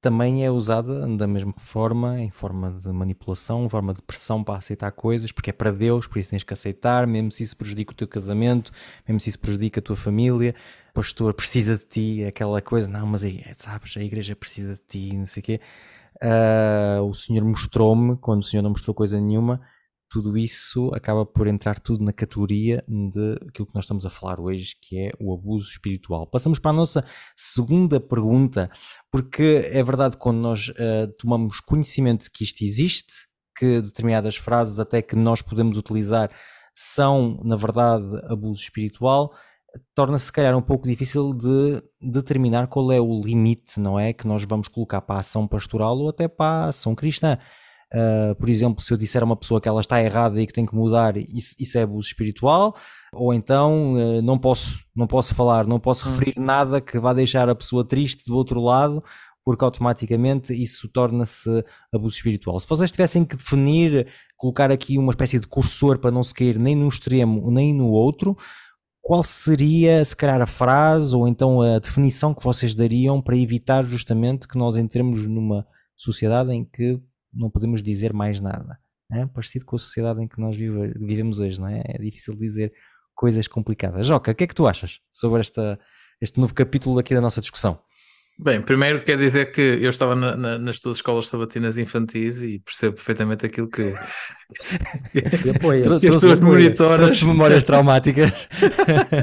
também 0.00 0.44
é 0.44 0.50
usada 0.50 1.06
da 1.16 1.26
mesma 1.26 1.52
forma, 1.58 2.20
em 2.20 2.30
forma 2.30 2.72
de 2.72 2.88
manipulação, 2.90 3.64
em 3.64 3.68
forma 3.68 3.92
de 3.92 4.00
pressão 4.00 4.42
para 4.42 4.56
aceitar 4.56 4.90
coisas, 4.92 5.30
porque 5.30 5.50
é 5.50 5.52
para 5.52 5.70
Deus, 5.70 6.06
por 6.06 6.18
isso 6.18 6.30
tens 6.30 6.42
que 6.42 6.52
aceitar, 6.52 7.06
mesmo 7.06 7.30
se 7.30 7.42
isso 7.42 7.56
prejudica 7.56 7.92
o 7.92 7.94
teu 7.94 8.08
casamento, 8.08 8.72
mesmo 9.06 9.20
se 9.20 9.28
isso 9.28 9.38
prejudica 9.38 9.80
a 9.80 9.82
tua 9.82 9.96
família. 9.96 10.54
O 10.90 10.94
pastor 10.94 11.34
precisa 11.34 11.76
de 11.76 11.84
ti, 11.84 12.24
aquela 12.24 12.62
coisa, 12.62 12.88
não, 12.88 13.06
mas 13.06 13.24
aí, 13.24 13.44
sabes, 13.56 13.96
a 13.96 14.02
igreja 14.02 14.34
precisa 14.34 14.74
de 14.74 14.80
ti, 14.86 15.16
não 15.16 15.26
sei 15.26 15.40
o 15.40 15.44
quê. 15.44 15.60
Ah, 16.22 17.00
o 17.02 17.12
Senhor 17.14 17.44
mostrou-me, 17.44 18.16
quando 18.16 18.40
o 18.40 18.44
Senhor 18.44 18.62
não 18.62 18.70
mostrou 18.70 18.94
coisa 18.94 19.20
nenhuma, 19.20 19.60
tudo 20.10 20.36
isso 20.36 20.90
acaba 20.92 21.24
por 21.24 21.46
entrar 21.46 21.78
tudo 21.78 22.04
na 22.04 22.12
categoria 22.12 22.84
de 22.88 23.32
aquilo 23.48 23.66
que 23.66 23.74
nós 23.74 23.84
estamos 23.84 24.04
a 24.04 24.10
falar 24.10 24.40
hoje, 24.40 24.74
que 24.82 24.98
é 24.98 25.10
o 25.20 25.32
abuso 25.32 25.70
espiritual. 25.70 26.26
Passamos 26.26 26.58
para 26.58 26.72
a 26.72 26.74
nossa 26.74 27.04
segunda 27.36 28.00
pergunta, 28.00 28.68
porque 29.10 29.70
é 29.72 29.82
verdade 29.84 30.16
quando 30.16 30.38
nós 30.38 30.72
eh, 30.76 31.06
tomamos 31.16 31.60
conhecimento 31.60 32.28
que 32.32 32.42
isto 32.42 32.64
existe, 32.64 33.12
que 33.56 33.80
determinadas 33.80 34.36
frases 34.36 34.80
até 34.80 35.00
que 35.00 35.14
nós 35.14 35.42
podemos 35.42 35.76
utilizar 35.78 36.30
são, 36.74 37.40
na 37.44 37.54
verdade, 37.54 38.06
abuso 38.24 38.60
espiritual, 38.60 39.32
torna-se 39.94 40.26
se 40.26 40.32
calhar 40.32 40.56
um 40.56 40.62
pouco 40.62 40.88
difícil 40.88 41.32
de 41.32 41.82
determinar 42.02 42.66
qual 42.66 42.90
é 42.90 43.00
o 43.00 43.20
limite, 43.20 43.78
não 43.78 43.98
é? 43.98 44.12
Que 44.12 44.26
nós 44.26 44.44
vamos 44.44 44.66
colocar 44.66 45.00
para 45.02 45.16
a 45.16 45.20
ação 45.20 45.46
pastoral 45.46 45.96
ou 45.98 46.08
até 46.08 46.26
para 46.26 46.64
a 46.64 46.68
ação 46.68 46.96
cristã. 46.96 47.38
Uh, 47.92 48.34
por 48.36 48.48
exemplo, 48.48 48.82
se 48.82 48.92
eu 48.92 48.96
disser 48.96 49.20
a 49.20 49.24
uma 49.24 49.36
pessoa 49.36 49.60
que 49.60 49.68
ela 49.68 49.80
está 49.80 50.00
errada 50.00 50.40
e 50.40 50.46
que 50.46 50.52
tem 50.52 50.64
que 50.64 50.74
mudar, 50.74 51.16
isso, 51.16 51.56
isso 51.58 51.76
é 51.76 51.82
abuso 51.82 52.06
espiritual, 52.06 52.76
ou 53.12 53.34
então 53.34 53.94
uh, 53.94 54.22
não 54.22 54.38
posso, 54.38 54.78
não 54.94 55.08
posso 55.08 55.34
falar, 55.34 55.66
não 55.66 55.80
posso 55.80 56.08
hum. 56.08 56.12
referir 56.12 56.34
nada 56.38 56.80
que 56.80 56.98
vá 57.00 57.12
deixar 57.12 57.48
a 57.48 57.54
pessoa 57.54 57.84
triste 57.84 58.26
do 58.26 58.36
outro 58.36 58.60
lado, 58.60 59.02
porque 59.44 59.64
automaticamente 59.64 60.52
isso 60.52 60.88
torna-se 60.88 61.64
abuso 61.92 62.14
espiritual. 62.14 62.60
Se 62.60 62.68
vocês 62.68 62.92
tivessem 62.92 63.24
que 63.24 63.36
definir, 63.36 64.06
colocar 64.36 64.70
aqui 64.70 64.96
uma 64.96 65.10
espécie 65.10 65.40
de 65.40 65.48
cursor 65.48 65.98
para 65.98 66.12
não 66.12 66.22
se 66.22 66.32
cair 66.32 66.58
nem 66.58 66.76
no 66.76 66.86
extremo 66.86 67.50
nem 67.50 67.74
no 67.74 67.88
outro, 67.88 68.36
qual 69.02 69.24
seria, 69.24 70.04
se 70.04 70.14
calhar, 70.14 70.40
a 70.40 70.46
frase 70.46 71.16
ou 71.16 71.26
então 71.26 71.60
a 71.60 71.78
definição 71.78 72.34
que 72.34 72.44
vocês 72.44 72.74
dariam 72.74 73.20
para 73.20 73.36
evitar 73.36 73.82
justamente 73.84 74.46
que 74.46 74.58
nós 74.58 74.76
entremos 74.76 75.26
numa 75.26 75.66
sociedade 75.96 76.52
em 76.52 76.64
que 76.64 77.00
não 77.32 77.50
podemos 77.50 77.82
dizer 77.82 78.12
mais 78.12 78.40
nada. 78.40 78.78
É 79.12 79.26
parecido 79.26 79.64
com 79.64 79.76
a 79.76 79.78
sociedade 79.78 80.22
em 80.22 80.28
que 80.28 80.40
nós 80.40 80.56
vive, 80.56 80.94
vivemos 80.98 81.40
hoje, 81.40 81.60
não 81.60 81.68
é? 81.68 81.82
É 81.84 81.98
difícil 81.98 82.36
dizer 82.36 82.72
coisas 83.14 83.48
complicadas. 83.48 84.06
Joca, 84.06 84.30
o 84.30 84.34
que 84.34 84.44
é 84.44 84.46
que 84.46 84.54
tu 84.54 84.66
achas 84.66 85.00
sobre 85.10 85.40
esta, 85.40 85.78
este 86.20 86.38
novo 86.38 86.54
capítulo 86.54 86.98
aqui 86.98 87.14
da 87.14 87.20
nossa 87.20 87.40
discussão? 87.40 87.80
Bem, 88.42 88.62
primeiro 88.62 89.04
quer 89.04 89.18
dizer 89.18 89.52
que 89.52 89.60
eu 89.60 89.90
estava 89.90 90.14
na, 90.14 90.34
na, 90.34 90.58
nas 90.58 90.80
tuas 90.80 90.96
escolas 90.96 91.28
sabatinas 91.28 91.76
infantis 91.76 92.40
e 92.40 92.58
percebo 92.58 92.94
perfeitamente 92.94 93.44
aquilo 93.44 93.68
que. 93.68 93.82
e 95.14 95.50
apoias. 95.50 96.00
que 96.00 96.08
as 96.08 96.16
tuas 96.16 96.40
monitoras. 96.40 97.22
memórias 97.22 97.64
traumáticas. 97.64 98.48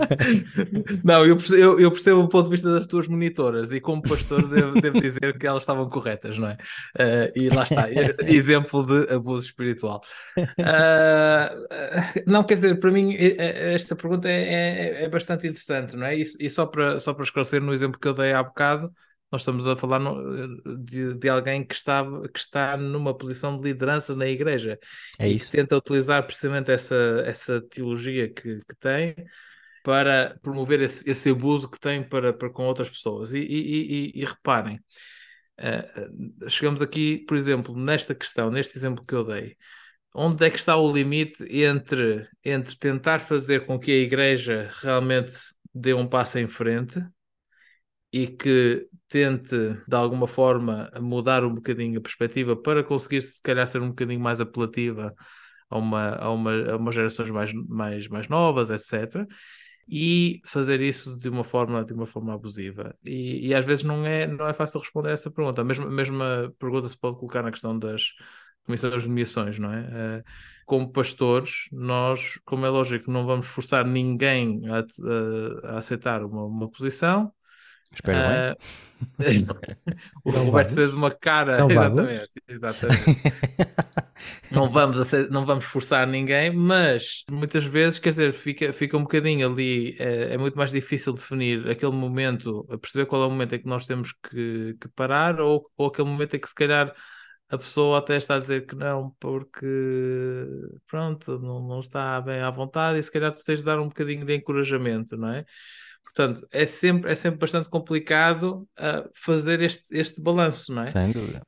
Não, 1.03 1.25
eu 1.25 1.35
percebo, 1.35 1.59
eu, 1.59 1.79
eu 1.79 1.89
percebo, 1.89 2.19
o 2.21 2.29
ponto 2.29 2.45
de 2.45 2.51
vista 2.51 2.71
das 2.71 2.85
tuas 2.85 3.07
monitoras 3.07 3.71
e 3.71 3.81
como 3.81 4.03
pastor 4.03 4.47
devo, 4.47 4.79
devo 4.79 5.01
dizer 5.01 5.35
que 5.39 5.47
elas 5.47 5.63
estavam 5.63 5.89
corretas, 5.89 6.37
não 6.37 6.49
é? 6.49 6.57
Uh, 6.95 7.31
e 7.35 7.49
lá 7.49 7.63
está, 7.63 7.87
exemplo 8.21 8.85
de 8.85 9.11
abuso 9.11 9.47
espiritual. 9.47 9.99
Uh, 10.37 12.21
não, 12.27 12.43
quer 12.43 12.53
dizer, 12.53 12.79
para 12.79 12.91
mim 12.91 13.15
esta 13.17 13.95
pergunta 13.95 14.29
é, 14.29 14.43
é, 14.43 15.03
é 15.05 15.09
bastante 15.09 15.47
interessante, 15.47 15.95
não 15.95 16.05
é? 16.05 16.15
E, 16.15 16.21
e 16.39 16.49
só, 16.51 16.67
para, 16.67 16.99
só 16.99 17.15
para 17.15 17.23
esclarecer 17.23 17.59
no 17.61 17.73
exemplo 17.73 17.99
que 17.99 18.07
eu 18.07 18.13
dei 18.13 18.31
há 18.31 18.43
bocado 18.43 18.93
nós 19.31 19.41
estamos 19.41 19.67
a 19.67 19.75
falar 19.75 19.99
no, 19.99 20.77
de, 20.83 21.13
de, 21.13 21.29
alguém 21.29 21.65
que 21.65 21.75
está, 21.75 22.03
que 22.33 22.39
está 22.39 22.77
numa 22.77 23.15
posição 23.15 23.57
de 23.57 23.63
liderança 23.63 24.15
na 24.15 24.27
igreja 24.27 24.79
é 25.19 25.29
e 25.29 25.35
isso. 25.35 25.51
tenta 25.51 25.75
utilizar 25.75 26.25
precisamente 26.25 26.71
essa, 26.71 27.23
essa 27.25 27.61
teologia 27.61 28.31
que, 28.31 28.61
que 28.61 28.75
tem 28.79 29.15
para 29.83 30.37
promover 30.41 30.81
esse, 30.81 31.09
esse 31.09 31.29
abuso 31.29 31.69
que 31.69 31.79
tem 31.79 32.03
para, 32.03 32.33
para 32.33 32.49
com 32.49 32.65
outras 32.65 32.89
pessoas. 32.89 33.33
E, 33.33 33.39
e, 33.39 34.11
e, 34.15 34.21
e 34.21 34.25
reparem, 34.25 34.79
uh, 35.59 36.49
chegamos 36.49 36.81
aqui, 36.81 37.19
por 37.27 37.37
exemplo, 37.37 37.75
nesta 37.75 38.15
questão, 38.15 38.49
neste 38.49 38.77
exemplo 38.77 39.05
que 39.05 39.13
eu 39.13 39.23
dei, 39.23 39.55
onde 40.13 40.45
é 40.45 40.49
que 40.49 40.57
está 40.57 40.75
o 40.75 40.91
limite 40.91 41.43
entre, 41.49 42.27
entre 42.43 42.77
tentar 42.77 43.19
fazer 43.19 43.65
com 43.65 43.79
que 43.79 43.91
a 43.91 43.95
igreja 43.95 44.69
realmente 44.81 45.33
dê 45.73 45.93
um 45.93 46.07
passo 46.07 46.39
em 46.39 46.47
frente 46.47 47.01
e 48.11 48.27
que 48.27 48.87
tente 49.07 49.55
de 49.87 49.95
alguma 49.95 50.27
forma 50.27 50.91
mudar 51.01 51.43
um 51.43 51.53
bocadinho 51.53 51.99
a 51.99 52.01
perspectiva 52.01 52.55
para 52.55 52.83
conseguir 52.83 53.21
se 53.21 53.41
calhar 53.41 53.65
ser 53.67 53.81
um 53.81 53.89
bocadinho 53.89 54.19
mais 54.19 54.41
apelativa 54.41 55.15
a 55.69 55.77
uma, 55.77 56.15
a 56.15 56.31
uma, 56.31 56.71
a 56.71 56.75
umas 56.77 56.95
gerações 56.95 57.29
mais, 57.29 57.53
mais, 57.53 58.07
mais 58.07 58.27
novas, 58.27 58.69
etc. 58.69 59.27
E 59.89 60.41
fazer 60.45 60.81
isso 60.81 61.17
de 61.17 61.29
uma 61.29 61.43
forma, 61.43 61.83
de 61.83 61.93
uma 61.93 62.05
forma 62.05 62.33
abusiva. 62.33 62.95
E, 63.03 63.47
e 63.47 63.55
às 63.55 63.65
vezes 63.65 63.83
não 63.83 64.05
é, 64.05 64.27
não 64.27 64.47
é 64.47 64.53
fácil 64.53 64.79
responder 64.79 65.09
a 65.09 65.13
essa 65.13 65.31
pergunta. 65.31 65.61
A 65.61 65.63
mesma, 65.63 65.89
mesma 65.89 66.53
pergunta 66.59 66.87
se 66.89 66.97
pode 66.97 67.17
colocar 67.17 67.41
na 67.41 67.51
questão 67.51 67.77
das 67.77 68.03
comissões 68.65 69.01
de 69.01 69.07
nomeações, 69.07 69.57
não 69.57 69.73
é? 69.73 70.19
Uh, 70.19 70.23
como 70.65 70.91
pastores, 70.91 71.69
nós, 71.71 72.37
como 72.43 72.65
é 72.65 72.69
lógico, 72.69 73.09
não 73.09 73.25
vamos 73.25 73.47
forçar 73.47 73.87
ninguém 73.87 74.61
a, 74.67 74.85
a 75.75 75.77
aceitar 75.77 76.21
uma, 76.23 76.43
uma 76.43 76.69
posição, 76.69 77.31
Espero 77.93 78.19
uh, 78.19 78.55
bem. 79.17 79.47
o 80.23 80.31
não 80.31 80.45
Roberto 80.45 80.69
vamos. 80.69 80.73
fez 80.73 80.93
uma 80.93 81.11
cara. 81.11 81.59
Não 81.59 81.69
exatamente, 81.69 82.29
exatamente. 82.47 83.05
não, 84.51 84.69
vamos 84.69 85.11
não 85.29 85.45
vamos 85.45 85.65
forçar 85.65 86.07
ninguém, 86.07 86.51
mas 86.53 87.23
muitas 87.29 87.63
vezes, 87.65 87.99
quer 87.99 88.09
dizer, 88.09 88.33
fica, 88.33 88.73
fica 88.73 88.97
um 88.97 89.01
bocadinho 89.01 89.49
ali. 89.49 89.95
É, 89.99 90.33
é, 90.33 90.37
muito 90.37 90.57
mais 90.57 90.71
difícil 90.71 91.13
definir 91.13 91.69
aquele 91.69 91.93
momento, 91.93 92.63
perceber 92.81 93.05
qual 93.05 93.23
é 93.23 93.25
o 93.27 93.29
momento 93.29 93.55
em 93.55 93.59
que 93.59 93.67
nós 93.67 93.85
temos 93.85 94.11
que, 94.11 94.75
que 94.79 94.87
parar, 94.89 95.39
ou, 95.39 95.69
ou 95.77 95.87
aquele 95.87 96.07
momento 96.07 96.35
em 96.35 96.39
que 96.39 96.49
se 96.49 96.55
calhar 96.55 96.93
a 97.49 97.57
pessoa 97.57 97.99
até 97.99 98.17
está 98.17 98.35
a 98.35 98.39
dizer 98.39 98.65
que 98.65 98.75
não, 98.75 99.11
porque 99.19 99.65
pronto, 100.85 101.39
não, 101.39 101.65
não 101.65 101.79
está 101.79 102.19
bem 102.21 102.41
à 102.41 102.49
vontade, 102.49 102.99
e 102.99 103.03
se 103.03 103.11
calhar 103.11 103.33
tu 103.33 103.43
tens 103.43 103.59
de 103.59 103.65
dar 103.65 103.79
um 103.79 103.87
bocadinho 103.87 104.25
de 104.25 104.35
encorajamento, 104.35 105.15
não 105.15 105.29
é? 105.29 105.45
Portanto, 106.07 106.47
é 106.51 106.65
sempre, 106.65 107.11
é 107.11 107.15
sempre 107.15 107.37
bastante 107.37 107.67
complicado 107.67 108.67
uh, 108.79 109.09
fazer 109.13 109.61
este, 109.61 109.95
este 109.95 110.21
balanço, 110.21 110.73
não 110.73 110.83
é? 110.83 110.87
Sem 110.87 111.11
dúvida. 111.11 111.41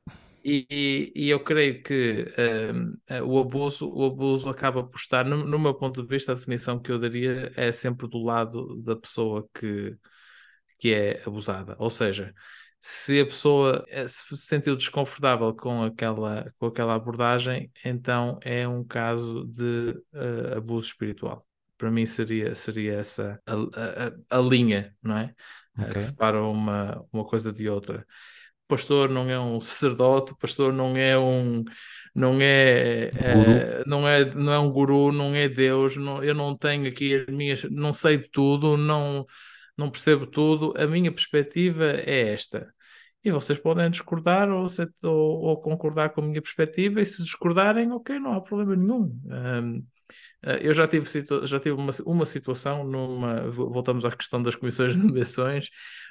E, 0.44 0.66
e, 0.70 1.12
e 1.14 1.30
eu 1.30 1.40
creio 1.40 1.82
que 1.82 2.26
uh, 3.10 3.24
o, 3.24 3.38
abuso, 3.38 3.90
o 3.90 4.04
abuso 4.04 4.48
acaba 4.50 4.84
por 4.84 4.98
estar, 4.98 5.24
no, 5.24 5.44
no, 5.44 5.58
meu 5.58 5.74
ponto 5.74 6.02
de 6.02 6.08
vista, 6.08 6.32
a 6.32 6.34
definição 6.34 6.78
que 6.78 6.92
eu 6.92 6.98
daria 6.98 7.50
é 7.56 7.72
sempre 7.72 8.06
do 8.06 8.22
lado 8.22 8.76
da 8.82 8.94
pessoa 8.94 9.48
que, 9.54 9.96
que 10.78 10.92
é 10.92 11.22
abusada. 11.26 11.74
Ou 11.78 11.90
seja, 11.90 12.34
se 12.80 13.20
a 13.20 13.24
pessoa 13.24 13.84
eh, 13.88 14.06
se 14.06 14.36
sentiu 14.36 14.76
desconfortável 14.76 15.54
com 15.54 15.82
aquela, 15.84 16.52
com 16.58 16.66
aquela 16.66 16.94
abordagem, 16.94 17.70
então 17.84 18.38
é 18.42 18.68
um 18.68 18.84
caso 18.84 19.46
de 19.46 19.90
uh, 20.14 20.58
abuso 20.58 20.86
espiritual 20.86 21.46
para 21.80 21.90
mim 21.90 22.04
seria, 22.04 22.54
seria 22.54 22.98
essa 22.98 23.40
a, 23.46 23.54
a, 23.54 24.38
a 24.38 24.40
linha, 24.42 24.94
não 25.02 25.16
é? 25.16 25.34
Okay. 25.78 25.94
Que 25.94 26.02
separa 26.02 26.42
uma, 26.42 27.02
uma 27.10 27.24
coisa 27.24 27.50
de 27.50 27.70
outra. 27.70 28.06
O 28.66 28.68
pastor 28.68 29.08
não 29.08 29.30
é 29.30 29.40
um 29.40 29.58
sacerdote, 29.60 30.32
o 30.32 30.36
pastor 30.36 30.74
não 30.74 30.94
é 30.94 31.18
um 31.18 31.64
não 32.14 32.38
é, 32.40 33.08
é, 33.14 33.84
não 33.86 34.06
é 34.06 34.24
não 34.34 34.52
é 34.52 34.58
um 34.58 34.70
guru, 34.70 35.10
não 35.10 35.34
é 35.34 35.48
Deus, 35.48 35.96
não, 35.96 36.22
eu 36.22 36.34
não 36.34 36.54
tenho 36.54 36.86
aqui 36.86 37.14
as 37.14 37.26
minhas, 37.34 37.62
não 37.64 37.94
sei 37.94 38.18
tudo, 38.18 38.76
não 38.76 39.24
não 39.76 39.90
percebo 39.90 40.26
tudo, 40.26 40.74
a 40.76 40.86
minha 40.86 41.10
perspectiva 41.10 41.84
é 41.92 42.32
esta. 42.32 42.70
E 43.24 43.30
vocês 43.30 43.58
podem 43.58 43.90
discordar 43.90 44.50
ou, 44.50 44.66
ou, 45.04 45.10
ou 45.10 45.60
concordar 45.62 46.10
com 46.10 46.20
a 46.20 46.24
minha 46.24 46.42
perspectiva, 46.42 47.00
e 47.00 47.06
se 47.06 47.22
discordarem, 47.22 47.90
ok, 47.92 48.18
não 48.18 48.34
há 48.34 48.40
problema 48.42 48.76
nenhum. 48.76 49.18
Um, 49.24 49.78
eh, 49.78 49.99
eu 50.60 50.72
já 50.74 50.86
tive, 50.88 51.06
já 51.44 51.60
tive 51.60 51.74
uma, 51.74 51.92
uma 52.06 52.26
situação, 52.26 52.84
numa, 52.84 53.50
voltamos 53.50 54.04
à 54.04 54.10
questão 54.10 54.42
das 54.42 54.54
comissões 54.54 54.94
de 54.94 54.98
nomeações, 54.98 55.68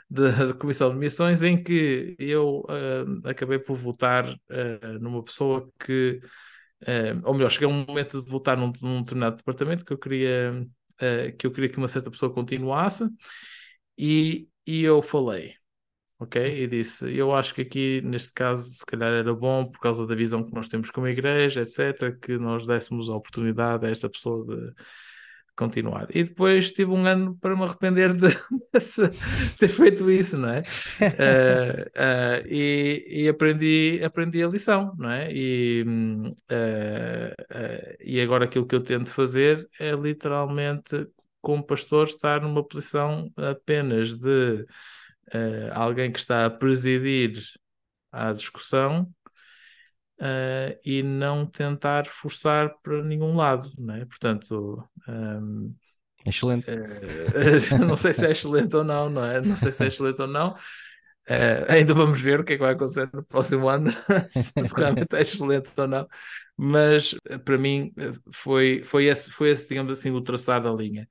da 0.09 0.53
comissão 0.55 0.89
de 0.89 0.95
nomeações, 0.95 1.43
em 1.43 1.61
que 1.61 2.15
eu 2.17 2.61
uh, 2.61 3.27
acabei 3.27 3.59
por 3.59 3.75
votar 3.75 4.27
uh, 4.27 4.99
numa 4.99 5.23
pessoa 5.23 5.69
que, 5.79 6.19
uh, 6.83 7.21
ou 7.23 7.33
melhor, 7.33 7.49
cheguei 7.49 7.67
a 7.67 7.71
um 7.71 7.85
momento 7.85 8.21
de 8.23 8.29
votar 8.29 8.57
num, 8.57 8.71
num 8.81 9.01
determinado 9.03 9.37
departamento 9.37 9.85
que 9.85 9.93
eu 9.93 9.97
queria, 9.97 10.65
que 11.37 11.47
eu 11.47 11.51
queria 11.51 11.69
que 11.69 11.77
uma 11.77 11.87
certa 11.87 12.11
pessoa 12.11 12.33
continuasse, 12.33 13.05
e, 13.97 14.49
e 14.65 14.83
eu 14.83 15.01
falei, 15.01 15.55
ok? 16.19 16.63
E 16.63 16.67
disse: 16.67 17.09
Eu 17.15 17.33
acho 17.33 17.53
que 17.53 17.61
aqui, 17.61 18.01
neste 18.01 18.33
caso, 18.33 18.69
se 18.71 18.85
calhar 18.85 19.11
era 19.11 19.33
bom, 19.33 19.65
por 19.65 19.79
causa 19.79 20.05
da 20.05 20.13
visão 20.13 20.43
que 20.43 20.53
nós 20.53 20.67
temos 20.67 20.91
como 20.91 21.07
igreja, 21.07 21.61
etc., 21.61 22.17
que 22.21 22.37
nós 22.37 22.67
dessemos 22.67 23.09
a 23.09 23.15
oportunidade 23.15 23.85
a 23.85 23.89
esta 23.89 24.09
pessoa 24.09 24.45
de 24.45 24.73
continuar. 25.55 26.07
E 26.13 26.23
depois 26.23 26.71
tive 26.71 26.91
um 26.91 27.05
ano 27.05 27.37
para 27.41 27.53
me 27.55 27.63
arrepender 27.63 28.13
de 28.13 28.29
ter 29.59 29.67
feito 29.67 30.09
isso, 30.09 30.37
não 30.37 30.49
é? 30.49 30.59
uh, 30.61 30.63
uh, 30.63 32.47
e, 32.47 33.05
e, 33.23 33.27
aprendi, 33.27 33.99
aprendi 34.01 34.41
a 34.41 34.47
lição, 34.47 34.93
não 34.97 35.11
é? 35.11 35.29
E, 35.33 35.83
uh, 36.49 37.95
e 37.99 38.21
agora 38.21 38.45
aquilo 38.45 38.65
que 38.65 38.75
eu 38.75 38.81
tento 38.81 39.11
fazer 39.11 39.67
é 39.77 39.91
literalmente, 39.91 41.05
como 41.41 41.61
pastor, 41.61 42.07
estar 42.07 42.41
numa 42.41 42.65
posição 42.65 43.29
apenas 43.35 44.17
de 44.17 44.65
uh, 45.33 45.71
alguém 45.73 46.11
que 46.11 46.19
está 46.19 46.45
a 46.45 46.49
presidir 46.49 47.41
a 48.11 48.33
discussão 48.33 49.11
uh, 50.21 50.79
e 50.83 51.01
não 51.03 51.45
tentar 51.45 52.07
forçar 52.07 52.73
para 52.81 53.03
nenhum 53.03 53.35
lado, 53.35 53.71
não 53.77 53.95
é? 53.95 54.05
Portanto, 54.05 54.83
um, 55.07 55.73
excelente. 56.25 56.67
Uh, 56.69 57.79
não 57.85 57.95
sei 57.95 58.13
se 58.13 58.25
é 58.25 58.31
excelente 58.31 58.75
ou 58.75 58.83
não, 58.83 59.09
não 59.09 59.25
é? 59.25 59.41
Não 59.41 59.55
sei 59.55 59.71
se 59.71 59.83
é 59.83 59.87
excelente 59.87 60.21
ou 60.21 60.27
não. 60.27 60.55
Uh, 61.29 61.61
ainda 61.67 61.93
vamos 61.93 62.19
ver 62.19 62.39
o 62.39 62.43
que 62.43 62.53
é 62.53 62.55
que 62.55 62.63
vai 62.63 62.73
acontecer 62.73 63.07
no 63.13 63.23
próximo 63.23 63.69
ano, 63.69 63.91
se 64.29 64.51
realmente 64.75 65.15
é 65.15 65.21
excelente 65.21 65.69
ou 65.77 65.87
não. 65.87 66.07
Mas 66.57 67.15
para 67.45 67.57
mim 67.57 67.93
foi, 68.33 68.83
foi, 68.83 69.05
esse, 69.05 69.31
foi 69.31 69.51
esse, 69.51 69.69
digamos 69.69 69.97
assim, 69.97 70.11
o 70.11 70.21
traçar 70.21 70.61
da 70.61 70.71
linha. 70.71 71.07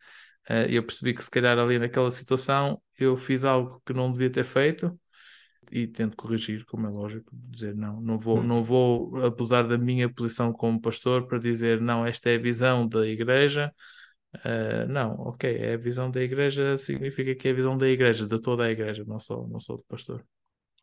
Uh, 0.49 0.67
eu 0.69 0.83
percebi 0.83 1.13
que 1.15 1.23
se 1.23 1.31
calhar 1.31 1.59
ali 1.59 1.79
naquela 1.79 2.11
situação 2.11 2.81
eu 2.99 3.17
fiz 3.17 3.45
algo 3.45 3.83
que 3.85 3.93
não 3.93 4.11
devia 4.11 4.31
ter 4.31 4.45
feito 4.45 4.99
e 5.71 5.87
tento 5.87 6.17
corrigir, 6.17 6.65
como 6.65 6.87
é 6.87 6.91
lógico, 6.91 7.31
dizer 7.33 7.75
não, 7.75 8.01
não 8.01 8.19
vou, 8.19 8.43
não 8.43 8.65
vou 8.65 9.17
abusar 9.25 9.69
da 9.69 9.77
minha 9.77 10.09
posição 10.13 10.53
como 10.53 10.81
pastor 10.81 11.27
para 11.27 11.39
dizer 11.39 11.81
não, 11.81 12.07
esta 12.07 12.31
é 12.31 12.37
a 12.37 12.41
visão 12.41 12.89
da 12.89 13.07
igreja. 13.07 13.73
Uh, 14.37 14.89
não, 14.89 15.15
ok, 15.21 15.55
é 15.57 15.75
a 15.75 15.79
visão 15.79 16.11
da 16.11 16.23
igreja 16.23 16.77
significa 16.77 17.35
que 17.35 17.49
é 17.49 17.51
a 17.51 17.55
visão 17.55 17.77
da 17.77 17.89
igreja, 17.89 18.27
de 18.27 18.41
toda 18.41 18.65
a 18.65 18.71
igreja, 18.71 19.05
não 19.07 19.21
só, 19.21 19.47
não 19.47 19.61
só 19.61 19.77
do 19.77 19.85
pastor. 19.89 20.25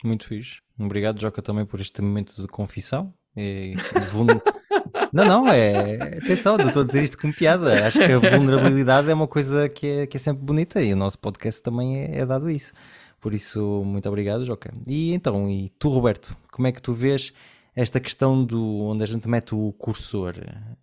Muito 0.03 0.27
fixe. 0.27 0.61
Obrigado, 0.77 1.19
Joca, 1.19 1.41
também 1.41 1.65
por 1.65 1.79
este 1.79 2.01
momento 2.01 2.39
de 2.39 2.47
confissão. 2.47 3.13
E 3.35 3.73
Não, 5.11 5.25
não, 5.25 5.47
é. 5.47 6.17
Atenção, 6.17 6.57
não 6.57 6.67
estou 6.67 6.83
a 6.83 6.85
dizer 6.85 7.03
isto 7.03 7.17
com 7.17 7.31
piada. 7.31 7.85
Acho 7.85 7.99
que 7.99 8.11
a 8.11 8.19
vulnerabilidade 8.19 9.09
é 9.09 9.13
uma 9.13 9.27
coisa 9.27 9.69
que 9.69 9.87
é, 9.87 10.07
que 10.07 10.17
é 10.17 10.19
sempre 10.19 10.43
bonita 10.43 10.81
e 10.81 10.93
o 10.93 10.95
nosso 10.95 11.19
podcast 11.19 11.61
também 11.61 11.97
é, 11.97 12.19
é 12.19 12.25
dado 12.25 12.49
isso. 12.49 12.73
Por 13.19 13.33
isso, 13.33 13.83
muito 13.83 14.07
obrigado, 14.07 14.45
Joca. 14.45 14.73
E 14.87 15.13
então, 15.13 15.49
e 15.49 15.69
tu, 15.79 15.89
Roberto, 15.89 16.35
como 16.51 16.67
é 16.67 16.71
que 16.71 16.81
tu 16.81 16.93
vês 16.93 17.33
esta 17.75 17.99
questão 17.99 18.43
do 18.43 18.81
onde 18.81 19.03
a 19.03 19.07
gente 19.07 19.27
mete 19.27 19.53
o 19.53 19.73
cursor? 19.73 20.35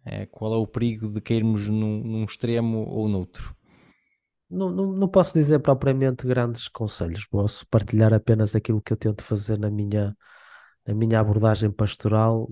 É, 0.04 0.26
qual 0.26 0.52
é 0.52 0.56
o 0.56 0.66
perigo 0.66 1.08
de 1.08 1.20
cairmos 1.20 1.68
num, 1.68 2.02
num 2.02 2.24
extremo 2.24 2.86
ou 2.88 3.08
noutro? 3.08 3.54
Não, 4.50 4.70
não, 4.70 4.92
não 4.92 5.08
posso 5.08 5.32
dizer 5.32 5.60
propriamente 5.60 6.26
grandes 6.26 6.68
conselhos, 6.68 7.26
posso 7.26 7.66
partilhar 7.68 8.12
apenas 8.12 8.54
aquilo 8.54 8.82
que 8.82 8.92
eu 8.92 8.96
tento 8.98 9.22
fazer 9.22 9.58
na 9.58 9.70
minha, 9.70 10.14
na 10.86 10.94
minha 10.94 11.20
abordagem 11.20 11.70
pastoral, 11.70 12.50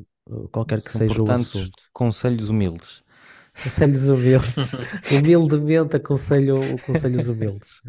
qualquer 0.52 0.80
que 0.80 0.90
São, 0.90 1.00
seja 1.00 1.14
portanto, 1.14 1.38
o 1.38 1.40
assunto. 1.40 1.82
Conselhos 1.92 2.48
humildes. 2.48 3.02
Conselhos 3.62 4.08
humildes. 4.08 4.72
Humildemente 5.12 5.96
aconselho 5.96 6.56
conselhos 6.86 7.28
humildes. 7.28 7.82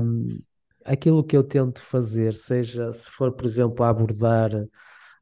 Um, 0.00 0.38
aquilo 0.84 1.22
que 1.22 1.36
eu 1.36 1.44
tento 1.44 1.80
fazer, 1.80 2.32
seja 2.32 2.92
se 2.92 3.08
for, 3.08 3.32
por 3.32 3.46
exemplo, 3.46 3.84
a 3.84 3.88
abordar 3.88 4.50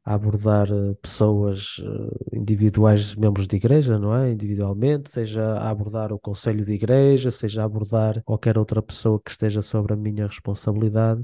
a 0.03 0.15
abordar 0.15 0.67
eh, 0.71 0.95
pessoas 1.01 1.75
eh, 1.79 2.37
individuais, 2.37 3.15
membros 3.15 3.47
de 3.47 3.55
igreja, 3.55 3.99
não 3.99 4.15
é? 4.15 4.31
Individualmente, 4.31 5.09
seja 5.11 5.43
a 5.59 5.69
abordar 5.69 6.11
o 6.11 6.19
conselho 6.19 6.65
de 6.65 6.73
igreja, 6.73 7.29
seja 7.31 7.61
a 7.61 7.65
abordar 7.65 8.23
qualquer 8.23 8.57
outra 8.57 8.81
pessoa 8.81 9.21
que 9.23 9.31
esteja 9.31 9.61
sobre 9.61 9.93
a 9.93 9.95
minha 9.95 10.25
responsabilidade. 10.25 11.23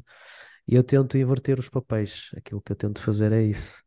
E 0.68 0.76
eu 0.76 0.84
tento 0.84 1.18
inverter 1.18 1.60
os 1.60 1.70
papéis. 1.70 2.30
Aquilo 2.38 2.62
que 2.62 2.72
eu 2.72 2.76
tento 2.76 3.02
fazer 3.02 3.32
é 3.32 3.42
isso. 3.42 3.84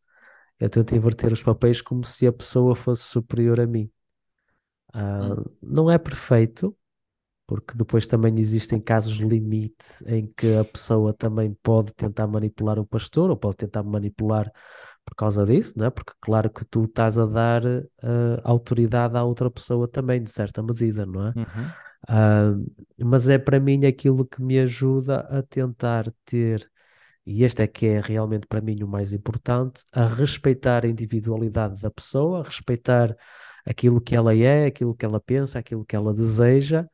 Eu 0.61 0.69
tento 0.69 0.95
inverter 0.95 1.33
os 1.33 1.43
papéis 1.43 1.81
como 1.81 2.05
se 2.05 2.27
a 2.27 2.33
pessoa 2.33 2.75
fosse 2.75 3.03
superior 3.05 3.59
a 3.59 3.67
mim. 3.67 3.91
Uh, 4.95 5.41
hum. 5.41 5.45
Não 5.63 5.91
é 5.91 5.99
perfeito, 5.99 6.77
porque 7.51 7.75
depois 7.75 8.07
também 8.07 8.33
existem 8.39 8.81
casos 8.81 9.19
limite 9.19 10.05
em 10.07 10.25
que 10.25 10.55
a 10.55 10.65
pessoa 10.65 11.13
também 11.13 11.57
pode 11.65 11.93
tentar 11.95 12.29
manipular 12.29 12.79
o 12.79 12.87
pastor 12.87 13.29
ou 13.29 13.37
pode 13.37 13.57
tentar 13.57 13.83
manipular 13.83 14.49
por 15.05 15.17
causa 15.17 15.45
disso, 15.45 15.75
não 15.77 15.87
é? 15.87 15.91
Porque 15.91 16.13
claro 16.21 16.49
que 16.49 16.65
tu 16.65 16.85
estás 16.85 17.19
a 17.19 17.27
dar 17.27 17.65
uh, 17.67 17.91
autoridade 18.45 19.17
à 19.17 19.25
outra 19.25 19.51
pessoa 19.51 19.89
também, 19.89 20.23
de 20.23 20.31
certa 20.31 20.63
medida, 20.63 21.05
não 21.05 21.27
é? 21.27 21.33
Uhum. 21.37 21.91
Uh, 22.09 23.05
mas 23.05 23.29
é 23.29 23.37
para 23.37 23.59
mim 23.59 23.85
aquilo 23.85 24.25
que 24.25 24.41
me 24.41 24.61
ajuda 24.61 25.19
a 25.19 25.43
tentar 25.43 26.07
ter, 26.25 26.71
e 27.31 27.45
este 27.45 27.63
é 27.63 27.67
que 27.67 27.87
é 27.87 28.01
realmente 28.01 28.47
para 28.47 28.61
mim 28.61 28.83
o 28.83 28.89
mais 28.89 29.13
importante, 29.13 29.83
a 29.93 30.07
respeitar 30.07 30.85
a 30.85 30.89
individualidade 30.89 31.81
da 31.81 31.91
pessoa, 31.91 32.41
a 32.41 32.43
respeitar 32.43 33.17
aquilo 33.67 34.01
que 34.01 34.17
ela 34.17 34.37
é, 34.37 34.67
aquilo 34.67 34.95
que 34.95 35.05
ela 35.05 35.21
pensa, 35.21 35.59
aquilo 35.59 35.85
que 35.85 35.97
ela 35.97 36.15
deseja 36.15 36.87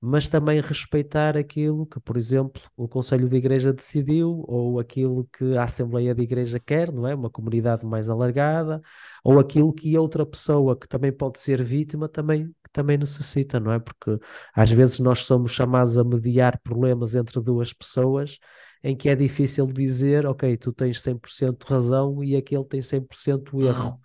mas 0.00 0.30
também 0.30 0.60
respeitar 0.60 1.36
aquilo 1.36 1.84
que, 1.86 2.00
por 2.00 2.16
exemplo, 2.16 2.62
o 2.74 2.88
Conselho 2.88 3.28
de 3.28 3.36
Igreja 3.36 3.72
decidiu, 3.72 4.42
ou 4.48 4.80
aquilo 4.80 5.28
que 5.30 5.56
a 5.56 5.64
Assembleia 5.64 6.14
de 6.14 6.22
Igreja 6.22 6.58
quer, 6.58 6.90
não 6.90 7.06
é? 7.06 7.14
Uma 7.14 7.28
comunidade 7.28 7.84
mais 7.86 8.08
alargada, 8.08 8.80
ou 9.22 9.38
aquilo 9.38 9.72
que 9.74 9.96
outra 9.98 10.24
pessoa 10.24 10.74
que 10.78 10.88
também 10.88 11.12
pode 11.12 11.38
ser 11.38 11.62
vítima 11.62 12.08
também, 12.08 12.50
também 12.72 12.96
necessita, 12.96 13.60
não 13.60 13.72
é? 13.72 13.78
Porque 13.78 14.18
às 14.54 14.70
vezes 14.70 14.98
nós 15.00 15.20
somos 15.20 15.52
chamados 15.52 15.98
a 15.98 16.04
mediar 16.04 16.58
problemas 16.62 17.14
entre 17.14 17.38
duas 17.42 17.72
pessoas 17.72 18.38
em 18.82 18.96
que 18.96 19.08
é 19.08 19.14
difícil 19.14 19.66
dizer, 19.66 20.26
ok, 20.26 20.56
tu 20.56 20.72
tens 20.72 21.00
100% 21.00 21.64
razão 21.64 22.22
e 22.24 22.36
aquele 22.36 22.64
tem 22.64 22.80
100% 22.80 23.60
erro. 23.62 23.90
Uhum. 23.90 23.98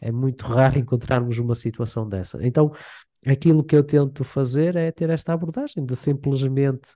É 0.00 0.12
muito 0.12 0.44
raro 0.46 0.78
encontrarmos 0.78 1.38
uma 1.38 1.54
situação 1.54 2.08
dessa. 2.08 2.38
Então, 2.44 2.72
aquilo 3.24 3.64
que 3.64 3.76
eu 3.76 3.84
tento 3.84 4.24
fazer 4.24 4.76
é 4.76 4.90
ter 4.90 5.10
esta 5.10 5.32
abordagem 5.32 5.84
de 5.84 5.96
simplesmente 5.96 6.90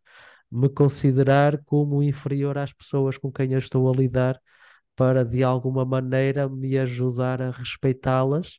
me 0.51 0.69
considerar 0.69 1.63
como 1.65 2.03
inferior 2.03 2.59
às 2.59 2.73
pessoas 2.73 3.17
com 3.17 3.31
quem 3.31 3.53
eu 3.53 3.59
estou 3.59 3.89
a 3.89 3.97
lidar 3.97 4.41
para 4.97 5.25
de 5.25 5.43
alguma 5.45 5.85
maneira 5.85 6.49
me 6.49 6.77
ajudar 6.79 7.41
a 7.41 7.51
respeitá-las 7.51 8.59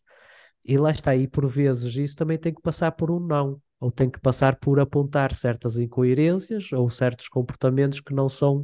e 0.66 0.78
lá 0.78 0.92
está, 0.92 1.16
e 1.16 1.28
por 1.28 1.48
vezes 1.48 1.96
isso 1.98 2.16
também 2.16 2.38
tem 2.38 2.54
que 2.54 2.62
passar 2.62 2.92
por 2.92 3.12
um 3.12 3.20
não, 3.20 3.60
ou 3.82 3.92
tem 3.92 4.10
que 4.10 4.20
passar 4.20 4.58
por 4.58 4.80
apontar 4.80 5.34
certas 5.34 5.80
incoerências 5.80 6.72
ou 6.72 6.88
certos 6.90 7.28
comportamentos 7.28 8.00
que 8.00 8.14
não 8.14 8.30
são 8.30 8.64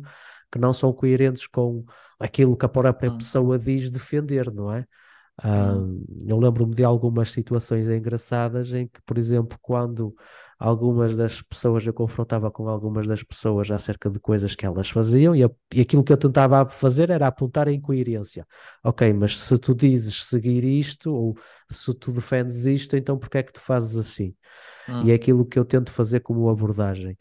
que 0.50 0.60
não 0.60 0.72
são 0.72 0.94
coerentes 0.94 1.46
com 1.48 1.84
aquilo 2.18 2.56
que 2.56 2.66
a 2.66 2.70
própria 2.70 3.12
hum. 3.12 3.18
pessoa 3.18 3.60
diz 3.60 3.92
defender, 3.92 4.54
não 4.54 4.72
é? 4.72 4.86
Uh, 5.44 6.04
eu 6.26 6.40
lembro-me 6.40 6.74
de 6.74 6.84
algumas 6.84 7.32
situações 7.32 7.90
engraçadas 7.90 8.74
em 8.74 8.88
que, 8.88 9.02
por 9.06 9.18
exemplo, 9.18 9.58
quando 9.62 10.16
algumas 10.58 11.16
das 11.16 11.42
pessoas 11.42 11.86
eu 11.86 11.94
confrontava 11.94 12.50
com 12.52 12.68
algumas 12.68 13.08
das 13.08 13.24
pessoas 13.24 13.70
acerca 13.70 14.10
de 14.10 14.20
coisas 14.20 14.56
que 14.56 14.66
elas 14.66 14.90
faziam 14.90 15.36
e, 15.36 15.42
e 15.74 15.82
aquilo 15.82 16.04
que 16.04 16.12
eu 16.12 16.18
tentava 16.18 16.68
fazer 16.68 17.10
era 17.10 17.28
apontar 17.28 17.68
a 17.68 17.72
incoerência. 17.72 18.46
Ok, 18.84 19.12
mas 19.14 19.38
se 19.38 19.58
tu 19.58 19.76
dizes 19.76 20.26
seguir 20.26 20.64
isto 20.64 21.14
ou 21.14 21.38
se 21.70 21.94
tu 21.94 22.12
defendes 22.12 22.66
isto, 22.66 22.96
então 22.98 23.18
porquê 23.18 23.40
é 23.40 23.44
que 23.44 23.54
tu 23.54 23.60
fazes 23.60 23.98
assim? 23.98 24.34
Hum. 24.88 25.06
E 25.06 25.12
é 25.12 25.16
aquilo 25.16 25.46
que 25.46 25.60
eu 25.60 25.66
tento 25.66 25.92
fazer 25.92 26.22
como 26.22 26.50
abordagem 26.50 27.18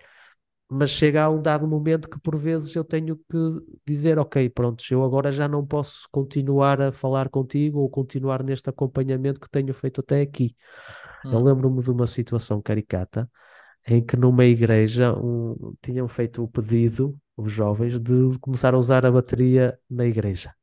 mas 0.69 0.91
chega 0.91 1.23
a 1.23 1.31
um 1.31 1.41
dado 1.41 1.67
momento 1.67 2.09
que 2.11 2.19
por 2.19 2.37
vezes 2.37 2.75
eu 2.75 2.83
tenho 2.83 3.17
que 3.17 3.39
dizer, 3.87 4.19
ok, 4.19 4.49
pronto, 4.51 4.83
eu 4.91 5.05
agora 5.05 5.31
já 5.31 5.47
não 5.47 5.65
posso 5.65 6.09
continuar 6.11 6.81
a 6.81 6.91
falar 6.91 7.29
contigo 7.29 7.79
ou 7.81 7.89
continuar 7.89 8.43
neste 8.43 8.69
acompanhamento 8.69 9.41
que 9.41 9.49
tenho 9.49 9.73
feito 9.73 10.01
até 10.01 10.21
aqui. 10.21 10.57
Hum. 11.27 11.33
Eu 11.33 11.43
lembro-me 11.43 11.83
de 11.83 11.91
uma 11.91 12.07
situação 12.07 12.61
caricata 12.61 13.31
em 13.87 14.05
que 14.05 14.17
numa 14.17 14.45
igreja 14.45 15.15
um, 15.17 15.75
tinham 15.81 16.09
feito 16.09 16.43
o 16.43 16.49
pedido, 16.49 17.17
os 17.37 17.53
jovens, 17.53 18.01
de 18.01 18.39
começar 18.41 18.75
a 18.75 18.79
usar 18.79 19.07
a 19.07 19.11
bateria 19.11 19.79
na 19.89 20.05
igreja. 20.07 20.55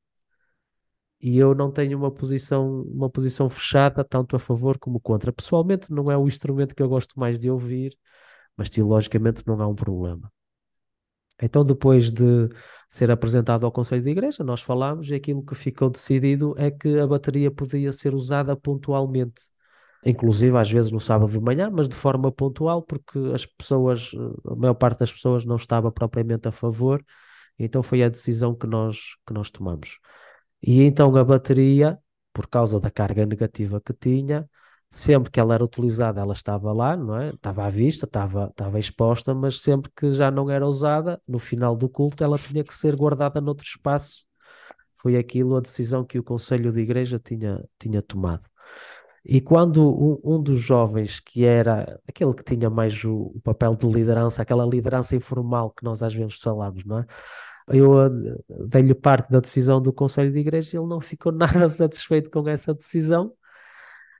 E 1.21 1.37
eu 1.37 1.55
não 1.55 1.71
tenho 1.71 1.97
uma 1.97 2.11
posição, 2.11 2.81
uma 2.81 3.09
posição 3.09 3.49
fechada, 3.49 4.03
tanto 4.03 4.35
a 4.35 4.39
favor 4.39 4.77
como 4.77 4.99
contra. 4.99 5.31
Pessoalmente, 5.31 5.89
não 5.89 6.11
é 6.11 6.17
o 6.17 6.27
instrumento 6.27 6.75
que 6.75 6.83
eu 6.83 6.89
gosto 6.89 7.17
mais 7.17 7.39
de 7.39 7.49
ouvir, 7.49 7.97
mas 8.57 8.69
teologicamente 8.69 9.41
não 9.47 9.61
há 9.61 9.67
um 9.67 9.75
problema. 9.75 10.29
Então, 11.41 11.63
depois 11.63 12.11
de 12.11 12.49
ser 12.89 13.09
apresentado 13.09 13.65
ao 13.65 13.71
Conselho 13.71 14.01
de 14.01 14.09
Igreja, 14.09 14.43
nós 14.43 14.61
falámos 14.61 15.09
e 15.09 15.15
aquilo 15.15 15.43
que 15.43 15.55
ficou 15.55 15.89
decidido 15.89 16.53
é 16.57 16.69
que 16.69 16.99
a 16.99 17.07
bateria 17.07 17.49
podia 17.51 17.91
ser 17.91 18.13
usada 18.13 18.55
pontualmente, 18.55 19.43
inclusive 20.05 20.57
às 20.57 20.69
vezes 20.69 20.91
no 20.91 20.99
sábado 20.99 21.31
de 21.31 21.39
manhã, 21.39 21.69
mas 21.71 21.87
de 21.87 21.95
forma 21.95 22.31
pontual, 22.31 22.81
porque 22.81 23.19
as 23.33 23.45
pessoas, 23.45 24.11
a 24.45 24.55
maior 24.55 24.73
parte 24.73 24.99
das 24.99 25.11
pessoas 25.11 25.45
não 25.45 25.55
estava 25.55 25.91
propriamente 25.91 26.47
a 26.47 26.51
favor, 26.51 27.03
então 27.57 27.83
foi 27.83 28.03
a 28.03 28.09
decisão 28.09 28.55
que 28.55 28.67
nós, 28.67 29.15
que 29.25 29.33
nós 29.33 29.51
tomamos. 29.51 29.99
E 30.61 30.81
então 30.83 31.15
a 31.15 31.23
bateria, 31.23 31.99
por 32.33 32.47
causa 32.47 32.79
da 32.79 32.89
carga 32.91 33.25
negativa 33.25 33.81
que 33.81 33.93
tinha, 33.93 34.49
sempre 34.89 35.31
que 35.31 35.39
ela 35.39 35.55
era 35.55 35.63
utilizada, 35.65 36.21
ela 36.21 36.33
estava 36.33 36.71
lá, 36.71 36.95
não 36.95 37.17
é? 37.19 37.29
Estava 37.29 37.65
à 37.65 37.69
vista, 37.69 38.05
estava, 38.05 38.47
estava 38.49 38.79
exposta, 38.79 39.33
mas 39.33 39.59
sempre 39.59 39.91
que 39.95 40.11
já 40.13 40.29
não 40.29 40.49
era 40.49 40.67
usada, 40.67 41.21
no 41.27 41.39
final 41.39 41.75
do 41.75 41.89
culto, 41.89 42.23
ela 42.23 42.37
tinha 42.37 42.63
que 42.63 42.73
ser 42.73 42.95
guardada 42.95 43.41
noutro 43.41 43.65
espaço. 43.65 44.25
Foi 44.95 45.17
aquilo 45.17 45.55
a 45.57 45.61
decisão 45.61 46.05
que 46.05 46.19
o 46.19 46.23
Conselho 46.23 46.71
de 46.71 46.79
Igreja 46.81 47.19
tinha, 47.19 47.63
tinha 47.79 48.01
tomado. 48.01 48.47
E 49.25 49.39
quando 49.39 49.81
um, 49.83 50.35
um 50.35 50.41
dos 50.41 50.59
jovens, 50.59 51.19
que 51.19 51.45
era 51.45 51.99
aquele 52.07 52.33
que 52.33 52.43
tinha 52.43 52.69
mais 52.69 53.03
o, 53.05 53.31
o, 53.35 53.41
papel 53.41 53.75
de 53.75 53.87
liderança, 53.87 54.41
aquela 54.41 54.65
liderança 54.65 55.15
informal 55.15 55.71
que 55.71 55.83
nós 55.83 56.03
às 56.03 56.13
vezes 56.13 56.35
falamos, 56.39 56.83
não 56.85 56.99
é? 56.99 57.05
Eu 57.69 57.97
eh, 58.05 58.09
dei-lhe 58.67 58.93
parte 58.93 59.31
da 59.31 59.39
decisão 59.39 59.81
do 59.81 59.93
Conselho 59.93 60.31
de 60.31 60.39
Igreja 60.39 60.75
e 60.75 60.79
ele 60.79 60.87
não 60.87 60.99
ficou 60.99 61.31
nada 61.33 61.69
satisfeito 61.69 62.29
com 62.29 62.47
essa 62.49 62.73
decisão 62.73 63.33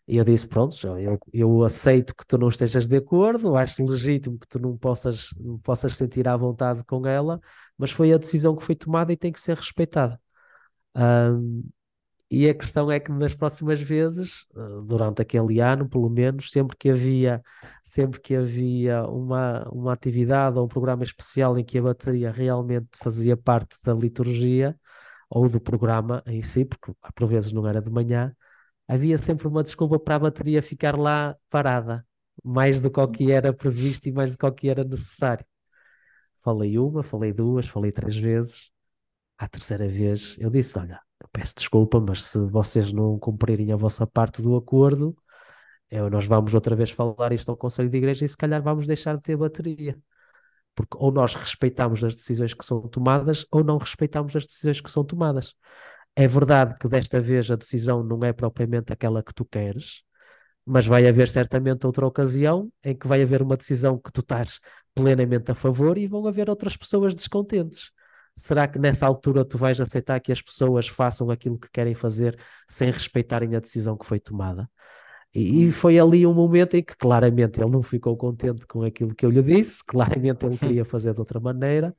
e 0.08 0.18
eu 0.18 0.24
disse: 0.24 0.48
Pronto, 0.48 0.76
eu, 1.00 1.20
eu 1.32 1.64
aceito 1.64 2.16
que 2.16 2.26
tu 2.26 2.38
não 2.38 2.50
estejas 2.50 2.88
de 2.88 2.98
acordo, 2.98 3.56
acho 3.56 3.86
legítimo 3.86 4.38
que 4.38 4.48
tu 4.48 4.60
não 4.60 4.78
possas, 4.78 5.34
não 5.40 5.58
possas 5.60 5.96
sentir 5.96 6.28
à 6.28 6.36
vontade 6.36 6.84
com 6.86 7.06
ela, 7.08 7.40
mas 7.78 7.92
foi 7.92 8.12
a 8.14 8.18
decisão 8.18 8.56
que 8.56 8.64
foi 8.64 8.76
tomada 8.76 9.14
e 9.14 9.18
tem 9.18 9.32
que 9.32 9.40
ser 9.40 9.56
respeitada. 9.56 10.20
Um, 10.96 11.64
E 12.36 12.50
a 12.50 12.54
questão 12.56 12.92
é 12.92 13.00
que 13.00 13.12
nas 13.12 13.36
próximas 13.36 13.80
vezes, 13.80 14.48
eh, 14.56 14.60
durante 14.88 15.22
aquele 15.22 15.60
ano, 15.60 15.88
pelo 15.88 16.10
menos, 16.10 16.50
sempre 16.52 16.76
que 16.76 16.90
havia, 16.90 17.44
sempre 17.84 18.20
que 18.20 18.36
havia 18.36 19.06
uma, 19.08 19.70
uma 19.70 19.94
atividade 19.94 20.58
ou 20.58 20.66
um 20.66 20.68
programa 20.68 21.04
especial 21.04 21.60
em 21.60 21.64
que 21.64 21.78
a 21.78 21.84
bateria 21.84 22.32
realmente 22.32 22.88
fazia 22.98 23.38
parte 23.38 23.78
da 23.84 23.94
liturgia 23.94 24.76
ou 25.30 25.48
do 25.48 25.62
programa 25.62 26.24
em 26.26 26.42
si, 26.42 26.66
porque 26.66 26.94
por 27.16 27.28
vezes 27.28 27.52
não 27.54 27.68
era 27.68 27.80
de 27.82 27.92
manhã, 27.92 28.36
havia 28.88 29.18
sempre 29.20 29.48
uma 29.48 29.62
desculpa 29.64 30.00
para 30.00 30.16
a 30.16 30.20
bateria 30.20 30.62
ficar 30.64 30.98
lá 30.98 31.38
parada, 31.52 32.06
mais 32.44 32.82
do 32.82 32.90
que 32.92 33.00
o 33.00 33.08
que 33.08 33.32
era 33.32 33.54
previsto 33.54 34.08
e 34.10 34.12
mais 34.12 34.32
do 34.34 34.40
que 34.40 34.46
o 34.48 34.52
que 34.52 34.70
era 34.70 34.84
necessário. 34.84 35.46
Falei 36.38 36.80
uma, 36.80 37.04
falei 37.04 37.34
duas, 37.34 37.68
falei 37.68 37.92
três 37.92 38.16
vezes. 38.18 38.72
À 39.38 39.48
terceira 39.48 39.88
vez 39.88 40.38
eu 40.40 40.50
disse: 40.50 40.78
Olha, 40.80 41.02
peço 41.32 41.56
desculpa, 41.56 42.00
mas 42.00 42.24
se 42.24 42.38
vocês 42.40 42.92
não 42.92 43.18
cumprirem 43.20 43.72
a 43.72 43.76
vossa 43.76 44.06
parte 44.08 44.42
do 44.42 44.56
acordo, 44.56 45.16
eu, 45.90 46.10
nós 46.10 46.26
vamos 46.26 46.54
outra 46.54 46.76
vez 46.76 46.92
falar 46.92 47.32
isto 47.34 47.50
ao 47.50 47.58
Conselho 47.58 47.90
de 47.90 47.98
Igreja 47.98 48.26
e 48.26 48.28
se 48.28 48.38
calhar 48.38 48.62
vamos 48.62 48.88
deixar 48.88 49.16
de 49.16 49.22
ter 49.22 49.38
bateria. 49.38 49.98
Porque 50.76 50.98
ou 51.00 51.12
nós 51.12 51.36
respeitamos 51.36 52.04
as 52.04 52.16
decisões 52.16 52.54
que 52.54 52.66
são 52.66 52.82
tomadas 52.88 53.46
ou 53.52 53.64
não 53.64 53.78
respeitamos 53.78 54.36
as 54.36 54.46
decisões 54.46 54.82
que 54.82 54.90
são 54.92 55.04
tomadas. 55.04 55.54
É 56.16 56.28
verdade 56.28 56.76
que 56.80 56.88
desta 56.88 57.20
vez 57.20 57.50
a 57.52 57.56
decisão 57.56 58.04
não 58.04 58.24
é 58.24 58.34
propriamente 58.34 58.92
aquela 58.94 59.24
que 59.24 59.34
tu 59.34 59.46
queres, 59.46 60.04
mas 60.66 60.86
vai 60.86 61.08
haver 61.08 61.28
certamente 61.30 61.86
outra 61.86 62.06
ocasião 62.08 62.72
em 62.84 62.96
que 62.96 63.08
vai 63.08 63.22
haver 63.22 63.42
uma 63.42 63.58
decisão 63.58 63.98
que 63.98 64.12
tu 64.12 64.22
estás 64.22 64.60
plenamente 64.96 65.52
a 65.52 65.56
favor 65.56 65.98
e 65.98 66.08
vão 66.08 66.28
haver 66.28 66.50
outras 66.50 66.78
pessoas 66.78 67.14
descontentes. 67.16 67.92
Será 68.36 68.68
que 68.68 68.80
nessa 68.80 69.06
altura 69.06 69.46
tu 69.46 69.58
vais 69.58 69.80
aceitar 69.80 70.20
que 70.20 70.32
as 70.32 70.42
pessoas 70.42 70.88
façam 70.88 71.30
aquilo 71.30 71.60
que 71.60 71.70
querem 71.72 71.94
fazer 71.94 72.38
sem 72.68 72.90
respeitarem 72.90 73.56
a 73.56 73.60
decisão 73.60 73.98
que 73.98 74.06
foi 74.06 74.20
tomada? 74.20 74.70
E, 75.36 75.72
foi 75.72 75.98
ali 75.98 76.28
um 76.28 76.34
momento 76.34 76.76
em 76.76 76.84
que 76.84 76.96
claramente 76.96 77.60
ele 77.60 77.72
não 77.72 77.82
ficou 77.82 78.16
contente 78.16 78.68
com 78.68 78.84
aquilo 78.84 79.16
que 79.16 79.26
eu 79.26 79.32
lhe 79.32 79.42
disse, 79.42 79.84
claramente 79.84 80.46
ele 80.46 80.58
queria 80.60 80.86
fazer 80.86 81.14
de 81.14 81.20
outra 81.20 81.40
maneira, 81.40 81.96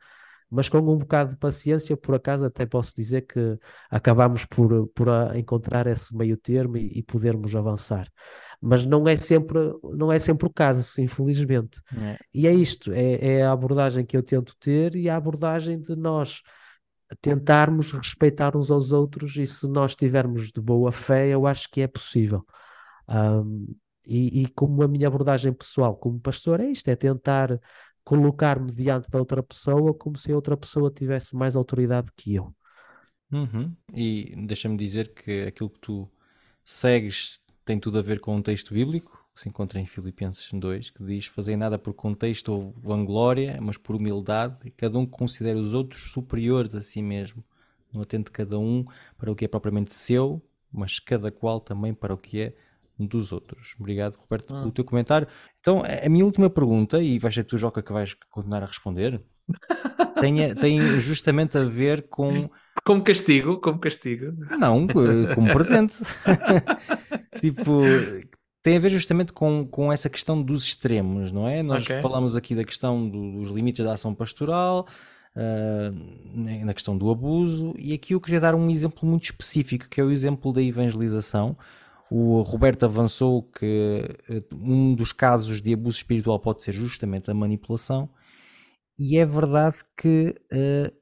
mas 0.55 0.69
com 0.69 0.79
um 0.79 0.99
bocado 0.99 1.31
de 1.31 1.37
paciência, 1.37 1.97
por 1.97 2.15
acaso 2.15 2.47
até 2.47 2.65
posso 2.65 2.95
dizer 2.95 3.23
que 3.23 3.59
acabámos 3.91 4.45
por, 4.45 4.87
por 4.89 5.09
encontrar 5.35 5.87
esse 5.89 6.17
meio 6.17 6.37
termo 6.37 6.77
e, 6.77 6.99
e 6.99 7.03
podermos 7.03 7.57
avançar. 7.57 8.09
Mas 8.61 8.87
não 8.87 9.09
é 9.09 9.17
sempre, 9.17 9.59
não 9.83 10.13
é 10.13 10.19
sempre 10.19 10.47
o 10.47 10.51
caso, 10.51 11.01
infelizmente. 11.01 11.81
É. 12.01 12.19
E 12.33 12.47
é 12.47 12.55
isto, 12.55 12.93
é, 12.93 13.39
é 13.39 13.43
a 13.43 13.51
abordagem 13.51 14.07
que 14.07 14.17
eu 14.17 14.23
tento 14.23 14.57
ter 14.61 14.95
e 14.95 15.11
a 15.11 15.17
abordagem 15.17 15.81
de 15.81 15.97
nós 15.97 16.41
tentarmos 17.21 17.91
respeitar 17.91 18.57
uns 18.57 18.71
aos 18.71 18.93
outros 18.93 19.37
e 19.37 19.47
se 19.47 19.69
nós 19.69 19.97
tivermos 19.97 20.53
de 20.53 20.61
boa 20.61 20.93
fé, 20.93 21.29
eu 21.29 21.47
acho 21.49 21.69
que 21.69 21.81
é 21.81 21.89
possível. 21.89 22.47
Um, 23.09 23.75
e, 24.07 24.43
e, 24.43 24.49
como 24.51 24.83
a 24.83 24.89
minha 24.89 25.09
abordagem 25.09 25.53
pessoal 25.53 25.97
como 25.97 26.21
pastor 26.21 26.61
é 26.61 26.67
isto, 26.67 26.89
é 26.89 26.97
tentar 26.97 27.59
colocar-me 28.05 28.71
diante 28.71 29.09
da 29.11 29.19
outra 29.19 29.43
pessoa 29.43 29.95
como 29.95 30.17
se 30.17 30.31
a 30.31 30.37
outra 30.37 30.57
pessoa 30.57 30.91
tivesse 30.91 31.35
mais 31.35 31.57
autoridade 31.57 32.11
que 32.15 32.35
eu. 32.35 32.55
Uhum. 33.33 33.75
E 33.93 34.35
deixa-me 34.47 34.77
dizer 34.77 35.13
que 35.13 35.43
aquilo 35.43 35.71
que 35.71 35.81
tu 35.81 36.09
segues 36.65 37.41
tem 37.65 37.81
tudo 37.81 37.99
a 37.99 38.03
ver 38.03 38.21
com 38.21 38.37
um 38.37 38.43
texto 38.43 38.75
bíblico 38.75 39.25
que 39.35 39.41
se 39.41 39.49
encontra 39.49 39.81
em 39.81 39.87
Filipenses 39.87 40.49
2, 40.53 40.91
que 40.91 41.03
diz: 41.03 41.27
Fazei 41.27 41.57
nada 41.57 41.79
por 41.79 41.93
contexto 41.93 42.53
ou 42.53 42.75
vanglória, 42.79 43.59
mas 43.61 43.77
por 43.77 43.97
humildade, 43.97 44.61
e 44.65 44.71
cada 44.71 44.99
um 44.99 45.05
considere 45.05 45.59
os 45.59 45.75
outros 45.75 46.13
superiores 46.13 46.75
a 46.75 46.83
si 46.83 47.03
mesmo. 47.03 47.43
Não 47.93 48.03
atende 48.03 48.31
cada 48.31 48.59
um 48.59 48.85
para 49.17 49.33
o 49.33 49.35
que 49.35 49.45
é 49.45 49.49
propriamente 49.49 49.93
seu, 49.93 50.41
mas 50.73 50.99
cada 51.01 51.31
qual 51.31 51.61
também 51.61 51.93
para 51.93 52.15
o 52.15 52.19
que 52.19 52.41
é 52.41 52.55
dos 52.99 53.32
outros. 53.32 53.74
Obrigado, 53.78 54.16
Roberto, 54.16 54.49
pelo 54.49 54.68
ah. 54.68 54.72
teu 54.72 54.84
comentário. 54.84 55.26
Então, 55.61 55.82
a 55.82 56.09
minha 56.09 56.24
última 56.24 56.49
pergunta, 56.49 57.03
e 57.03 57.18
vais 57.18 57.34
ser 57.34 57.45
tu, 57.45 57.59
Joca, 57.59 57.82
que 57.82 57.92
vais 57.92 58.14
continuar 58.30 58.62
a 58.62 58.66
responder, 58.66 59.20
tem, 60.20 60.55
tem 60.55 61.01
justamente 61.01 61.59
a 61.59 61.64
ver 61.64 62.09
com. 62.09 62.49
Como 62.84 63.03
castigo, 63.03 63.61
como 63.61 63.78
castigo. 63.78 64.34
Não, 64.59 64.86
como 65.34 65.53
presente. 65.53 65.97
tipo, 67.40 67.82
tem 68.62 68.76
a 68.76 68.80
ver 68.80 68.90
justamente 68.90 69.32
com, 69.32 69.66
com 69.66 69.92
essa 69.92 70.09
questão 70.09 70.42
dos 70.42 70.64
extremos, 70.64 71.30
não 71.30 71.47
é? 71.47 71.62
Nós 71.62 71.84
okay. 71.84 72.01
falamos 72.01 72.36
aqui 72.36 72.55
da 72.55 72.64
questão 72.64 73.09
do, 73.09 73.40
dos 73.40 73.51
limites 73.51 73.84
da 73.84 73.92
ação 73.92 74.14
pastoral, 74.14 74.86
uh, 75.36 76.64
na 76.64 76.72
questão 76.72 76.97
do 76.97 77.11
abuso, 77.11 77.74
e 77.78 77.92
aqui 77.92 78.14
eu 78.14 78.20
queria 78.20 78.40
dar 78.40 78.55
um 78.55 78.70
exemplo 78.70 79.07
muito 79.07 79.24
específico, 79.24 79.88
que 79.88 80.01
é 80.01 80.05
o 80.05 80.11
exemplo 80.11 80.53
da 80.53 80.62
evangelização 80.62 81.57
o 82.17 82.43
Roberto 82.43 82.85
avançou 82.85 83.43
que 83.43 84.05
eh, 84.31 84.41
um 84.53 84.95
dos 84.95 85.12
casos 85.12 85.61
de 85.61 85.75
abuso 85.75 85.97
espiritual 85.97 86.39
pode 86.39 86.62
ser 86.62 86.73
justamente 86.73 87.29
a 87.29 87.35
manipulação, 87.35 88.09
e 88.97 89.19
é 89.19 89.27
verdade 89.27 89.79
que 90.01 90.33
uh, 90.53 90.97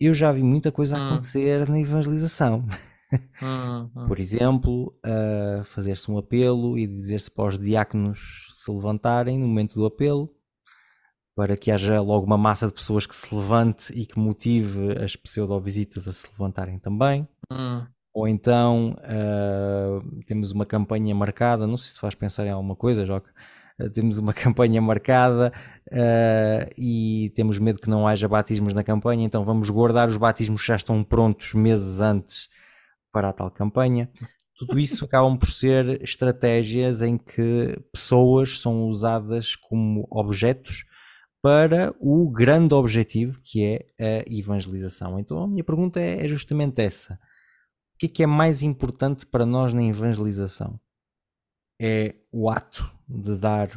eu 0.00 0.12
já 0.12 0.32
vi 0.32 0.42
muita 0.42 0.72
coisa 0.72 0.98
hum. 0.98 1.06
acontecer 1.06 1.68
na 1.68 1.78
evangelização. 1.78 2.66
Hum, 3.40 3.88
hum. 3.94 4.08
Por 4.08 4.18
exemplo, 4.18 4.92
uh, 5.06 5.62
fazer-se 5.62 6.10
um 6.10 6.18
apelo 6.18 6.76
e 6.76 6.84
dizer-se 6.88 7.30
para 7.30 7.44
os 7.44 7.56
diáconos 7.56 8.48
se 8.50 8.68
levantarem 8.68 9.38
no 9.38 9.46
momento 9.46 9.76
do 9.76 9.86
apelo, 9.86 10.34
para 11.36 11.56
que 11.56 11.70
haja 11.70 12.00
logo 12.00 12.26
uma 12.26 12.36
massa 12.36 12.66
de 12.66 12.72
pessoas 12.72 13.06
que 13.06 13.14
se 13.14 13.32
levante 13.32 13.92
e 13.92 14.04
que 14.04 14.18
motive 14.18 15.00
as 15.00 15.14
pseudo-visitas 15.14 16.08
a 16.08 16.12
se 16.12 16.26
levantarem 16.26 16.80
também. 16.80 17.28
Hum 17.52 17.86
ou 18.16 18.26
então 18.26 18.96
uh, 19.00 20.22
temos 20.24 20.50
uma 20.50 20.64
campanha 20.64 21.14
marcada, 21.14 21.66
não 21.66 21.76
sei 21.76 21.88
se 21.88 21.94
te 21.96 22.00
faz 22.00 22.14
pensar 22.14 22.46
em 22.46 22.50
alguma 22.50 22.74
coisa, 22.74 23.04
Joca. 23.04 23.30
Uh, 23.78 23.90
temos 23.90 24.16
uma 24.16 24.32
campanha 24.32 24.80
marcada 24.80 25.52
uh, 25.92 26.72
e 26.78 27.30
temos 27.34 27.58
medo 27.58 27.78
que 27.78 27.90
não 27.90 28.08
haja 28.08 28.26
batismos 28.26 28.72
na 28.72 28.82
campanha, 28.82 29.22
então 29.22 29.44
vamos 29.44 29.68
guardar 29.68 30.08
os 30.08 30.16
batismos 30.16 30.62
que 30.62 30.68
já 30.68 30.76
estão 30.76 31.04
prontos 31.04 31.52
meses 31.52 32.00
antes 32.00 32.48
para 33.12 33.28
a 33.28 33.32
tal 33.34 33.50
campanha. 33.50 34.10
Tudo 34.56 34.78
isso 34.78 35.04
acabam 35.04 35.36
por 35.36 35.50
ser 35.50 36.02
estratégias 36.02 37.02
em 37.02 37.18
que 37.18 37.78
pessoas 37.92 38.60
são 38.60 38.88
usadas 38.88 39.54
como 39.54 40.08
objetos 40.10 40.86
para 41.42 41.94
o 42.00 42.32
grande 42.32 42.72
objetivo 42.74 43.38
que 43.44 43.62
é 43.98 44.22
a 44.22 44.24
evangelização. 44.26 45.20
Então 45.20 45.42
a 45.42 45.46
minha 45.46 45.62
pergunta 45.62 46.00
é, 46.00 46.24
é 46.24 46.28
justamente 46.28 46.80
essa 46.80 47.18
o 47.96 47.98
que 47.98 48.06
é, 48.06 48.08
que 48.10 48.22
é 48.22 48.26
mais 48.26 48.62
importante 48.62 49.24
para 49.24 49.46
nós 49.46 49.72
na 49.72 49.82
evangelização? 49.82 50.78
É 51.80 52.14
o 52.30 52.50
ato 52.50 52.90
de 53.08 53.36
dar 53.38 53.70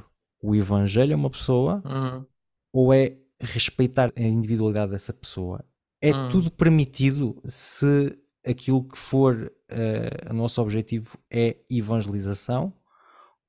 o 0.44 0.54
evangelho 0.54 1.14
a 1.14 1.18
uma 1.18 1.30
pessoa 1.30 1.82
uhum. 1.86 2.26
ou 2.74 2.94
é 2.94 3.18
respeitar 3.40 4.12
a 4.14 4.22
individualidade 4.22 4.92
dessa 4.92 5.14
pessoa? 5.14 5.64
É 6.02 6.12
uhum. 6.12 6.28
tudo 6.28 6.52
permitido 6.52 7.42
se 7.46 8.14
aquilo 8.46 8.84
que 8.84 8.98
for 8.98 9.54
uh, 9.72 10.32
o 10.32 10.34
nosso 10.34 10.62
objetivo 10.62 11.18
é 11.32 11.56
evangelização? 11.70 12.74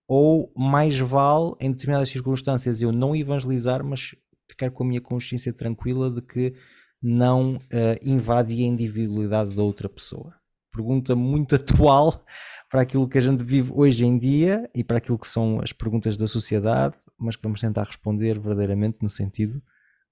Ou 0.06 0.52
mais 0.56 1.00
vale, 1.00 1.52
em 1.58 1.72
determinadas 1.72 2.10
circunstâncias, 2.10 2.80
eu 2.80 2.92
não 2.92 3.14
evangelizar, 3.14 3.84
mas 3.84 4.14
ficar 4.48 4.70
com 4.70 4.84
a 4.84 4.86
minha 4.86 5.00
consciência 5.00 5.52
tranquila 5.52 6.10
de 6.10 6.22
que 6.22 6.54
não 7.02 7.56
uh, 7.56 7.60
invade 8.02 8.52
a 8.52 8.66
individualidade 8.66 9.54
da 9.54 9.62
outra 9.62 9.88
pessoa? 9.88 10.39
Pergunta 10.70 11.14
muito 11.14 11.54
atual 11.56 12.24
para 12.70 12.82
aquilo 12.82 13.08
que 13.08 13.18
a 13.18 13.20
gente 13.20 13.44
vive 13.44 13.72
hoje 13.74 14.04
em 14.04 14.16
dia 14.16 14.70
e 14.74 14.84
para 14.84 14.98
aquilo 14.98 15.18
que 15.18 15.26
são 15.26 15.60
as 15.62 15.72
perguntas 15.72 16.16
da 16.16 16.28
sociedade, 16.28 16.96
mas 17.18 17.36
que 17.36 17.42
vamos 17.42 17.60
tentar 17.60 17.84
responder 17.84 18.38
verdadeiramente 18.38 19.02
no 19.02 19.10
sentido 19.10 19.60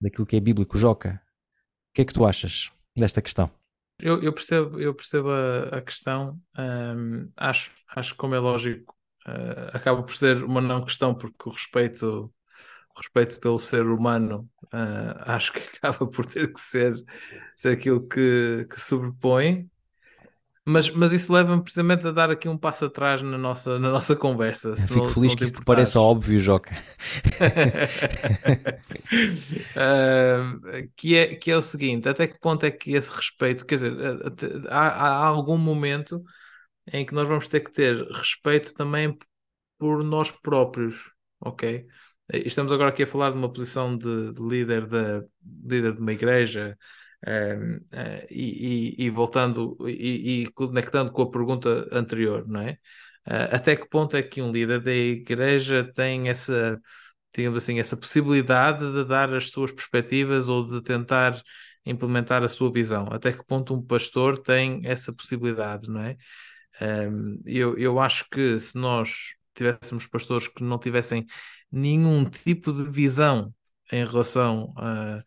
daquilo 0.00 0.26
que 0.26 0.36
é 0.36 0.40
bíblico. 0.40 0.76
Joca, 0.76 1.22
o 1.90 1.94
que 1.94 2.02
é 2.02 2.04
que 2.04 2.12
tu 2.12 2.26
achas 2.26 2.72
desta 2.96 3.22
questão? 3.22 3.50
Eu, 4.00 4.22
eu 4.22 4.32
percebo, 4.32 4.80
eu 4.80 4.94
percebo 4.94 5.30
a, 5.30 5.78
a 5.78 5.82
questão. 5.82 6.40
Um, 6.56 7.30
acho, 7.36 7.70
acho 7.94 8.14
como 8.16 8.34
é 8.34 8.38
lógico, 8.38 8.94
uh, 9.26 9.76
acaba 9.76 10.02
por 10.02 10.14
ser 10.14 10.42
uma 10.44 10.60
não 10.60 10.84
questão, 10.84 11.14
porque 11.14 11.48
o 11.48 11.52
respeito, 11.52 12.32
o 12.94 12.98
respeito 12.98 13.40
pelo 13.40 13.58
ser 13.58 13.86
humano 13.86 14.48
uh, 14.66 15.22
acho 15.26 15.52
que 15.52 15.60
acaba 15.76 16.06
por 16.06 16.26
ter 16.26 16.52
que 16.52 16.60
ser, 16.60 16.94
ser 17.56 17.70
aquilo 17.70 18.06
que, 18.06 18.66
que 18.70 18.80
sobrepõe 18.80 19.68
mas, 20.68 20.90
mas 20.90 21.12
isso 21.12 21.32
leva-me 21.32 21.62
precisamente 21.62 22.06
a 22.06 22.10
dar 22.10 22.30
aqui 22.30 22.46
um 22.48 22.58
passo 22.58 22.84
atrás 22.84 23.22
na 23.22 23.38
nossa, 23.38 23.78
na 23.78 23.90
nossa 23.90 24.14
conversa. 24.14 24.76
Fico 24.76 25.06
não, 25.06 25.08
feliz 25.08 25.34
que 25.34 25.42
isso 25.42 25.54
te 25.54 25.64
pareça 25.64 25.98
óbvio, 25.98 26.38
Joca. 26.38 26.74
uh, 29.74 30.88
que, 30.94 31.16
é, 31.16 31.34
que 31.36 31.50
é 31.50 31.56
o 31.56 31.62
seguinte: 31.62 32.06
até 32.08 32.26
que 32.26 32.38
ponto 32.38 32.66
é 32.66 32.70
que 32.70 32.92
esse 32.92 33.10
respeito, 33.10 33.64
quer 33.64 33.76
dizer, 33.76 33.94
há, 34.68 34.88
há 34.88 35.26
algum 35.26 35.56
momento 35.56 36.22
em 36.92 37.06
que 37.06 37.14
nós 37.14 37.26
vamos 37.26 37.48
ter 37.48 37.60
que 37.60 37.72
ter 37.72 38.06
respeito 38.10 38.74
também 38.74 39.16
por 39.78 40.04
nós 40.04 40.30
próprios, 40.30 41.12
ok? 41.40 41.86
Estamos 42.30 42.70
agora 42.70 42.90
aqui 42.90 43.04
a 43.04 43.06
falar 43.06 43.30
de 43.30 43.38
uma 43.38 43.50
posição 43.50 43.96
de, 43.96 44.34
de 44.34 44.42
líder, 44.42 44.86
de, 44.86 45.26
líder 45.64 45.94
de 45.94 46.00
uma 46.00 46.12
igreja, 46.12 46.76
Uh, 47.26 47.82
e, 48.30 48.94
e, 49.00 49.06
e, 49.06 49.10
voltando 49.10 49.76
e, 49.88 50.44
e, 50.44 50.52
conectando 50.52 51.10
com 51.10 51.22
a 51.22 51.30
pergunta 51.30 51.88
anterior, 51.90 52.46
não 52.46 52.60
é? 52.60 52.72
Uh, 53.26 53.50
até 53.52 53.74
que 53.74 53.88
ponto 53.88 54.16
é 54.16 54.22
que 54.22 54.40
um 54.40 54.52
líder 54.52 54.80
da 54.80 54.92
igreja 54.92 55.84
tem 55.94 56.28
essa, 56.28 56.80
digamos 57.34 57.62
assim, 57.62 57.80
essa 57.80 57.96
possibilidade 57.96 58.80
de 58.92 59.04
dar 59.04 59.34
as 59.34 59.50
suas 59.50 59.72
perspectivas 59.72 60.48
ou 60.48 60.64
de 60.64 60.82
tentar 60.82 61.42
implementar 61.84 62.44
a 62.44 62.48
sua 62.48 62.72
visão? 62.72 63.08
Até 63.10 63.32
que 63.32 63.44
ponto 63.44 63.74
um 63.74 63.82
pastor 63.82 64.38
tem 64.38 64.80
essa 64.84 65.12
possibilidade, 65.12 65.88
não 65.90 66.02
é? 66.02 66.16
Eu, 67.44 67.76
eu 67.76 67.98
acho 67.98 68.28
que 68.30 68.60
se 68.60 68.78
nós 68.78 69.34
tivéssemos 69.54 70.06
pastores 70.06 70.46
que 70.46 70.62
não 70.62 70.78
tivessem 70.78 71.26
nenhum 71.70 72.24
tipo 72.24 72.72
de 72.72 72.84
visão 72.88 73.52
em 73.92 74.04
relação 74.04 74.72
a, 74.76 75.22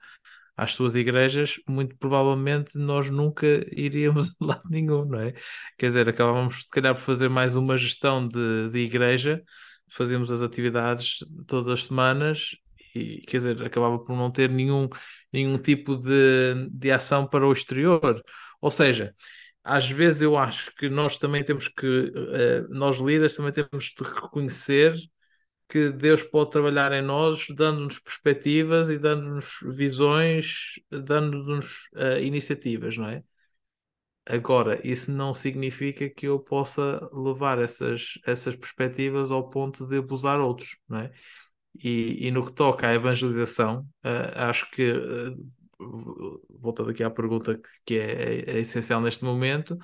às 0.62 0.76
suas 0.76 0.96
igrejas, 0.96 1.56
muito 1.68 1.98
provavelmente 1.98 2.78
nós 2.78 3.10
nunca 3.10 3.48
iríamos 3.76 4.30
a 4.40 4.46
lado 4.46 4.70
nenhum, 4.70 5.06
não 5.06 5.20
é? 5.20 5.34
Quer 5.76 5.88
dizer, 5.88 6.08
acabávamos 6.08 6.66
se 6.66 6.70
calhar 6.70 6.94
por 6.94 7.02
fazer 7.02 7.30
mais 7.30 7.56
uma 7.56 7.76
gestão 7.76 8.28
de, 8.28 8.70
de 8.70 8.80
igreja, 8.80 9.42
fazíamos 9.90 10.32
as 10.32 10.44
atividades 10.44 11.26
todas 11.48 11.68
as 11.68 11.86
semanas 11.86 12.52
e 12.94 13.22
quer 13.22 13.38
dizer, 13.38 13.64
acabava 13.64 13.98
por 13.98 14.16
não 14.16 14.30
ter 14.30 14.52
nenhum, 14.52 14.88
nenhum 15.34 15.58
tipo 15.58 15.98
de, 15.98 16.70
de 16.70 16.92
ação 16.92 17.26
para 17.26 17.48
o 17.48 17.52
exterior. 17.52 18.22
Ou 18.62 18.70
seja, 18.70 19.16
às 19.64 19.90
vezes 19.90 20.22
eu 20.22 20.38
acho 20.38 20.76
que 20.76 20.90
nós 20.90 21.18
também 21.18 21.44
temos 21.44 21.68
que, 21.68 21.88
uh, 21.88 22.68
nós 22.70 22.98
líderes 23.00 23.34
também 23.34 23.52
temos 23.52 23.86
de 23.98 24.04
reconhecer 24.04 24.96
que 25.72 25.90
Deus 25.90 26.22
pode 26.22 26.52
trabalhar 26.52 26.92
em 26.92 27.02
nós, 27.02 27.48
dando-nos 27.50 27.98
perspectivas 27.98 28.90
e 28.90 28.98
dando-nos 28.98 29.60
visões, 29.78 30.74
dando-nos 30.92 31.88
uh, 31.94 32.20
iniciativas, 32.22 32.98
não 32.98 33.08
é? 33.08 33.24
Agora, 34.26 34.86
isso 34.86 35.12
não 35.12 35.34
significa 35.34 36.10
que 36.10 36.28
eu 36.28 36.40
possa 36.40 37.00
levar 37.14 37.58
essas, 37.58 38.20
essas 38.26 38.54
perspectivas 38.54 39.32
ao 39.32 39.50
ponto 39.50 39.88
de 39.88 39.98
abusar 39.98 40.42
outros, 40.42 40.78
não 40.90 41.00
é? 41.00 41.12
E, 41.82 42.28
e 42.28 42.32
no 42.32 42.46
que 42.46 42.52
toca 42.52 42.88
à 42.90 42.94
evangelização, 42.94 43.88
uh, 44.04 44.40
acho 44.50 44.70
que, 44.72 44.92
uh, 44.92 46.42
voltando 46.50 46.90
aqui 46.90 47.02
à 47.02 47.10
pergunta 47.10 47.56
que, 47.56 47.70
que 47.86 47.98
é, 47.98 48.42
é, 48.42 48.60
essencial 48.60 49.00
neste 49.00 49.24
momento, 49.24 49.78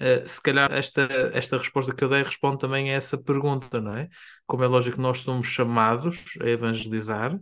Uh, 0.00 0.26
se 0.28 0.42
calhar 0.42 0.72
esta, 0.72 1.02
esta 1.32 1.56
resposta 1.56 1.94
que 1.94 2.02
eu 2.02 2.08
dei 2.08 2.22
responde 2.22 2.58
também 2.58 2.90
a 2.90 2.94
essa 2.94 3.16
pergunta, 3.16 3.80
não 3.80 3.94
é? 3.94 4.08
Como 4.46 4.64
é 4.64 4.66
lógico 4.66 4.96
que 4.96 5.02
nós 5.02 5.20
somos 5.20 5.46
chamados 5.46 6.34
a 6.42 6.48
evangelizar, 6.48 7.38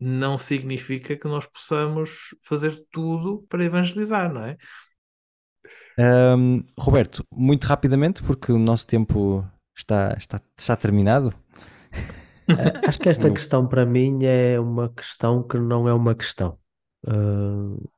não 0.00 0.38
significa 0.38 1.16
que 1.16 1.28
nós 1.28 1.46
possamos 1.46 2.34
fazer 2.46 2.82
tudo 2.90 3.44
para 3.48 3.64
evangelizar, 3.64 4.32
não 4.32 4.44
é? 4.44 4.56
Um, 5.98 6.64
Roberto, 6.78 7.24
muito 7.32 7.64
rapidamente, 7.64 8.22
porque 8.22 8.52
o 8.52 8.58
nosso 8.58 8.86
tempo 8.86 9.44
está, 9.76 10.14
está, 10.16 10.40
está 10.56 10.76
terminado. 10.76 11.34
Eh, 12.48 12.86
acho 12.86 12.98
que 12.98 13.08
esta 13.08 13.30
questão 13.30 13.66
para 13.66 13.84
mim 13.84 14.20
é 14.24 14.58
uma 14.60 14.88
questão 14.88 15.42
que 15.42 15.58
não 15.58 15.88
é 15.88 15.92
uma 15.92 16.14
questão. 16.14 16.56
Uh, 17.04 17.88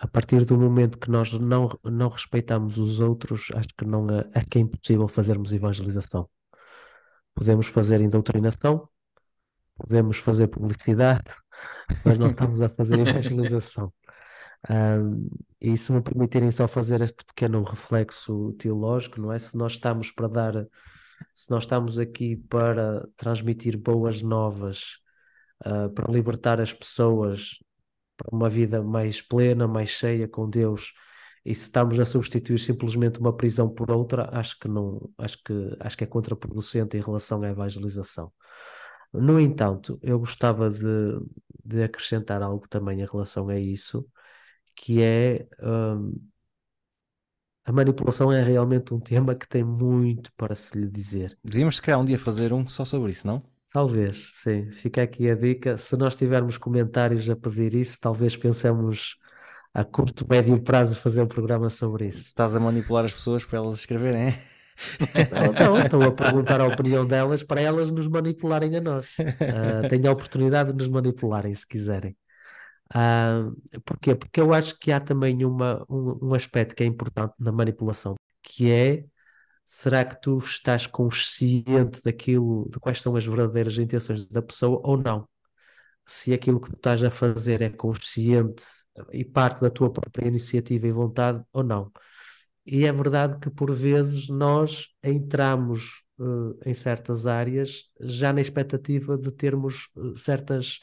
a 0.00 0.08
partir 0.08 0.46
do 0.46 0.56
momento 0.58 0.98
que 0.98 1.10
nós 1.10 1.32
não, 1.34 1.68
não 1.84 2.08
respeitamos 2.08 2.78
os 2.78 3.00
outros, 3.00 3.48
acho 3.54 3.68
que 3.76 3.84
não 3.84 4.08
é, 4.08 4.30
é 4.34 4.44
que 4.44 4.56
é 4.56 4.62
impossível 4.62 5.06
fazermos 5.06 5.52
evangelização. 5.52 6.26
Podemos 7.34 7.66
fazer 7.66 8.00
indoutrinação, 8.00 8.88
podemos 9.76 10.16
fazer 10.16 10.48
publicidade, 10.48 11.24
mas 12.02 12.18
não 12.18 12.30
estamos 12.30 12.62
a 12.62 12.68
fazer 12.70 12.98
evangelização. 13.06 13.92
Um, 14.70 15.28
e 15.60 15.76
se 15.76 15.92
me 15.92 16.00
permitirem 16.00 16.50
só 16.50 16.66
fazer 16.66 17.02
este 17.02 17.22
pequeno 17.22 17.62
reflexo 17.62 18.54
teológico, 18.54 19.20
não 19.20 19.30
é? 19.30 19.38
Se 19.38 19.54
nós 19.54 19.72
estamos 19.72 20.10
para 20.10 20.28
dar, 20.28 20.66
se 21.34 21.50
nós 21.50 21.64
estamos 21.64 21.98
aqui 21.98 22.36
para 22.36 23.06
transmitir 23.16 23.76
boas 23.76 24.22
novas, 24.22 24.96
uh, 25.66 25.90
para 25.90 26.10
libertar 26.10 26.58
as 26.58 26.72
pessoas 26.72 27.58
para 28.20 28.36
uma 28.36 28.48
vida 28.48 28.82
mais 28.82 29.22
plena, 29.22 29.66
mais 29.66 29.88
cheia 29.90 30.28
com 30.28 30.48
Deus. 30.48 30.92
E 31.44 31.54
se 31.54 31.64
estamos 31.64 31.98
a 31.98 32.04
substituir 32.04 32.58
simplesmente 32.58 33.18
uma 33.18 33.34
prisão 33.34 33.68
por 33.68 33.90
outra, 33.90 34.28
acho 34.32 34.58
que 34.58 34.68
não, 34.68 35.10
acho 35.16 35.42
que 35.42 35.52
acho 35.80 35.96
que 35.96 36.04
é 36.04 36.06
contraproducente 36.06 36.96
em 36.96 37.00
relação 37.00 37.42
à 37.42 37.48
evangelização. 37.48 38.30
No 39.12 39.40
entanto, 39.40 39.98
eu 40.02 40.18
gostava 40.18 40.70
de, 40.70 41.18
de 41.64 41.82
acrescentar 41.82 42.42
algo 42.42 42.68
também 42.68 43.00
em 43.00 43.06
relação 43.06 43.48
a 43.48 43.58
isso, 43.58 44.06
que 44.76 45.02
é 45.02 45.48
um, 45.62 46.12
a 47.64 47.72
manipulação 47.72 48.32
é 48.32 48.42
realmente 48.42 48.92
um 48.94 49.00
tema 49.00 49.34
que 49.34 49.48
tem 49.48 49.64
muito 49.64 50.32
para 50.36 50.54
se 50.54 50.76
lhe 50.78 50.88
dizer. 50.88 51.38
Devíamos 51.42 51.76
se 51.76 51.82
calhar 51.82 52.00
um 52.00 52.04
dia 52.04 52.18
fazer 52.18 52.52
um 52.52 52.68
só 52.68 52.84
sobre 52.84 53.10
isso, 53.10 53.26
não? 53.26 53.42
Talvez, 53.72 54.32
sim. 54.34 54.70
Fica 54.70 55.02
aqui 55.02 55.30
a 55.30 55.34
dica. 55.34 55.76
Se 55.76 55.96
nós 55.96 56.16
tivermos 56.16 56.58
comentários 56.58 57.28
a 57.30 57.36
pedir 57.36 57.74
isso, 57.74 58.00
talvez 58.00 58.36
pensemos 58.36 59.16
a 59.72 59.84
curto, 59.84 60.26
médio 60.28 60.60
prazo 60.60 60.96
fazer 60.96 61.22
um 61.22 61.28
programa 61.28 61.70
sobre 61.70 62.08
isso. 62.08 62.28
Estás 62.28 62.56
a 62.56 62.60
manipular 62.60 63.04
as 63.04 63.14
pessoas 63.14 63.44
para 63.44 63.58
elas 63.58 63.78
escreverem, 63.78 64.28
é? 64.28 64.34
Não, 65.30 65.52
não, 65.52 65.78
estou 65.78 66.02
a 66.02 66.10
perguntar 66.10 66.60
a 66.60 66.66
opinião 66.66 67.06
delas 67.06 67.42
para 67.42 67.60
elas 67.60 67.90
nos 67.90 68.08
manipularem 68.08 68.74
a 68.76 68.80
nós. 68.80 69.14
Uh, 69.18 69.88
tenho 69.88 70.08
a 70.08 70.12
oportunidade 70.12 70.72
de 70.72 70.78
nos 70.78 70.88
manipularem, 70.88 71.54
se 71.54 71.66
quiserem. 71.66 72.16
Uh, 72.92 73.80
porquê? 73.84 74.14
Porque 74.14 74.40
eu 74.40 74.52
acho 74.52 74.78
que 74.78 74.90
há 74.90 74.98
também 74.98 75.44
uma, 75.44 75.84
um, 75.88 76.28
um 76.28 76.34
aspecto 76.34 76.74
que 76.74 76.82
é 76.82 76.86
importante 76.86 77.34
na 77.38 77.52
manipulação, 77.52 78.16
que 78.42 78.70
é 78.70 79.04
será 79.72 80.04
que 80.04 80.20
tu 80.20 80.36
estás 80.38 80.86
consciente 80.86 82.02
daquilo, 82.04 82.68
de 82.70 82.78
quais 82.80 83.00
são 83.00 83.14
as 83.14 83.24
verdadeiras 83.24 83.78
intenções 83.78 84.26
da 84.26 84.42
pessoa 84.42 84.80
ou 84.84 84.96
não? 84.96 85.28
Se 86.04 86.32
aquilo 86.34 86.60
que 86.60 86.70
tu 86.70 86.76
estás 86.76 87.02
a 87.04 87.10
fazer 87.10 87.62
é 87.62 87.70
consciente 87.70 88.64
e 89.12 89.24
parte 89.24 89.60
da 89.60 89.70
tua 89.70 89.90
própria 89.90 90.26
iniciativa 90.26 90.86
e 90.86 90.90
vontade 90.90 91.42
ou 91.52 91.62
não. 91.62 91.90
E 92.66 92.84
é 92.84 92.92
verdade 92.92 93.38
que 93.40 93.48
por 93.48 93.72
vezes 93.72 94.28
nós 94.28 94.88
entramos 95.04 96.02
uh, 96.18 96.58
em 96.66 96.74
certas 96.74 97.26
áreas 97.28 97.84
já 98.00 98.32
na 98.32 98.40
expectativa 98.40 99.16
de 99.16 99.30
termos 99.32 99.88
uh, 99.96 100.16
certas 100.16 100.80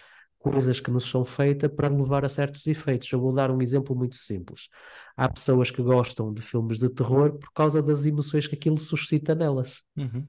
coisas 0.52 0.80
que 0.80 0.92
nos 0.92 1.10
são 1.10 1.24
feitas 1.24 1.72
para 1.72 1.88
levar 1.88 2.26
a 2.26 2.30
certos 2.30 2.66
efeitos. 2.68 3.12
Eu 3.12 3.20
vou 3.20 3.34
dar 3.34 3.52
um 3.52 3.62
exemplo 3.62 3.96
muito 3.96 4.16
simples. 4.16 4.70
Há 5.16 5.30
pessoas 5.30 5.72
que 5.72 5.82
gostam 5.82 6.34
de 6.34 6.42
filmes 6.42 6.80
de 6.80 6.90
terror 6.90 7.38
por 7.38 7.52
causa 7.54 7.82
das 7.82 8.06
emoções 8.06 8.48
que 8.48 8.56
aquilo 8.56 8.78
suscita 8.78 9.36
nelas. 9.36 9.84
Uhum. 9.96 10.26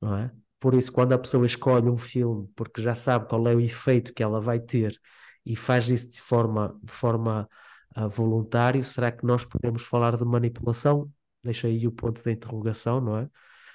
Não 0.00 0.16
é? 0.16 0.30
Por 0.58 0.74
isso, 0.74 0.92
quando 0.92 1.12
a 1.12 1.18
pessoa 1.18 1.44
escolhe 1.44 1.88
um 1.88 1.96
filme 1.96 2.48
porque 2.54 2.82
já 2.82 2.94
sabe 2.94 3.28
qual 3.28 3.46
é 3.48 3.54
o 3.54 3.60
efeito 3.60 4.14
que 4.14 4.22
ela 4.22 4.40
vai 4.40 4.58
ter 4.58 4.98
e 5.44 5.54
faz 5.54 5.88
isso 5.88 6.10
de 6.10 6.20
forma, 6.20 6.78
de 6.82 6.92
forma 6.92 7.48
uh, 7.96 8.08
voluntária, 8.08 8.82
será 8.82 9.12
que 9.12 9.24
nós 9.24 9.44
podemos 9.44 9.84
falar 9.84 10.16
de 10.16 10.24
manipulação? 10.24 11.10
Deixa 11.42 11.68
aí 11.68 11.86
o 11.86 11.92
ponto 11.92 12.22
de 12.22 12.32
interrogação, 12.32 13.00
não 13.00 13.18
é? 13.18 13.28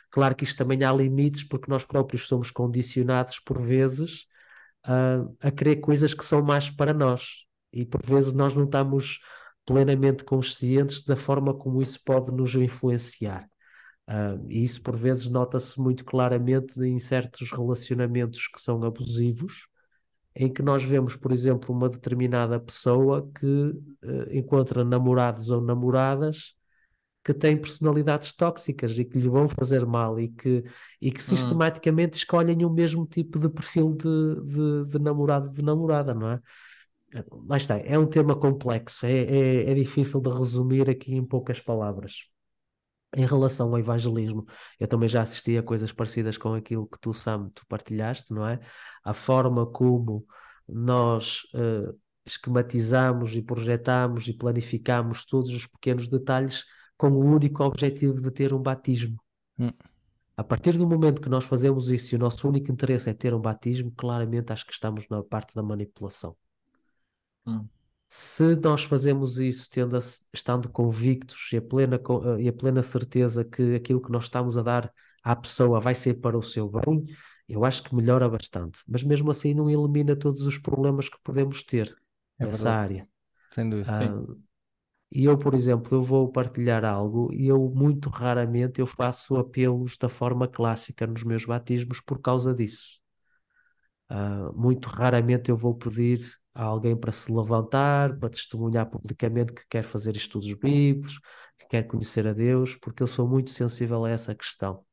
Claro 0.10 0.36
que 0.36 0.44
isto 0.44 0.58
também 0.58 0.84
há 0.84 0.92
limites, 0.92 1.44
porque 1.44 1.70
nós 1.70 1.86
próprios 1.86 2.28
somos 2.28 2.52
condicionados 2.52 3.40
por 3.40 3.62
vezes 3.62 4.28
a, 4.84 5.26
a 5.40 5.52
querer 5.52 5.78
coisas 5.78 6.14
que 6.14 6.26
são 6.26 6.42
mais 6.42 6.70
para 6.70 6.94
nós. 6.94 7.46
E 7.72 7.86
por 7.86 8.02
vezes 8.04 8.34
nós 8.34 8.54
não 8.54 8.66
estamos 8.66 9.20
plenamente 9.66 10.24
conscientes 10.24 11.04
da 11.04 11.16
forma 11.16 11.54
como 11.54 11.82
isso 11.82 12.00
pode 12.04 12.32
nos 12.32 12.56
influenciar. 12.56 13.48
Uh, 14.10 14.46
e 14.50 14.64
isso 14.64 14.82
por 14.82 14.96
vezes 14.96 15.28
nota-se 15.28 15.80
muito 15.80 16.04
claramente 16.04 16.80
em 16.82 17.00
certos 17.00 17.52
relacionamentos 17.52 18.48
que 18.48 18.60
são 18.60 18.84
abusivos, 18.84 19.68
em 20.36 20.52
que 20.52 20.62
nós 20.62 20.84
vemos, 20.84 21.16
por 21.16 21.32
exemplo, 21.32 21.74
uma 21.74 21.90
determinada 21.90 22.60
pessoa 22.60 23.30
que 23.40 23.46
uh, 23.46 24.32
encontra 24.32 24.84
namorados 24.84 25.50
ou 25.50 25.62
namoradas 25.62 26.56
que 27.24 27.34
têm 27.34 27.56
personalidades 27.56 28.34
tóxicas 28.34 28.98
e 28.98 29.06
que 29.06 29.20
lhe 29.20 29.30
vão 29.30 29.48
fazer 29.48 29.86
mal 29.86 30.20
e 30.20 30.28
que, 30.28 30.64
e 31.00 31.12
que 31.12 31.20
hum. 31.20 31.24
sistematicamente 31.24 32.18
escolhem 32.18 32.66
o 32.66 32.70
mesmo 32.70 33.06
tipo 33.06 33.38
de 33.38 33.50
perfil 33.50 33.94
de, 33.94 34.42
de, 34.46 34.90
de 34.90 35.00
namorado 35.00 35.50
de 35.50 35.62
namorada, 35.62 36.14
não 36.14 36.32
é? 36.32 36.40
Lá 37.48 37.58
está, 37.58 37.78
é 37.78 38.00
um 38.00 38.08
tema 38.08 38.36
complexo, 38.36 39.06
é, 39.06 39.12
é, 39.12 39.72
é 39.72 39.74
difícil 39.74 40.22
de 40.22 40.30
resumir 40.30 40.90
aqui 40.90 41.14
em 41.14 41.26
poucas 41.26 41.60
palavras. 41.60 42.26
Em 43.14 43.26
relação 43.26 43.68
ao 43.68 43.78
evangelismo, 43.78 44.46
eu 44.80 44.88
também 44.88 45.10
já 45.10 45.22
assisti 45.22 45.58
a 45.58 45.64
coisas 45.64 45.92
parecidas 45.92 46.38
com 46.38 46.54
aquilo 46.54 46.88
que 46.88 46.98
tu, 46.98 47.14
Sam, 47.14 47.50
tu 47.54 47.66
partilhaste, 47.68 48.34
não 48.34 48.48
é? 48.48 48.62
A 49.04 49.14
forma 49.14 49.66
como 49.70 50.26
nós 50.68 51.42
uh, 51.54 51.94
esquematizamos 52.26 53.36
e 53.36 53.42
projetamos 53.42 54.30
e 54.30 54.34
planificamos 54.34 55.26
todos 55.26 55.52
os 55.52 55.68
pequenos 55.68 56.08
detalhes 56.08 56.64
com 57.02 57.10
o 57.10 57.26
único 57.26 57.64
objetivo 57.64 58.22
de 58.22 58.30
ter 58.30 58.54
um 58.54 58.62
batismo. 58.62 59.20
Hum. 59.58 59.72
A 60.38 60.44
partir 60.44 60.78
do 60.78 60.88
momento 60.88 61.20
que 61.20 61.30
nós 61.30 61.46
fazemos 61.46 61.90
isso 61.90 62.14
e 62.14 62.16
o 62.16 62.20
nosso 62.20 62.48
único 62.48 62.72
interesse 62.72 63.10
é 63.10 63.14
ter 63.14 63.34
um 63.34 63.42
batismo, 63.42 63.92
claramente 63.98 64.54
acho 64.54 64.64
que 64.68 64.72
estamos 64.72 65.10
na 65.10 65.24
parte 65.24 65.56
da 65.56 65.64
manipulação. 65.64 66.38
Hum. 67.48 67.68
Se 68.08 68.56
nós 68.58 68.84
fazemos 68.84 69.40
isso 69.40 69.68
tendo 69.72 69.98
a, 69.98 70.00
estando 70.32 70.70
convictos 70.70 71.50
e 71.52 71.58
a, 71.58 71.62
plena, 71.64 72.00
e 72.40 72.48
a 72.48 72.54
plena 72.54 72.84
certeza 72.84 73.44
que 73.44 73.74
aquilo 73.74 74.00
que 74.00 74.12
nós 74.12 74.26
estamos 74.26 74.56
a 74.56 74.62
dar 74.62 74.94
à 75.24 75.36
pessoa 75.36 75.80
vai 75.80 75.96
ser 75.96 76.20
para 76.20 76.38
o 76.38 76.44
seu 76.44 76.70
bem, 76.70 77.04
eu 77.50 77.66
acho 77.66 77.82
que 77.82 77.96
melhora 77.96 78.30
bastante. 78.30 78.78
Mas 78.88 79.02
mesmo 79.02 79.32
assim 79.32 79.56
não 79.56 79.68
elimina 79.68 80.16
todos 80.16 80.44
os 80.44 80.60
problemas 80.60 81.10
que 81.10 81.18
podemos 81.24 81.64
ter 81.64 81.98
é 82.38 82.46
nessa 82.46 82.66
verdade. 82.66 82.94
área. 82.94 83.10
Sem 83.52 83.70
dúvida. 83.70 83.92
Ah, 83.92 84.51
e 85.12 85.26
eu, 85.26 85.38
por 85.38 85.54
exemplo, 85.54 85.98
eu 85.98 86.02
vou 86.02 86.32
partilhar 86.32 86.86
algo 86.86 87.34
e 87.34 87.48
eu 87.48 87.70
muito 87.76 88.10
raramente 88.10 88.80
eu 88.80 88.88
faço 88.88 89.36
apelos 89.36 89.98
da 89.98 90.08
forma 90.08 90.48
clássica 90.48 91.06
nos 91.06 91.24
meus 91.24 91.44
batismos 91.46 92.00
por 92.00 92.22
causa 92.22 92.54
disso. 92.54 93.02
Uh, 94.10 94.54
muito 94.58 94.88
raramente 94.90 95.50
eu 95.50 95.58
vou 95.58 95.76
pedir 95.76 96.20
a 96.54 96.64
alguém 96.64 96.96
para 96.96 97.12
se 97.12 97.32
levantar, 97.32 98.18
para 98.18 98.30
testemunhar 98.30 98.90
publicamente 98.90 99.54
que 99.54 99.64
quer 99.70 99.84
fazer 99.84 100.16
estudos 100.16 100.54
bíblicos, 100.54 101.20
que 101.58 101.68
quer 101.68 101.84
conhecer 101.84 102.28
a 102.28 102.34
Deus, 102.34 102.76
porque 102.76 103.04
eu 103.04 103.08
sou 103.08 103.28
muito 103.28 103.50
sensível 103.50 104.06
a 104.06 104.10
essa 104.10 104.36
questão. 104.36 104.84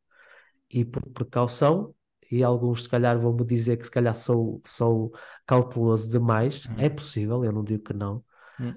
E 0.70 0.84
por 0.84 1.02
precaução, 1.10 1.94
e 2.30 2.42
alguns 2.42 2.84
se 2.84 2.88
calhar 2.88 3.18
vão 3.18 3.32
me 3.32 3.44
dizer 3.44 3.76
que 3.76 3.84
se 3.84 3.90
calhar 3.90 4.14
sou, 4.14 4.60
sou 4.64 5.12
cauteloso 5.46 6.08
demais, 6.10 6.66
hum. 6.66 6.74
é 6.78 6.88
possível, 6.88 7.44
eu 7.44 7.52
não 7.52 7.64
digo 7.64 7.84
que 7.84 7.94
não, 7.94 8.22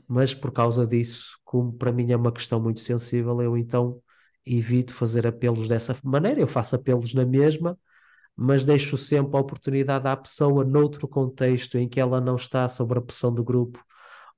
mas 0.07 0.34
por 0.34 0.51
causa 0.51 0.86
disso, 0.86 1.38
como 1.43 1.73
para 1.73 1.91
mim 1.91 2.11
é 2.11 2.15
uma 2.17 2.32
questão 2.32 2.59
muito 2.61 2.79
sensível, 2.79 3.41
eu 3.41 3.57
então 3.57 4.01
evito 4.45 4.93
fazer 4.93 5.27
apelos 5.27 5.67
dessa 5.67 5.95
maneira, 6.03 6.39
eu 6.39 6.47
faço 6.47 6.75
apelos 6.75 7.13
na 7.13 7.25
mesma, 7.25 7.77
mas 8.36 8.65
deixo 8.65 8.97
sempre 8.97 9.38
a 9.38 9.39
oportunidade 9.39 10.07
à 10.07 10.15
pessoa, 10.15 10.63
noutro 10.63 11.07
contexto 11.07 11.77
em 11.77 11.88
que 11.88 11.99
ela 11.99 12.21
não 12.21 12.36
está 12.36 12.67
sob 12.67 12.97
a 12.97 13.01
pressão 13.01 13.34
do 13.34 13.43
grupo, 13.43 13.84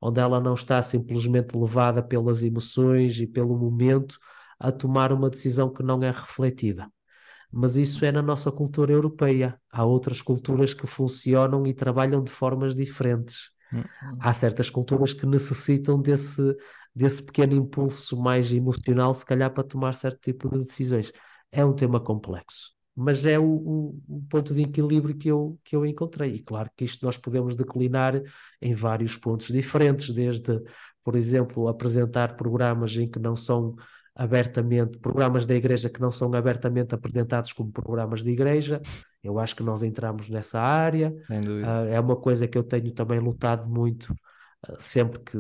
onde 0.02 0.20
ela 0.20 0.39
não 0.39 0.54
está 0.54 0.82
simplesmente 0.84 1.58
levada 1.58 2.04
pelas 2.04 2.44
emoções 2.44 3.18
e 3.20 3.28
pelo 3.28 3.58
momento 3.58 4.18
a 4.60 4.72
tomar 4.72 5.14
uma 5.14 5.30
decisão 5.30 5.72
que 5.72 5.84
não 5.84 6.02
é 6.04 6.12
refletida. 6.12 6.91
Mas 7.52 7.76
isso 7.76 8.04
é 8.04 8.12
na 8.12 8.22
nossa 8.22 8.52
cultura 8.52 8.91
europeia. 8.91 9.60
Há 9.72 9.86
outras 9.86 10.22
culturas 10.22 10.74
que 10.74 10.88
funcionam 10.88 11.66
e 11.68 11.74
trabalham 11.74 12.24
de 12.24 12.32
formas 12.32 12.76
diferentes. 12.76 13.52
Há 14.20 14.34
certas 14.34 14.70
culturas 14.70 15.14
que 15.14 15.26
necessitam 15.26 16.02
desse, 16.02 16.42
desse 16.96 17.24
pequeno 17.24 17.54
impulso 17.56 18.20
mais 18.22 18.52
emocional, 18.54 19.14
se 19.14 19.26
calhar, 19.26 19.52
para 19.52 19.64
tomar 19.64 19.94
certo 19.94 20.20
tipo 20.22 20.50
de 20.50 20.66
decisões. 20.66 21.12
É 21.52 21.64
um 21.64 21.74
tema 21.74 22.00
complexo 22.00 22.74
mas 22.96 23.26
é 23.26 23.40
o, 23.40 23.44
o, 23.44 24.02
o, 24.08 24.22
ponto 24.30 24.54
de 24.54 24.62
equilíbrio 24.62 25.18
que 25.18 25.28
eu, 25.28 25.60
que 25.64 25.76
eu 25.76 25.86
encontrei. 25.86 26.36
E 26.36 26.40
claro 26.40 26.70
que 26.76 26.86
isto 26.86 27.06
nós 27.06 27.18
podemos 27.18 27.56
declinar 27.56 28.22
em 28.62 28.74
vários 28.74 29.18
pontos 29.18 29.48
diferentes, 29.48 30.14
desde, 30.14 30.62
por 31.04 31.16
exemplo, 31.16 31.68
apresentar 31.68 32.36
programas 32.36 32.96
em 32.96 33.10
que 33.10 33.20
não 33.20 33.36
são 33.36 33.76
abertamente, 34.16 35.00
programas 35.00 35.48
da 35.48 35.56
igreja 35.56 35.90
que 35.90 36.00
não 36.00 36.12
são 36.12 36.32
abertamente 36.34 36.94
apresentados 36.94 37.52
como 37.52 37.72
programas 37.72 38.24
de 38.24 38.30
igreja. 38.30 38.80
Eu 39.24 39.40
acho 39.40 39.56
que 39.56 39.64
nós 39.64 39.84
entramos 39.84 40.30
nessa 40.30 40.60
área. 40.60 41.16
Uh, 41.30 41.88
é 41.90 42.00
uma 42.00 42.16
coisa 42.16 42.48
que 42.48 42.58
eu 42.58 42.64
tenho 42.64 42.92
também 42.92 43.20
lutado 43.20 43.70
muito 43.70 44.12
uh, 44.68 44.76
sempre 44.78 45.20
que 45.22 45.38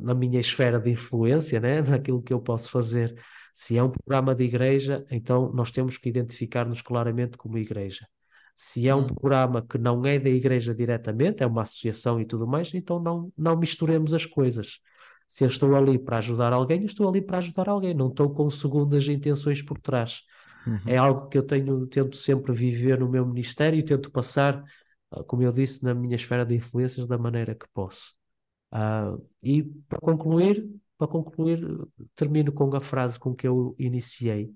na 0.00 0.14
minha 0.14 0.40
esfera 0.40 0.80
de 0.80 0.90
influência, 0.90 1.60
né, 1.60 1.82
naquilo 1.86 2.22
que 2.22 2.32
eu 2.32 2.40
posso 2.40 2.70
fazer 2.70 3.14
se 3.60 3.76
é 3.76 3.82
um 3.82 3.90
programa 3.90 4.36
de 4.36 4.44
igreja, 4.44 5.04
então 5.10 5.50
nós 5.52 5.72
temos 5.72 5.98
que 5.98 6.08
identificar-nos 6.08 6.80
claramente 6.80 7.36
como 7.36 7.58
igreja. 7.58 8.06
Se 8.54 8.86
é 8.86 8.94
um 8.94 9.00
hum. 9.00 9.06
programa 9.08 9.66
que 9.68 9.76
não 9.76 10.06
é 10.06 10.16
da 10.16 10.30
igreja 10.30 10.72
diretamente, 10.72 11.42
é 11.42 11.46
uma 11.46 11.62
associação 11.62 12.20
e 12.20 12.24
tudo 12.24 12.46
mais, 12.46 12.72
então 12.72 13.00
não, 13.00 13.32
não 13.36 13.56
misturemos 13.56 14.14
as 14.14 14.24
coisas. 14.24 14.78
Se 15.26 15.42
eu 15.42 15.48
estou 15.48 15.74
ali 15.74 15.98
para 15.98 16.18
ajudar 16.18 16.52
alguém, 16.52 16.82
eu 16.82 16.86
estou 16.86 17.08
ali 17.08 17.20
para 17.20 17.38
ajudar 17.38 17.68
alguém, 17.68 17.92
não 17.94 18.10
estou 18.10 18.30
com 18.30 18.48
segundas 18.48 19.08
intenções 19.08 19.60
por 19.60 19.76
trás. 19.76 20.22
Uhum. 20.68 20.80
É 20.86 20.96
algo 20.96 21.28
que 21.28 21.38
eu 21.38 21.42
tenho, 21.42 21.86
tento 21.86 22.16
sempre 22.16 22.52
viver 22.52 23.00
no 23.00 23.08
meu 23.08 23.24
ministério 23.24 23.78
e 23.78 23.82
tento 23.82 24.10
passar, 24.10 24.62
ah, 25.10 25.22
como 25.24 25.42
eu 25.42 25.50
disse, 25.50 25.82
na 25.82 25.94
minha 25.94 26.14
esfera 26.14 26.44
de 26.44 26.54
influências 26.54 27.06
da 27.06 27.16
maneira 27.16 27.54
que 27.54 27.66
posso. 27.72 28.14
Uh, 28.70 29.26
e 29.42 29.62
para 29.88 29.98
concluir, 29.98 30.68
para 30.98 31.08
concluir, 31.08 31.58
termino 32.14 32.52
com 32.52 32.74
a 32.76 32.80
frase 32.80 33.18
com 33.18 33.34
que 33.34 33.48
eu 33.48 33.74
iniciei. 33.78 34.52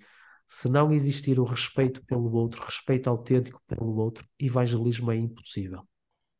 Se 0.47 0.69
não 0.69 0.93
existir 0.93 1.41
o 1.41 1.45
respeito 1.45 2.05
pelo 2.05 2.31
outro, 2.35 2.63
respeito 2.63 3.09
autêntico 3.09 3.63
pelo 3.67 3.97
outro, 3.97 4.27
evangelismo 4.39 5.11
é 5.11 5.17
impossível 5.17 5.89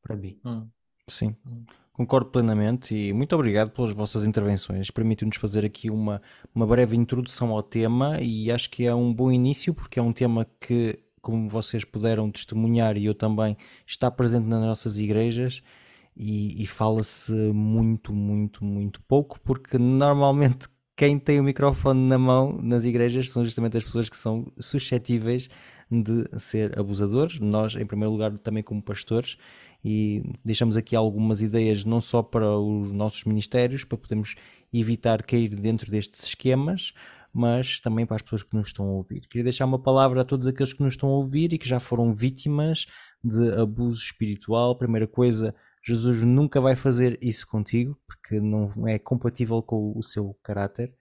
para 0.03 0.15
mim. 0.15 0.39
Hum. 0.45 0.69
Sim, 1.09 1.35
hum. 1.47 1.65
concordo 1.93 2.31
plenamente 2.31 2.95
e 2.95 3.13
muito 3.13 3.35
obrigado 3.35 3.71
pelas 3.71 3.93
vossas 3.93 4.25
intervenções. 4.25 4.91
Permitem-nos 4.91 5.37
fazer 5.37 5.65
aqui 5.65 5.91
uma, 5.91 6.23
uma 6.55 6.67
breve 6.67 6.97
introdução 6.97 7.51
ao 7.51 7.63
tema 7.63 8.21
e 8.21 8.51
acho 8.51 8.71
que 8.71 8.87
é 8.87 8.95
um 8.95 9.13
bom 9.13 9.31
início 9.31 9.75
porque 9.75 9.99
é 9.99 10.03
um 10.03 10.13
tema 10.13 10.47
que, 10.61 10.99
como 11.21 11.49
vocês 11.49 11.85
puderam 11.85 12.31
testemunhar 12.31 12.97
e 12.97 13.05
eu 13.07 13.15
também, 13.15 13.57
está 13.87 14.11
presente 14.11 14.47
nas 14.47 14.61
nossas 14.61 14.99
igrejas 14.99 15.63
e, 16.17 16.63
e 16.63 16.67
fala-se 16.67 17.33
muito, 17.33 18.13
muito, 18.13 18.65
muito 18.65 19.01
pouco, 19.03 19.41
porque 19.41 19.79
normalmente 19.79 20.69
quem 20.95 21.19
tem 21.19 21.41
o 21.41 21.45
microfone 21.45 22.07
na 22.07 22.19
mão 22.19 22.59
nas 22.63 22.85
igrejas 22.85 23.31
são 23.31 23.45
justamente 23.45 23.77
as 23.77 23.85
pessoas 23.85 24.09
que 24.09 24.17
são 24.17 24.47
suscetíveis 24.59 25.49
de 25.91 26.29
ser 26.39 26.79
abusadores. 26.79 27.41
Nós, 27.41 27.75
em 27.75 27.87
primeiro 27.87 28.13
lugar, 28.13 28.39
também 28.39 28.63
como 28.63 28.83
pastores, 28.83 29.37
e 29.85 30.23
deixamos 30.45 30.77
aqui 30.77 30.95
algumas 30.95 31.43
ideias 31.43 31.85
não 31.85 32.01
só 32.01 32.23
para 32.23 32.57
os 32.57 32.93
nossos 32.93 33.25
ministérios, 33.25 33.85
para 33.85 33.99
podermos 33.99 34.35
evitar 34.73 35.23
cair 35.23 35.55
dentro 35.55 35.91
destes 35.91 36.25
esquemas, 36.25 36.93
mas 37.33 37.81
também 37.81 38.05
para 38.05 38.17
as 38.17 38.23
pessoas 38.23 38.43
que 38.43 38.55
nos 38.55 38.69
estão 38.69 38.87
a 38.87 38.93
ouvir. 38.93 39.27
Queria 39.29 39.45
deixar 39.45 39.65
uma 39.65 39.83
palavra 39.83 40.21
a 40.21 40.25
todos 40.25 40.47
aqueles 40.47 40.73
que 40.73 40.83
nos 40.83 40.95
estão 40.95 41.09
a 41.09 41.17
ouvir 41.17 41.53
e 41.53 41.59
que 41.59 41.69
já 41.69 41.81
foram 41.81 42.15
vítimas 42.15 42.87
de 43.25 43.53
abuso 43.53 44.03
espiritual. 44.03 44.77
Primeira 44.77 45.07
coisa, 45.07 45.55
Jesus 45.85 46.23
nunca 46.23 46.61
vai 46.61 46.77
fazer 46.77 47.19
isso 47.23 47.47
contigo, 47.47 47.99
porque 48.07 48.41
não 48.41 48.87
é 48.87 48.99
compatível 48.99 49.63
com 49.63 49.93
o 49.97 50.03
seu 50.03 50.35
caráter 50.43 50.95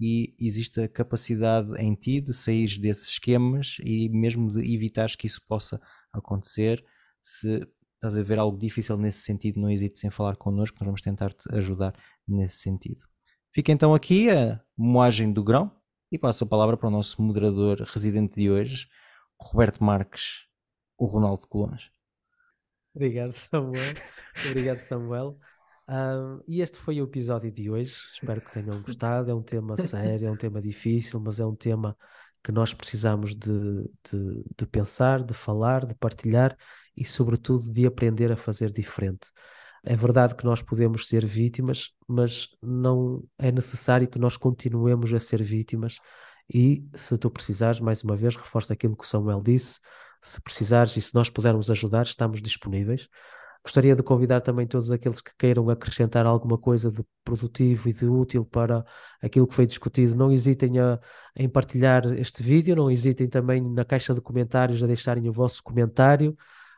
e 0.00 0.34
existe 0.40 0.80
a 0.80 0.88
capacidade 0.88 1.72
em 1.80 1.94
ti 1.94 2.20
de 2.20 2.32
sair 2.32 2.78
desses 2.78 3.10
esquemas 3.10 3.76
e 3.84 4.08
mesmo 4.08 4.48
de 4.48 4.74
evitares 4.74 5.14
que 5.14 5.26
isso 5.26 5.40
possa 5.46 5.80
acontecer. 6.12 6.84
Se 7.22 7.60
estás 8.04 8.18
a 8.18 8.22
ver 8.22 8.38
algo 8.38 8.58
difícil 8.58 8.98
nesse 8.98 9.22
sentido, 9.22 9.58
não 9.58 9.70
hesites 9.70 10.04
em 10.04 10.10
falar 10.10 10.36
connosco, 10.36 10.76
nós 10.80 10.86
vamos 10.86 11.00
tentar 11.00 11.32
te 11.32 11.52
ajudar 11.54 11.94
nesse 12.28 12.58
sentido. 12.58 13.02
Fica 13.50 13.72
então 13.72 13.94
aqui 13.94 14.30
a 14.30 14.60
moagem 14.76 15.32
do 15.32 15.42
grão 15.42 15.74
e 16.12 16.18
passo 16.18 16.44
a 16.44 16.46
palavra 16.46 16.76
para 16.76 16.88
o 16.88 16.90
nosso 16.90 17.22
moderador 17.22 17.80
residente 17.80 18.34
de 18.34 18.50
hoje, 18.50 18.86
Roberto 19.40 19.82
Marques, 19.82 20.46
o 20.98 21.06
Ronaldo 21.06 21.46
Colões. 21.46 21.90
Obrigado, 22.94 23.32
Samuel. 23.32 23.94
Obrigado, 24.50 24.78
Samuel. 24.78 25.38
Um, 25.88 26.40
e 26.46 26.60
este 26.60 26.78
foi 26.78 27.00
o 27.00 27.04
episódio 27.04 27.50
de 27.50 27.70
hoje. 27.70 27.94
Espero 28.12 28.40
que 28.40 28.52
tenham 28.52 28.80
gostado. 28.82 29.30
É 29.30 29.34
um 29.34 29.42
tema 29.42 29.76
sério, 29.76 30.28
é 30.28 30.30
um 30.30 30.36
tema 30.36 30.60
difícil, 30.60 31.18
mas 31.20 31.40
é 31.40 31.46
um 31.46 31.56
tema 31.56 31.96
que 32.42 32.52
nós 32.52 32.74
precisamos 32.74 33.34
de, 33.34 33.82
de, 34.10 34.44
de 34.56 34.66
pensar, 34.66 35.22
de 35.22 35.32
falar, 35.32 35.86
de 35.86 35.94
partilhar 35.94 36.56
e, 36.96 37.04
sobretudo, 37.04 37.72
de 37.72 37.86
aprender 37.86 38.30
a 38.32 38.36
fazer 38.36 38.70
diferente. 38.72 39.30
É 39.82 39.94
verdade 39.94 40.34
que 40.34 40.44
nós 40.44 40.62
podemos 40.62 41.08
ser 41.08 41.24
vítimas, 41.26 41.92
mas 42.08 42.48
não 42.62 43.22
é 43.38 43.52
necessário 43.52 44.08
que 44.08 44.18
nós 44.18 44.36
continuemos 44.36 45.12
a 45.12 45.18
ser 45.18 45.42
vítimas. 45.42 45.98
E 46.52 46.86
se 46.94 47.16
tu 47.18 47.30
precisares, 47.30 47.80
mais 47.80 48.02
uma 48.02 48.16
vez, 48.16 48.36
reforço 48.36 48.72
aquilo 48.72 48.96
que 48.96 49.04
o 49.04 49.06
Samuel 49.06 49.42
disse 49.42 49.80
se 50.24 50.40
precisares 50.40 50.96
e 50.96 51.02
se 51.02 51.14
nós 51.14 51.28
pudermos 51.28 51.70
ajudar, 51.70 52.04
estamos 52.04 52.40
disponíveis. 52.40 53.08
Gostaria 53.62 53.94
de 53.94 54.02
convidar 54.02 54.40
também 54.40 54.66
todos 54.66 54.90
aqueles 54.90 55.20
que 55.20 55.30
queiram 55.38 55.68
acrescentar 55.68 56.24
alguma 56.24 56.56
coisa 56.56 56.90
de 56.90 57.04
produtivo 57.22 57.88
e 57.88 57.92
de 57.92 58.06
útil 58.06 58.44
para 58.44 58.84
aquilo 59.22 59.46
que 59.46 59.54
foi 59.54 59.66
discutido. 59.66 60.16
Não 60.16 60.32
hesitem 60.32 60.78
a, 60.78 60.98
em 61.36 61.48
partilhar 61.48 62.06
este 62.14 62.42
vídeo, 62.42 62.74
não 62.74 62.90
hesitem 62.90 63.28
também 63.28 63.60
na 63.62 63.84
caixa 63.84 64.14
de 64.14 64.20
comentários 64.20 64.82
a 64.82 64.86
deixarem 64.86 65.28
o 65.28 65.32
vosso 65.32 65.62
comentário. 65.62 66.36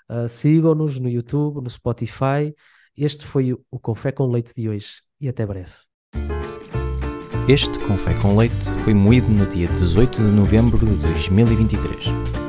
Uh, 0.08 0.28
Sigam-nos 0.28 0.98
no 0.98 1.08
YouTube, 1.08 1.62
no 1.62 1.70
Spotify. 1.70 2.54
Este 2.96 3.24
foi 3.24 3.52
o, 3.52 3.78
Confé 3.80 4.12
com 4.12 4.30
Leite 4.30 4.52
de 4.56 4.68
hoje 4.68 5.02
e 5.20 5.28
até 5.28 5.44
breve. 5.44 5.72
Este 7.48 7.78
Confé 7.80 8.14
com 8.20 8.36
Leite 8.36 8.54
foi 8.84 8.94
moído 8.94 9.28
no 9.28 9.46
dia 9.46 9.68
18 9.68 10.16
de 10.16 10.32
novembro 10.32 10.78
de 10.78 10.96
2023 10.96 12.45